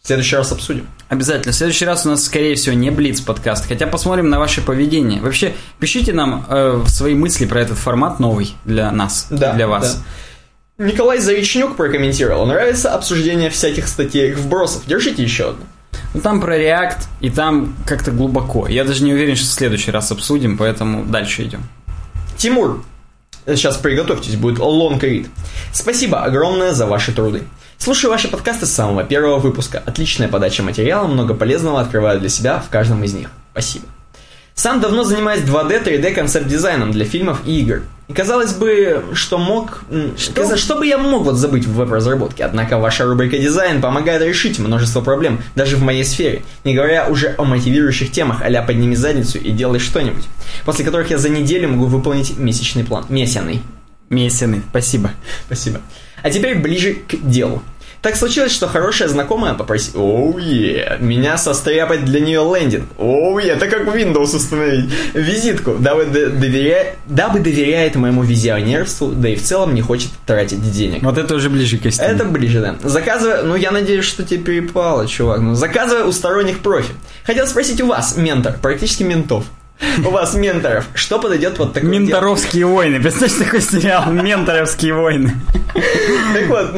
[0.02, 0.86] В следующий раз обсудим.
[1.08, 1.52] Обязательно.
[1.52, 3.66] В следующий раз у нас, скорее всего, не Блиц подкаст.
[3.66, 5.20] Хотя посмотрим на ваше поведение.
[5.20, 9.96] Вообще, пишите нам э, свои мысли про этот формат новый для нас, Да, для вас.
[10.78, 10.84] да.
[10.84, 12.46] Николай Заречнюк прокомментировал.
[12.46, 14.82] Нравится обсуждение всяких статей вбросов.
[14.86, 15.64] Держите еще одну.
[16.14, 18.68] Ну, там про React, и там как-то глубоко.
[18.68, 21.62] Я даже не уверен, что в следующий раз обсудим, поэтому дальше идем.
[22.36, 22.84] Тимур,
[23.54, 25.28] сейчас приготовьтесь, будет read.
[25.72, 27.44] Спасибо огромное за ваши труды.
[27.78, 29.82] Слушаю ваши подкасты с самого первого выпуска.
[29.84, 33.30] Отличная подача материала, много полезного открываю для себя в каждом из них.
[33.52, 33.86] Спасибо.
[34.54, 37.82] Сам давно занимаюсь 2D, 3D концепт-дизайном для фильмов и игр.
[38.08, 39.82] И казалось бы, что мог...
[39.90, 42.44] м, каза- Что бы я мог вот забыть в веб-разработке?
[42.44, 47.34] Однако ваша рубрика «Дизайн» помогает решить множество проблем, даже в моей сфере, не говоря уже
[47.36, 50.24] о мотивирующих темах а «подними задницу и делай что-нибудь»,
[50.64, 53.06] после которых я за неделю могу выполнить месячный план.
[53.08, 53.60] Месяный.
[54.08, 55.10] Месяный, спасибо.
[55.46, 55.80] Спасибо.
[56.22, 57.60] А теперь ближе к делу.
[58.06, 60.00] Так случилось, что хорошая знакомая попросила...
[60.00, 62.84] Оу, е, меня состряпать для нее лендинг.
[62.98, 64.88] Оу, е, это как Windows установить.
[65.12, 71.02] Визитку, дабы, доверя- дабы доверяет моему визионерству, да и в целом не хочет тратить денег.
[71.02, 72.06] Вот это уже ближе к истине.
[72.06, 72.76] Это ближе, да.
[72.88, 75.40] Заказывай, ну я надеюсь, что тебе перепало, чувак.
[75.40, 76.94] Ну, заказывай у сторонних профи.
[77.24, 79.46] Хотел спросить у вас, ментор, практически ментов.
[80.04, 81.88] У вас, менторов, что подойдет вот такой...
[81.90, 83.00] Менторовские войны.
[83.00, 84.10] Представляешь, такой сериал?
[84.10, 85.34] Менторовские войны.
[85.74, 86.74] Так вот,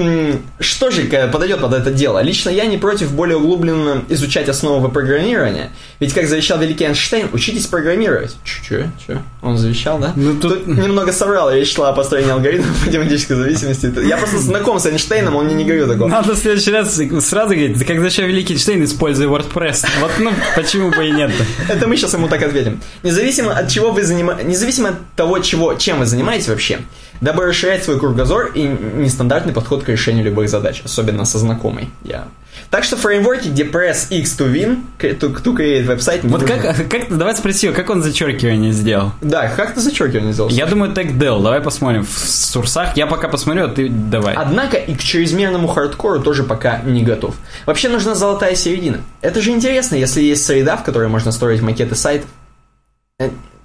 [0.59, 2.21] что же э, подойдет под это дело?
[2.21, 5.71] Лично я не против более углубленно изучать основы программирования.
[6.01, 8.37] Ведь, как завещал великий Эйнштейн, учитесь программировать.
[8.45, 8.91] Че?
[9.07, 9.23] Че?
[9.43, 10.13] Он завещал, да?
[10.17, 10.67] Ну, тут- тут...
[10.67, 13.93] немного соврал, речь шла о построении алгоритмов математической зависимости.
[14.07, 16.09] Я просто знаком с Эйнштейном, он мне не говорил такого.
[16.09, 19.87] Надо в следующий раз сразу говорить, как зачем Великий Эйнштейн, используй WordPress.
[20.01, 21.31] Вот, ну, почему бы и нет
[21.69, 22.81] Это мы сейчас ему так ответим.
[23.03, 26.81] Независимо от чего вы занимаетесь, независимо от того, чего, чем вы занимаетесь вообще,
[27.21, 31.91] дабы расширять свой кругозор и нестандартный подход к решению любых задач, особенно со знакомой.
[32.03, 32.27] Я.
[32.71, 36.21] Так что фреймворки, где press X to win, to, to create веб-сайт...
[36.25, 39.13] Вот как, как, давай спроси, его, как он зачеркивание сделал?
[39.23, 40.51] Да, как ты зачеркивание сделал?
[40.51, 41.43] Я думаю, тег del.
[41.43, 42.97] Давай посмотрим в сурсах.
[42.97, 44.35] Я пока посмотрю, а ты давай.
[44.35, 47.37] Однако и к чрезмерному хардкору тоже пока не готов.
[47.65, 49.01] Вообще нужна золотая середина.
[49.23, 52.29] Это же интересно, если есть среда, в которой можно строить макеты сайтов.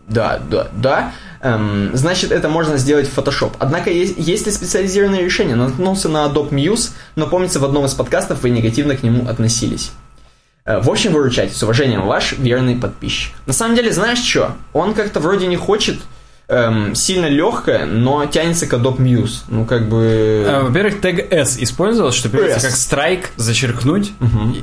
[0.08, 1.12] Да, да, да.
[1.42, 3.54] Эм, значит, это можно сделать в Photoshop.
[3.60, 5.56] Однако есть, есть ли специализированные решения?
[5.56, 9.92] Наткнулся на Adobe Muse, но помнится, в одном из подкастов вы негативно к нему относились.
[10.66, 11.54] Э, В общем, выручайте.
[11.54, 13.34] С уважением, ваш верный подписчик.
[13.46, 14.56] На самом деле, знаешь что?
[14.74, 16.00] Он как-то вроде не хочет
[16.48, 19.44] эм, сильно легкое, но тянется к Adobe Muse.
[19.48, 20.46] Ну, как бы...
[20.48, 24.12] А, Во-первых, тег S использовал, что пишется как страйк, зачеркнуть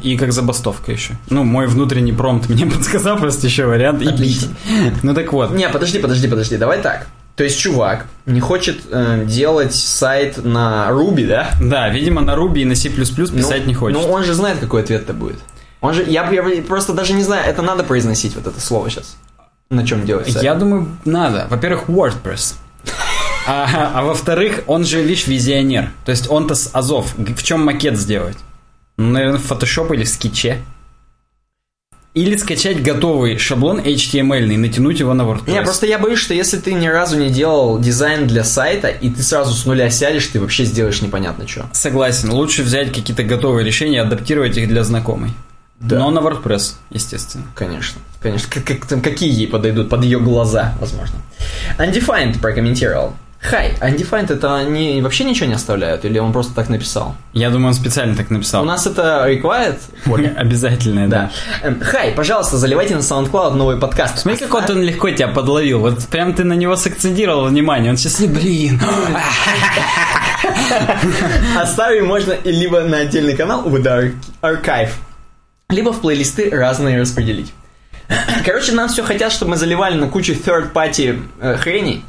[0.03, 1.15] и как забастовка еще.
[1.29, 4.15] Ну, мой внутренний промпт мне подсказал просто еще вариант и бить.
[4.15, 4.57] Отлично.
[5.03, 5.53] Ну так вот.
[5.53, 7.07] Не, подожди, подожди, подожди, давай так.
[7.37, 11.51] То есть чувак не хочет э, делать сайт на Ruby, да?
[11.61, 13.99] Да, видимо, на Ruby и на C++ писать Ну, не хочет.
[13.99, 15.39] Ну, он же знает, какой ответ-то будет.
[15.81, 19.17] Он же, я, я просто даже не знаю, это надо произносить, вот это слово сейчас.
[19.71, 20.43] На чем делать сайт?
[20.43, 21.47] Я думаю, надо.
[21.49, 22.55] Во-первых, WordPress.
[23.47, 25.91] А, а во-вторых, он же, видишь, визионер.
[26.05, 27.15] То есть он-то с Азов.
[27.17, 28.37] В чем макет сделать?
[28.97, 30.59] Ну, наверное, в Photoshop или в скетче.
[32.15, 35.53] Или скачать готовый шаблон HTML и натянуть его на WordPress.
[35.53, 39.09] Не, просто я боюсь, что если ты ни разу не делал дизайн для сайта, и
[39.09, 41.67] ты сразу с нуля сядешь, ты вообще сделаешь непонятно что.
[41.73, 42.33] Согласен.
[42.33, 45.31] Лучше взять какие-то готовые решения и адаптировать их для знакомой.
[45.81, 45.99] Да.
[45.99, 47.45] Но на WordPress, естественно.
[47.55, 48.49] Конечно, конечно.
[48.53, 49.89] Как, как там, какие ей подойдут?
[49.89, 51.17] Под ее глаза, возможно.
[51.79, 53.15] Undefined прокомментировал.
[53.43, 56.05] Хай, Undefined это они вообще ничего не оставляют?
[56.05, 57.17] Или он просто так написал?
[57.33, 58.65] Я думаю, он специально так написал.
[58.65, 59.79] У нас это required?
[60.07, 60.35] Оля?
[60.37, 61.31] Обязательное, да.
[61.63, 64.19] Эм, Хай, пожалуйста, заливайте на SoundCloud новый подкаст.
[64.19, 65.81] Смотри, как вот он легко тебя подловил.
[65.81, 67.91] Вот прям ты на него сакцентировал внимание.
[67.91, 68.79] Он сейчас, блин.
[71.59, 74.13] Оставить можно либо на отдельный канал Ar-
[74.43, 74.91] Archive,
[75.73, 77.53] либо в плейлисты разные распределить.
[78.45, 82.05] Короче, нам все хотят, чтобы мы заливали на кучу third-party э, хреней.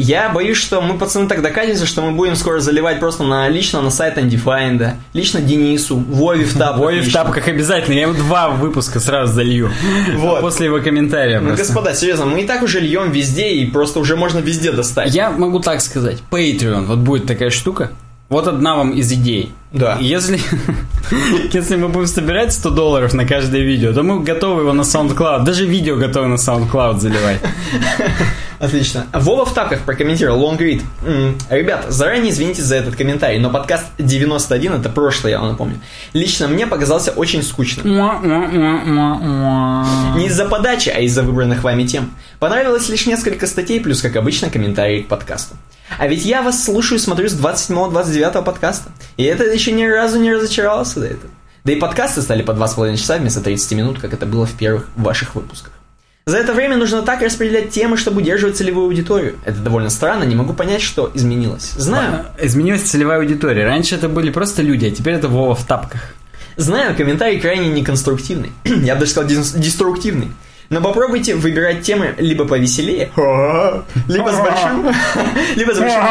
[0.00, 3.80] Я боюсь, что мы, пацаны, так докатимся, что мы будем скоро заливать просто на лично
[3.80, 6.86] на сайт Undefined, лично Денису, Вове в тапках.
[6.86, 7.94] Ой, в тапках обязательно.
[7.94, 9.72] Я ему два выпуска сразу залью.
[10.14, 10.40] Вот.
[10.40, 14.14] После его комментария Ну, господа, серьезно, мы и так уже льем везде, и просто уже
[14.14, 15.12] можно везде достать.
[15.12, 16.22] Я могу так сказать.
[16.30, 16.84] Patreon.
[16.84, 17.90] Вот будет такая штука.
[18.28, 19.52] Вот одна вам из идей.
[19.72, 19.96] Да.
[20.00, 20.38] Если,
[21.52, 25.44] если мы будем собирать 100 долларов на каждое видео, то мы готовы его на SoundCloud.
[25.44, 27.40] Даже видео готовы на SoundCloud заливать.
[28.58, 29.06] Отлично.
[29.14, 34.90] Вова в тапках прокомментировал, «М, ребят, заранее извините за этот комментарий, но подкаст 91, это
[34.90, 35.80] прошлое, я вам напомню,
[36.12, 37.86] лично мне показался очень скучным.
[40.18, 42.10] Не из-за подачи, а из-за выбранных вами тем.
[42.40, 45.54] Понравилось лишь несколько статей, плюс, как обычно, комментарии к подкасту.
[45.96, 48.90] А ведь я вас слушаю и смотрю с 27-29 подкаста.
[49.16, 51.30] И это еще ни разу не разочаровался до этого.
[51.64, 54.88] Да и подкасты стали по 2,5 часа вместо 30 минут, как это было в первых
[54.96, 55.72] ваших выпусках.
[56.28, 59.36] За это время нужно так распределять темы, чтобы удерживать целевую аудиторию.
[59.46, 61.72] Это довольно странно, не могу понять, что изменилось.
[61.76, 63.64] Знаю, Изменилась целевая аудитория.
[63.64, 66.14] Раньше это были просто люди, а теперь это Вова в тапках.
[66.56, 68.52] знаю, комментарий крайне неконструктивный.
[68.64, 70.28] Я бы даже сказал деструктивный.
[70.70, 73.10] Но попробуйте выбирать темы либо повеселее,
[74.08, 74.86] либо с большим,
[75.56, 76.02] либо с большим,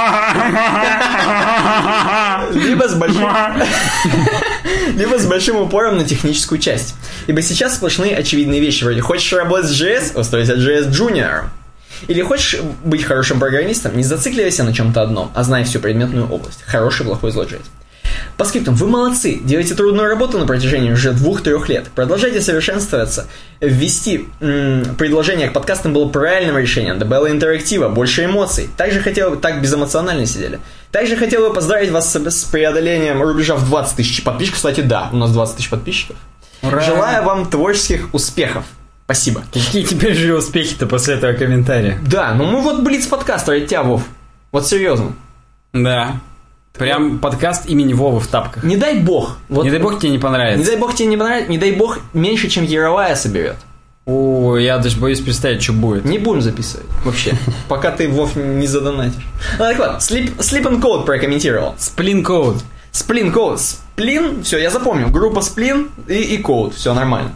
[2.65, 3.29] либо с большим,
[4.95, 6.95] либо с большим упором на техническую часть.
[7.27, 11.43] Ибо сейчас сплошные очевидные вещи, вроде хочешь работать с JS, устройся JS Junior.
[12.07, 16.63] Или хочешь быть хорошим программистом, не зацикливайся на чем-то одном, а знай всю предметную область.
[16.65, 17.61] Хороший, плохой, злой JS.
[18.37, 21.87] По скриптам, вы молодцы, делаете трудную работу на протяжении уже двух-трех лет.
[21.95, 23.25] Продолжайте совершенствоваться.
[23.61, 26.99] Ввести м, предложение к подкастам было правильным решением.
[26.99, 28.69] Добавило интерактива, больше эмоций.
[28.77, 30.59] Также хотел бы, так безэмоционально сидели.
[30.91, 34.57] Также хотел бы поздравить вас с, с преодолением рубежа в 20 тысяч подписчиков.
[34.57, 36.15] Кстати, да, у нас 20 тысяч подписчиков.
[36.61, 36.79] Ура!
[36.81, 38.65] Желаю вам творческих успехов.
[39.05, 39.41] Спасибо.
[39.51, 41.97] Какие теперь же успехи-то после этого комментария?
[42.05, 44.03] Да, ну мы вот блиц подкаст ради тебя, Вов.
[44.51, 45.13] Вот серьезно.
[45.73, 46.19] Да.
[46.77, 48.63] Прям подкаст имени Вовы в тапках.
[48.63, 49.37] Не дай бог.
[49.49, 50.65] Вот, Не дай бог тебе не Не понравится.
[50.69, 53.55] дай бог тебе не понравится, не дай бог меньше, чем Яровая соберет.
[54.05, 56.05] О, я даже боюсь представить, что будет.
[56.05, 57.33] Не будем записывать вообще,
[57.67, 59.25] пока ты Вов не задонатишь.
[59.53, 61.75] Ну так вот, Sleep, Sleep and Code прокомментировал.
[61.77, 62.63] Сплин код.
[62.91, 63.57] Сплин Code.
[63.57, 65.09] Сплин, все, я запомнил.
[65.09, 67.31] Группа Сплин и, и Code, все нормально.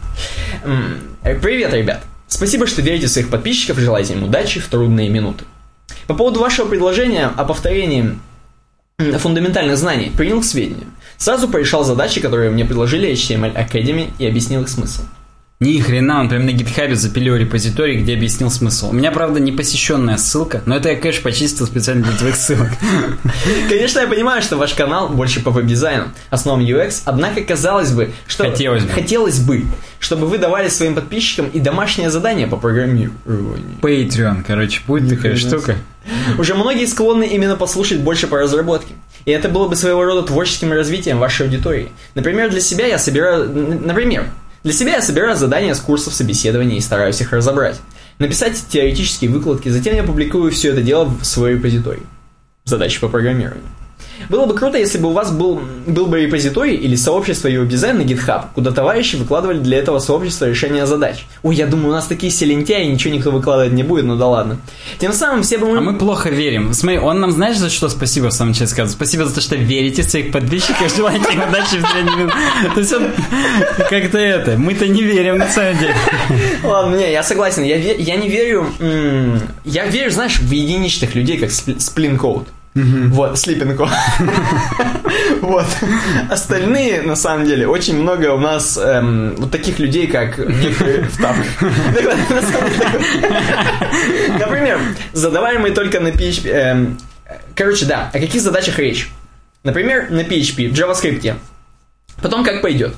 [1.23, 2.03] Привет, ребят.
[2.27, 5.43] Спасибо, что верите в своих подписчиков и желаете им удачи в трудные минуты.
[6.07, 8.17] По поводу вашего предложения о повторении
[9.17, 10.87] фундаментальных знаний принял к сведению.
[11.17, 15.03] Сразу порешал задачи, которые мне предложили HTML Academy и объяснил их смысл.
[15.61, 18.89] Ни хрена, он прям на гитхабе запилил репозиторий, где объяснил смысл.
[18.89, 22.69] У меня, правда, непосещенная ссылка, но это я кэш почистил специально для твоих ссылок.
[23.69, 28.49] Конечно, я понимаю, что ваш канал больше по веб-дизайну, основам UX, однако казалось бы, что...
[28.49, 28.89] Хотелось бы.
[28.89, 29.65] Хотелось бы,
[29.99, 33.11] чтобы вы давали своим подписчикам и домашнее задание по программированию.
[33.83, 35.75] Patreon, короче, будет такая штука.
[36.37, 38.93] Уже многие склонны именно послушать больше по разработке.
[39.25, 41.89] И это было бы своего рода творческим развитием вашей аудитории.
[42.15, 43.49] Например, для себя я собираю...
[43.49, 44.25] Например,
[44.63, 47.79] для себя я собираю задания с курсов собеседования и стараюсь их разобрать.
[48.19, 52.03] Написать теоретические выкладки, затем я публикую все это дело в свой репозиторий.
[52.65, 53.65] Задачи по программированию.
[54.29, 58.01] Было бы круто, если бы у вас был, был бы репозиторий или сообщество веб-дизайн на
[58.01, 61.25] GitHub, куда товарищи выкладывали для этого сообщества решения задач.
[61.43, 64.27] Ой, я думаю, у нас такие все лентяи, ничего никто выкладывать не будет, ну да
[64.27, 64.57] ладно.
[64.99, 65.77] Тем самым все бы...
[65.77, 66.73] А мы плохо верим.
[66.73, 68.91] Смотри, он нам, знаешь, за что спасибо в самом начале сказал?
[68.91, 72.73] Спасибо за то, что верите в своих подписчиков, желаете им удачи в.
[72.73, 73.11] То есть он
[73.89, 75.95] как-то это, мы-то не верим на самом деле.
[76.63, 77.63] Ладно, не, я согласен.
[77.63, 78.67] Я, я не верю...
[79.65, 81.79] я верю, знаешь, в единичных людей, как Спл-
[82.73, 83.89] Вот, Code.
[85.41, 85.65] Вот.
[86.29, 91.61] Остальные, на самом деле, очень много у нас эм, вот таких людей, как в тапках.
[94.39, 94.79] Например,
[95.13, 96.49] задаваемые только на PHP...
[96.49, 96.97] эм,
[97.55, 99.09] Короче, да, о каких задачах речь?
[99.63, 101.35] Например, на PHP, в JavaScript.
[102.21, 102.95] Потом как пойдет.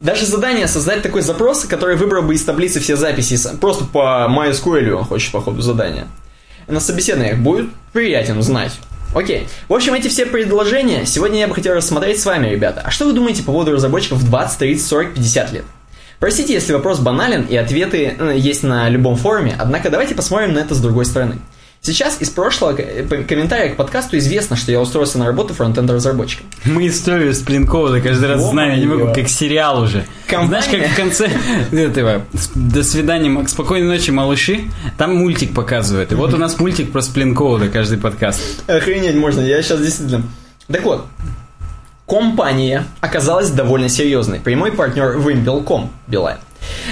[0.00, 4.90] Даже задание создать такой запрос, который выбрал бы из таблицы все записи, просто по MySQL
[4.90, 6.08] он хочет по ходу задания.
[6.66, 8.72] На собеседованиях будет приятен знать.
[9.14, 9.48] Окей.
[9.68, 12.82] В общем, эти все предложения сегодня я бы хотел рассмотреть с вами, ребята.
[12.84, 15.64] А что вы думаете по поводу разработчиков в 20, 30, 40, 50 лет?
[16.18, 20.58] Простите, если вопрос банален и ответы э, есть на любом форуме, однако давайте посмотрим на
[20.58, 21.36] это с другой стороны.
[21.84, 26.46] Сейчас из прошлого э, комментария к подкасту известно, что я устроился на работу фронтенд разработчиком.
[26.64, 30.06] Мы историю Сплинкода каждый раз знаем, я не могу, как сериал уже.
[30.26, 31.30] Компания- Знаешь, как в конце
[31.72, 32.22] этого
[32.54, 34.62] «До свидания, Мак- спокойной ночи, малыши»,
[34.96, 36.10] там мультик показывают.
[36.10, 38.40] И вот у нас мультик про Сплинкода каждый подкаст.
[38.66, 40.22] Охренеть можно, я сейчас действительно...
[40.68, 41.04] Так вот,
[42.08, 44.40] компания оказалась довольно серьезной.
[44.40, 46.38] Прямой партнер Wimpel.com, Билайн.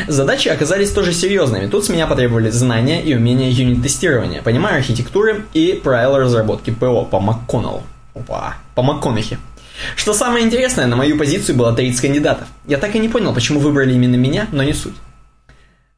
[0.08, 1.66] Задачи оказались тоже серьезными.
[1.66, 7.20] Тут с меня потребовали знания и умения юнит-тестирования, понимаю архитектуры и правила разработки ПО по
[7.20, 7.82] МакКоннеллу.
[8.14, 9.38] Опа, по МакКонахе.
[9.96, 12.48] Что самое интересное, на мою позицию было 30 кандидатов.
[12.66, 14.94] Я так и не понял, почему выбрали именно меня, но не суть.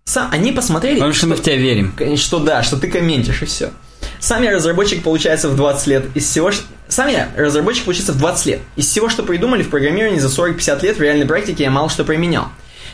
[0.05, 0.97] Сам, они посмотрели...
[0.97, 1.95] Потому что мы в тебя верим.
[2.17, 3.71] Что да, что ты комментишь и все.
[4.21, 6.05] Сам я разработчик получается в 20 лет.
[6.15, 6.51] Из всего,
[6.89, 8.61] Сам я разработчик получается в 20 лет.
[8.77, 12.05] Из всего, что придумали в программировании за 40-50 лет в реальной практике я мало что
[12.05, 12.49] применял.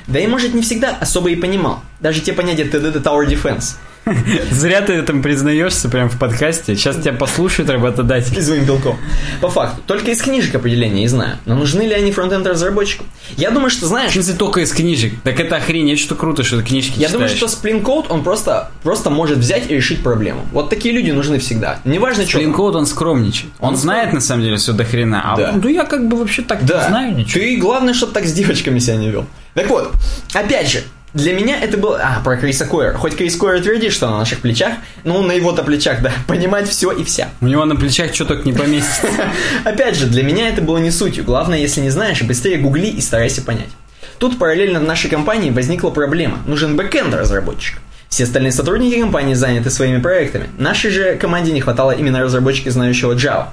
[0.06, 1.80] Да и может не всегда особо и понимал.
[2.00, 3.76] Даже те понятия TDD Tower Defense.
[4.50, 6.74] Зря ты этим признаешься прямо в подкасте.
[6.74, 8.38] Сейчас тебя послушают работодатель.
[8.38, 8.96] Из белком.
[9.40, 9.82] По факту.
[9.86, 11.36] Только из книжек определения не знаю.
[11.44, 13.04] Но нужны ли они фронтенд разработчику?
[13.36, 14.10] Я думаю, что знаешь...
[14.10, 15.14] В смысле, только из книжек.
[15.22, 17.12] Так это охренеть, что круто, что ты книжки Я читаешь.
[17.12, 20.46] думаю, что Code, он просто, просто может взять и решить проблему.
[20.52, 21.78] Вот такие люди нужны всегда.
[21.84, 22.38] Неважно, что...
[22.38, 23.52] Сплинкод, он скромничает.
[23.60, 25.32] Он, Он знает, на самом деле, все до хрена.
[25.32, 25.52] А Да.
[25.62, 26.82] ну, я как бы вообще так Да.
[26.82, 27.44] не знаю ничего.
[27.44, 29.26] Ты главное, чтобы так с девочками себя не вел.
[29.54, 29.92] Так вот,
[30.32, 30.82] опять же,
[31.12, 32.00] для меня это было...
[32.02, 32.94] А, про Криса Койер.
[32.94, 36.92] Хоть Крис Койер твердит, что на наших плечах, ну, на его-то плечах, да, понимать все
[36.92, 37.30] и вся.
[37.40, 39.08] У него на плечах что только не поместится.
[39.64, 41.24] Опять же, для меня это было не сутью.
[41.24, 43.70] Главное, если не знаешь, быстрее гугли и старайся понять.
[44.18, 46.38] Тут параллельно в нашей компании возникла проблема.
[46.46, 47.78] Нужен бэкэнд разработчик.
[48.08, 50.48] Все остальные сотрудники компании заняты своими проектами.
[50.58, 53.48] Нашей же команде не хватало именно разработчика, знающего Java.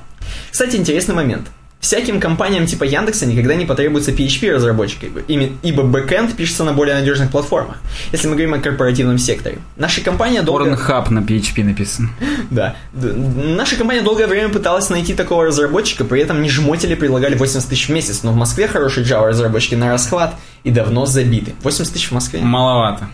[0.52, 1.48] Кстати, интересный момент.
[1.80, 7.30] Всяким компаниям типа Яндекса никогда не потребуется PHP-разработчик, ими- ибо бэкэнд пишется на более надежных
[7.30, 7.78] платформах,
[8.12, 9.60] если мы говорим о корпоративном секторе.
[9.76, 10.72] Наша компания долго...
[10.72, 12.10] Pornhub на PHP написан.
[12.49, 12.76] Да.
[12.94, 17.88] Наша компания долгое время пыталась найти такого разработчика, при этом не жмотели предлагали 80 тысяч
[17.88, 20.34] в месяц, но в Москве хорошие Java разработчики на расхват
[20.64, 21.54] и давно забиты.
[21.62, 22.40] 80 тысяч в Москве.
[22.40, 23.08] Маловато.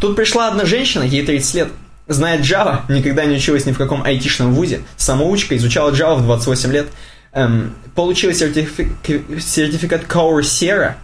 [0.00, 1.68] Тут пришла одна женщина, ей 30 лет,
[2.08, 6.72] знает Java, никогда не училась ни в каком айтишном вузе, самоучка, изучала Java в 28
[6.72, 6.88] лет,
[7.32, 8.92] эм, получила сертифи-
[9.40, 10.94] сертификат Coursera,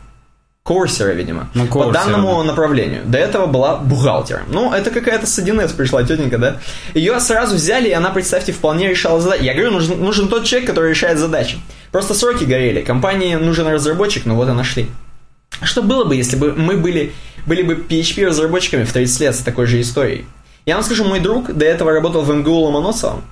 [0.65, 2.45] Coursera, видимо, Ну, по Coursera, данному да.
[2.45, 3.03] направлению.
[3.07, 4.43] До этого была бухгалтером.
[4.51, 6.57] Ну, это какая-то с 1С пришла тетенька, да?
[6.95, 9.45] Ее сразу взяли, и она, представьте, вполне решала задачи.
[9.45, 11.59] Я говорю, нужен, нужен тот человек, который решает задачи.
[11.91, 12.83] Просто сроки горели.
[12.83, 14.91] Компании нужен разработчик, ну вот и нашли.
[15.63, 17.13] Что было бы, если бы мы были,
[17.47, 20.27] были бы PHP-разработчиками в 30 лет с такой же историей?
[20.67, 23.23] Я вам скажу, мой друг до этого работал в МГУ Ломоносова,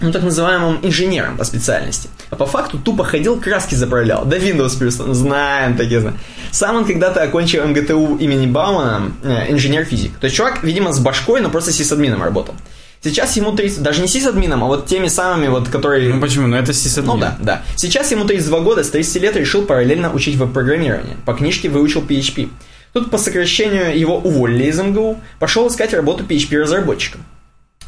[0.00, 2.08] ну, так называемым инженером по специальности.
[2.30, 4.24] А по факту тупо ходил, краски заправлял.
[4.24, 6.18] Да Windows Plus, знаем такие знаем.
[6.50, 10.18] Сам он когда-то окончил МГТУ имени Баумана, э, инженер-физик.
[10.18, 12.54] То есть чувак, видимо, с башкой, но просто сисадмином работал.
[13.02, 16.12] Сейчас ему 30, даже не сисадмином, а вот теми самыми, вот, которые...
[16.12, 16.46] Ну почему?
[16.46, 17.14] Ну это сисадмин.
[17.14, 17.62] Ну да, да.
[17.76, 21.16] Сейчас ему 32 года, с 30 лет решил параллельно учить веб-программирование.
[21.24, 22.50] По книжке выучил PHP.
[22.92, 27.24] Тут по сокращению его уволили из МГУ, пошел искать работу PHP-разработчиком.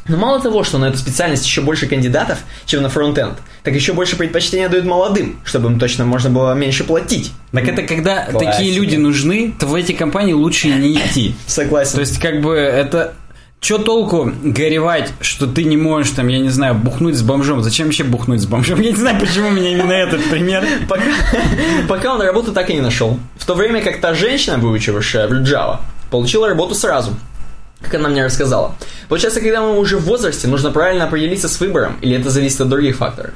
[0.07, 3.93] Но мало того, что на эту специальность еще больше кандидатов, чем на фронтенд, так еще
[3.93, 7.31] больше предпочтения дают молодым, чтобы им точно можно было меньше платить.
[7.51, 8.51] Так это когда Классика.
[8.51, 11.35] такие люди нужны, то в эти компании лучше не идти.
[11.47, 11.95] Согласен.
[11.95, 13.13] То есть, как бы, это...
[13.61, 17.63] Чё толку горевать, что ты не можешь, там, я не знаю, бухнуть с бомжом?
[17.63, 18.81] Зачем вообще бухнуть с бомжом?
[18.81, 20.65] Я не знаю, почему у меня именно этот пример.
[20.89, 21.03] пока,
[21.87, 23.17] пока он работу так и не нашел.
[23.37, 25.79] В то время как та женщина, выучившая Java,
[26.11, 27.15] получила работу сразу.
[27.83, 28.75] Как она мне рассказала.
[29.09, 32.69] Получается, когда мы уже в возрасте, нужно правильно определиться с выбором, или это зависит от
[32.69, 33.33] других факторов.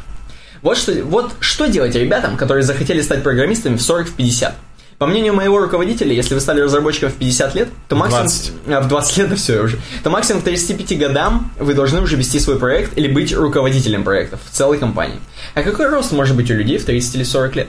[0.62, 4.54] Вот что, вот что делать ребятам, которые захотели стать программистами в 40-50?
[4.98, 8.24] По мнению моего руководителя, если вы стали разработчиком в 50 лет, то максимум...
[8.24, 8.52] 20.
[8.68, 9.80] А, в 20 лет, да все уже.
[10.04, 14.40] То максимум к 35 годам вы должны уже вести свой проект или быть руководителем проектов
[14.50, 15.20] в целой компании.
[15.54, 17.68] А какой рост может быть у людей в 30 или 40 лет?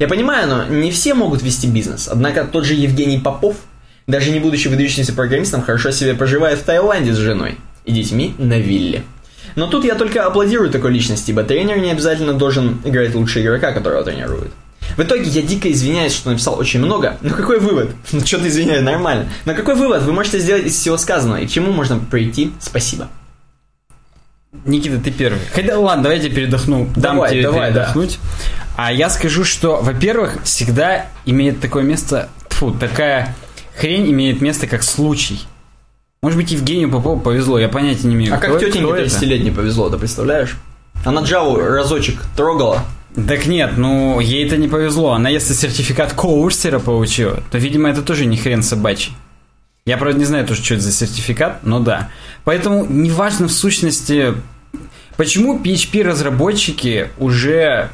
[0.00, 2.08] Я понимаю, но не все могут вести бизнес.
[2.10, 3.54] Однако тот же Евгений Попов,
[4.06, 8.58] даже не будучи выдающимся программистом, хорошо себе проживает в Таиланде с женой и детьми на
[8.58, 9.02] вилле.
[9.56, 13.72] Но тут я только аплодирую такой личности, ибо тренер не обязательно должен играть лучше игрока,
[13.72, 14.50] которого тренирует.
[14.96, 17.90] В итоге я дико извиняюсь, что написал очень много, но какой вывод?
[18.12, 19.28] Ну что ты извиняешь, нормально.
[19.44, 22.52] Но какой вывод вы можете сделать из всего сказанного и к чему можно прийти?
[22.60, 23.08] Спасибо.
[24.64, 25.40] Никита, ты первый.
[25.52, 26.88] Хотя, ладно, давайте передохну.
[26.94, 27.80] Дам Давай, тебе давай, да.
[27.80, 28.18] передохнуть.
[28.76, 33.34] А я скажу, что, во-первых, всегда имеет такое место, тьфу, такая
[33.76, 35.40] хрень имеет место как случай.
[36.22, 38.34] Может быть, Евгению Попову повезло, я понятия не имею.
[38.34, 39.06] А как тетеньке кто это.
[39.08, 40.56] 30-летней повезло, ты представляешь?
[41.04, 42.82] Она Джаву разочек трогала.
[43.28, 45.12] Так нет, ну, ей это не повезло.
[45.12, 49.12] Она если сертификат коурсера получила, то, видимо, это тоже не хрен собачий.
[49.86, 52.08] Я, правда, не знаю тоже, что это за сертификат, но да.
[52.44, 54.34] Поэтому неважно в сущности,
[55.18, 57.90] почему PHP-разработчики уже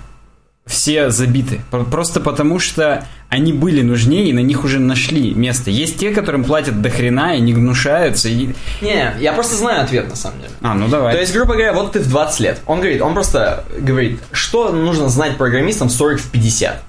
[0.66, 1.61] все забиты.
[1.70, 5.70] Про- Просто потому, что они были нужнее, и на них уже нашли место.
[5.70, 8.28] Есть те, которым платят до хрена и не гнушаются.
[8.28, 8.51] И...
[8.81, 10.52] Не, я просто знаю ответ на самом деле.
[10.61, 11.15] А, ну давай.
[11.15, 12.61] То есть, грубо говоря, вот ты в 20 лет.
[12.66, 16.82] Он говорит, он просто говорит, что нужно знать программистам в 40 в 50.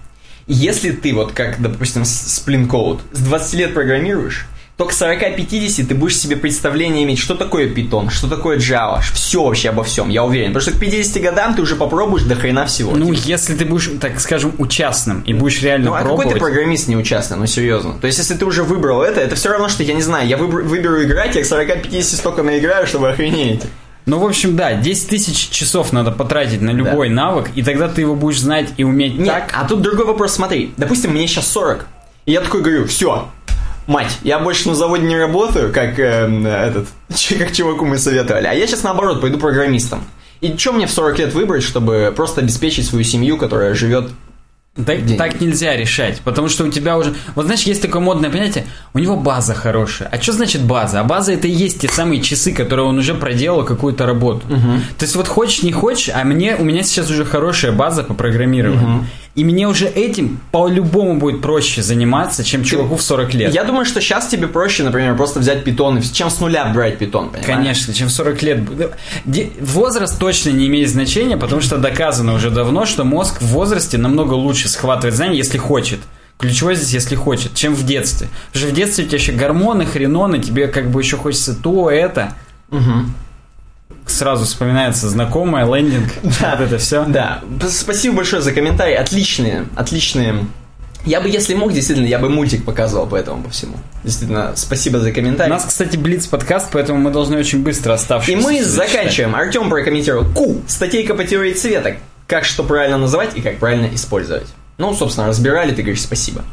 [0.47, 4.47] И Если ты вот как, допустим, с Code с 20 лет программируешь,
[4.81, 9.43] то к 40-50 ты будешь себе представление иметь, что такое Python, что такое Java, все
[9.43, 10.53] вообще обо всем, я уверен.
[10.53, 12.95] Потому что к 50 годам ты уже попробуешь до хрена всего.
[12.95, 16.29] ну, Типа, если ты будешь, так скажем, участным и будешь реально ну, а пробовать...
[16.29, 17.99] какой ты программист не участный, ну серьезно.
[18.01, 20.37] То есть, если ты уже выбрал это, это все равно, что я не знаю, я
[20.37, 23.61] выбр- выберу играть, я к 40-50 столько наиграю, чтобы охренеть.
[24.07, 28.01] Ну, в общем, да, 10 тысяч часов надо потратить на любой навык, и тогда ты
[28.01, 29.51] его будешь знать и уметь Нет, так.
[29.53, 30.73] а тут другой вопрос, смотри.
[30.75, 31.85] Допустим, мне сейчас 40.
[32.25, 33.29] И я такой говорю, все,
[33.91, 36.87] мать, я больше на заводе не работаю, как эм, этот,
[37.37, 38.47] как чуваку мы советовали.
[38.47, 40.03] А я сейчас наоборот пойду программистом.
[40.39, 44.09] И что мне в 40 лет выбрать, чтобы просто обеспечить свою семью, которая живет...
[44.73, 45.17] Так, денег.
[45.17, 47.13] так нельзя решать, потому что у тебя уже...
[47.35, 50.07] Вот знаешь, есть такое модное понятие, у него база хорошая.
[50.09, 51.01] А что значит база?
[51.01, 54.47] А база это и есть те самые часы, которые он уже проделал какую-то работу.
[54.47, 58.13] То есть вот хочешь, не хочешь, а мне, у меня сейчас уже хорошая база по
[58.13, 59.05] программированию.
[59.33, 63.53] И мне уже этим по-любому будет проще заниматься, чем чуваку в 40 лет.
[63.53, 67.29] Я думаю, что сейчас тебе проще, например, просто взять питон, чем с нуля брать питон,
[67.29, 67.45] понимаешь?
[67.45, 68.59] Конечно, чем в 40 лет.
[69.61, 74.33] Возраст точно не имеет значения, потому что доказано уже давно, что мозг в возрасте намного
[74.33, 75.99] лучше схватывает знания, если хочет.
[76.37, 78.27] Ключевое здесь, если хочет, чем в детстве.
[78.47, 81.89] Потому что в детстве у тебя еще гормоны, хреноны, тебе как бы еще хочется то,
[81.89, 82.33] это.
[82.69, 83.13] Мгм.
[84.05, 87.05] Сразу вспоминается знакомое, лендинг, вот это все.
[87.05, 90.45] Да, спасибо большое за комментарии, отличные, отличные.
[91.03, 93.73] Я бы, если мог, действительно, я бы мультик показывал по этому, по всему.
[94.03, 95.51] Действительно, спасибо за У комментарий.
[95.51, 98.37] нас, кстати, Блиц подкаст, поэтому мы должны очень быстро И оставшиеся.
[98.47, 98.91] мы зачитать.
[98.91, 99.35] заканчиваем.
[99.35, 100.25] Артем прокомментировал.
[100.31, 100.61] Ку.
[100.67, 101.95] Статейка по теории цвета.
[102.27, 104.45] Как что правильно называть и как правильно использовать.
[104.77, 106.43] Ну, собственно, разбирали, ты говоришь спасибо.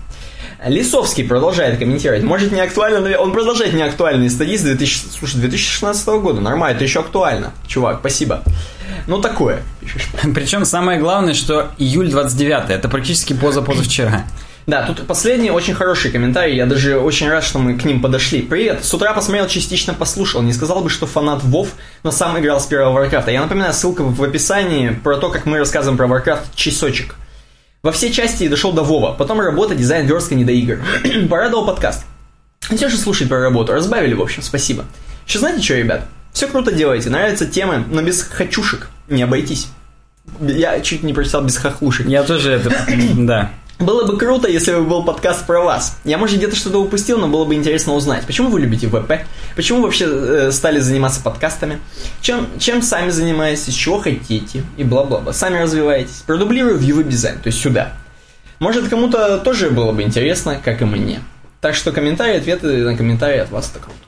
[0.64, 2.22] Лисовский продолжает комментировать.
[2.22, 6.40] Может, не актуально, но он продолжает не актуальные статьи с 2000, слушай, 2016 года.
[6.40, 7.52] Нормально, это еще актуально.
[7.66, 8.42] Чувак, спасибо.
[9.06, 9.62] Ну, такое.
[10.34, 14.24] Причем самое главное, что июль 29 это практически поза-позавчера.
[14.68, 16.54] Да, тут последний очень хороший комментарий.
[16.54, 18.42] Я даже очень рад, что мы к ним подошли.
[18.42, 20.42] Привет, с утра посмотрел, частично послушал.
[20.42, 21.68] Не сказал бы, что фанат Вов,
[22.02, 23.30] но сам играл с первого Варкрафта.
[23.30, 27.14] Я напоминаю, ссылка в описании про то, как мы рассказываем про Варкрафт часочек.
[27.82, 29.14] Во все части и дошел до Вова.
[29.14, 30.78] Потом работа, дизайн, верстка, не до игр.
[31.30, 32.04] Порадовал подкаст.
[32.60, 33.72] Все же слушать про работу.
[33.72, 34.84] Разбавили, в общем, спасибо.
[35.26, 36.04] Еще знаете что, ребят?
[36.32, 39.68] Все круто делаете, нравятся темы, но без хочушек не обойтись.
[40.40, 42.08] Я чуть не прочитал без хохлушек.
[42.08, 42.72] Я тоже это...
[43.16, 43.50] Да.
[43.78, 45.98] Было бы круто, если бы был подкаст про вас.
[46.04, 48.26] Я, может, где-то что-то упустил, но было бы интересно узнать.
[48.26, 49.24] Почему вы любите ВП?
[49.54, 51.78] Почему вообще э, стали заниматься подкастами?
[52.20, 53.72] Чем, чем сами занимаетесь?
[53.72, 54.64] Чего хотите?
[54.76, 55.32] И бла-бла-бла.
[55.32, 56.24] Сами развиваетесь.
[56.26, 57.92] Продублирую в UV дизайн, то есть сюда.
[58.58, 61.20] Может, кому-то тоже было бы интересно, как и мне.
[61.60, 63.98] Так что комментарии, ответы на комментарии от вас это круто.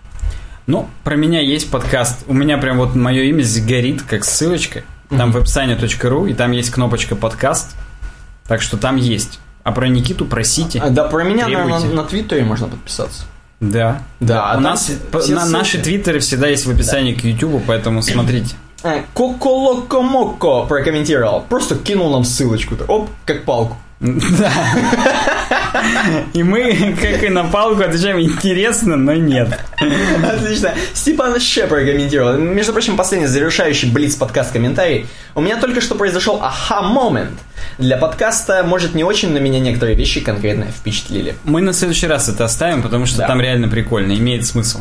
[0.66, 2.24] Ну, про меня есть подкаст.
[2.26, 4.82] У меня прям вот мое имя здесь горит, как ссылочка.
[5.10, 7.76] Там веб-сайне.ру, и там есть кнопочка подкаст.
[8.48, 9.38] Так что там есть.
[9.62, 10.80] А про Никиту просите.
[10.80, 11.68] А, да, про меня, Требуйте.
[11.70, 13.24] наверное, на Твиттере можно подписаться.
[13.60, 14.02] Да.
[14.20, 18.02] Да, а У нас все- на- наши твиттеры всегда есть в описании к YouTube, поэтому
[18.02, 18.54] смотрите.
[18.82, 21.42] Э, Коколокомоко прокомментировал.
[21.46, 22.76] Просто кинул нам ссылочку.
[22.88, 23.76] Оп, как палку.
[24.00, 24.50] Да.
[26.32, 29.58] И мы, как и на палку, отвечаем интересно, но нет.
[30.22, 30.74] Отлично.
[30.94, 32.34] Степан Ше прокомментировал.
[32.38, 35.06] Между прочим, последний завершающий Блиц подкаст комментарий.
[35.34, 37.38] У меня только что произошел аха-момент.
[37.78, 41.34] Для подкаста, может, не очень, но меня некоторые вещи конкретно впечатлили.
[41.44, 43.26] Мы на следующий раз это оставим, потому что Да.
[43.26, 44.80] там реально прикольно, имеет смысл.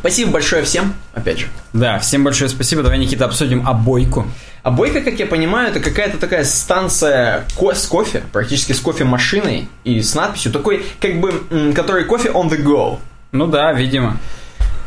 [0.00, 1.46] Спасибо большое всем, опять же.
[1.72, 2.82] Да, всем большое спасибо.
[2.82, 4.26] Давай, Никита, обсудим обойку.
[4.62, 9.68] А бойка, как я понимаю, это какая-то такая станция ко- с кофе, практически с кофемашиной
[9.84, 12.98] и с надписью такой, как бы, который кофе on the go.
[13.32, 14.18] Ну да, видимо.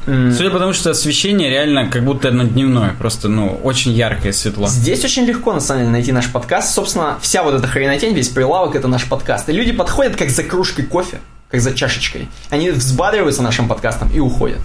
[0.08, 4.68] М, Судя по тому, что освещение реально как будто однодневное, просто, ну, очень яркое светло.
[4.68, 6.74] Здесь очень легко, на самом деле, найти наш подкаст.
[6.74, 9.48] Собственно, вся вот эта хренотень, весь прилавок, это наш подкаст.
[9.50, 11.20] И люди подходят как за кружкой кофе,
[11.52, 12.30] как за чашечкой.
[12.50, 14.60] Они взбадриваются нашим подкастом и уходят.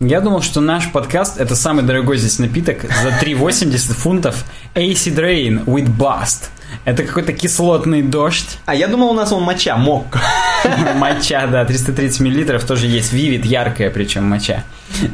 [0.00, 4.44] Я думал, что наш подкаст это самый дорогой здесь напиток за 3,80 фунтов
[4.74, 6.48] Acid Rain with Bust.
[6.84, 8.58] Это какой-то кислотный дождь.
[8.66, 10.20] А я думал, у нас он моча, мокко.
[10.96, 13.12] Моча, да, 330 миллилитров тоже есть.
[13.12, 14.64] Вивит, яркая причем моча.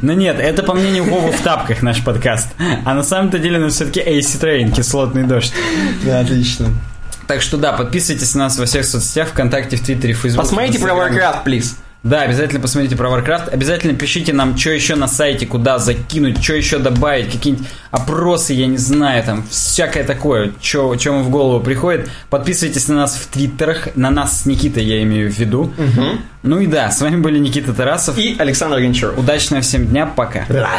[0.01, 2.49] Но нет, это по мнению Вовы в тапках наш подкаст.
[2.85, 5.53] А на самом-то деле, ну, все-таки Acid Rain, кислотный дождь.
[6.03, 6.67] Да, отлично.
[7.27, 10.47] Так что да, подписывайтесь на нас во всех соцсетях, ВКонтакте, в Твиттере, в Фейсбуке.
[10.47, 10.93] Посмотрите про.
[10.93, 11.77] Warcraft, плиз.
[12.01, 13.49] Да, обязательно посмотрите про Warcraft.
[13.49, 18.67] Обязательно пишите нам, что еще на сайте, куда закинуть, что еще добавить, какие-нибудь опросы, я
[18.67, 22.09] не знаю, там, всякое такое, что вам в голову приходит.
[22.29, 25.73] Подписывайтесь на нас в твиттерах, на нас с Никитой я имею в виду.
[26.41, 28.17] Ну и да, с вами были Никита Тарасов.
[28.17, 29.17] И Александр Гончаров.
[29.17, 30.45] Удачного всем дня, пока.
[30.47, 30.69] Да.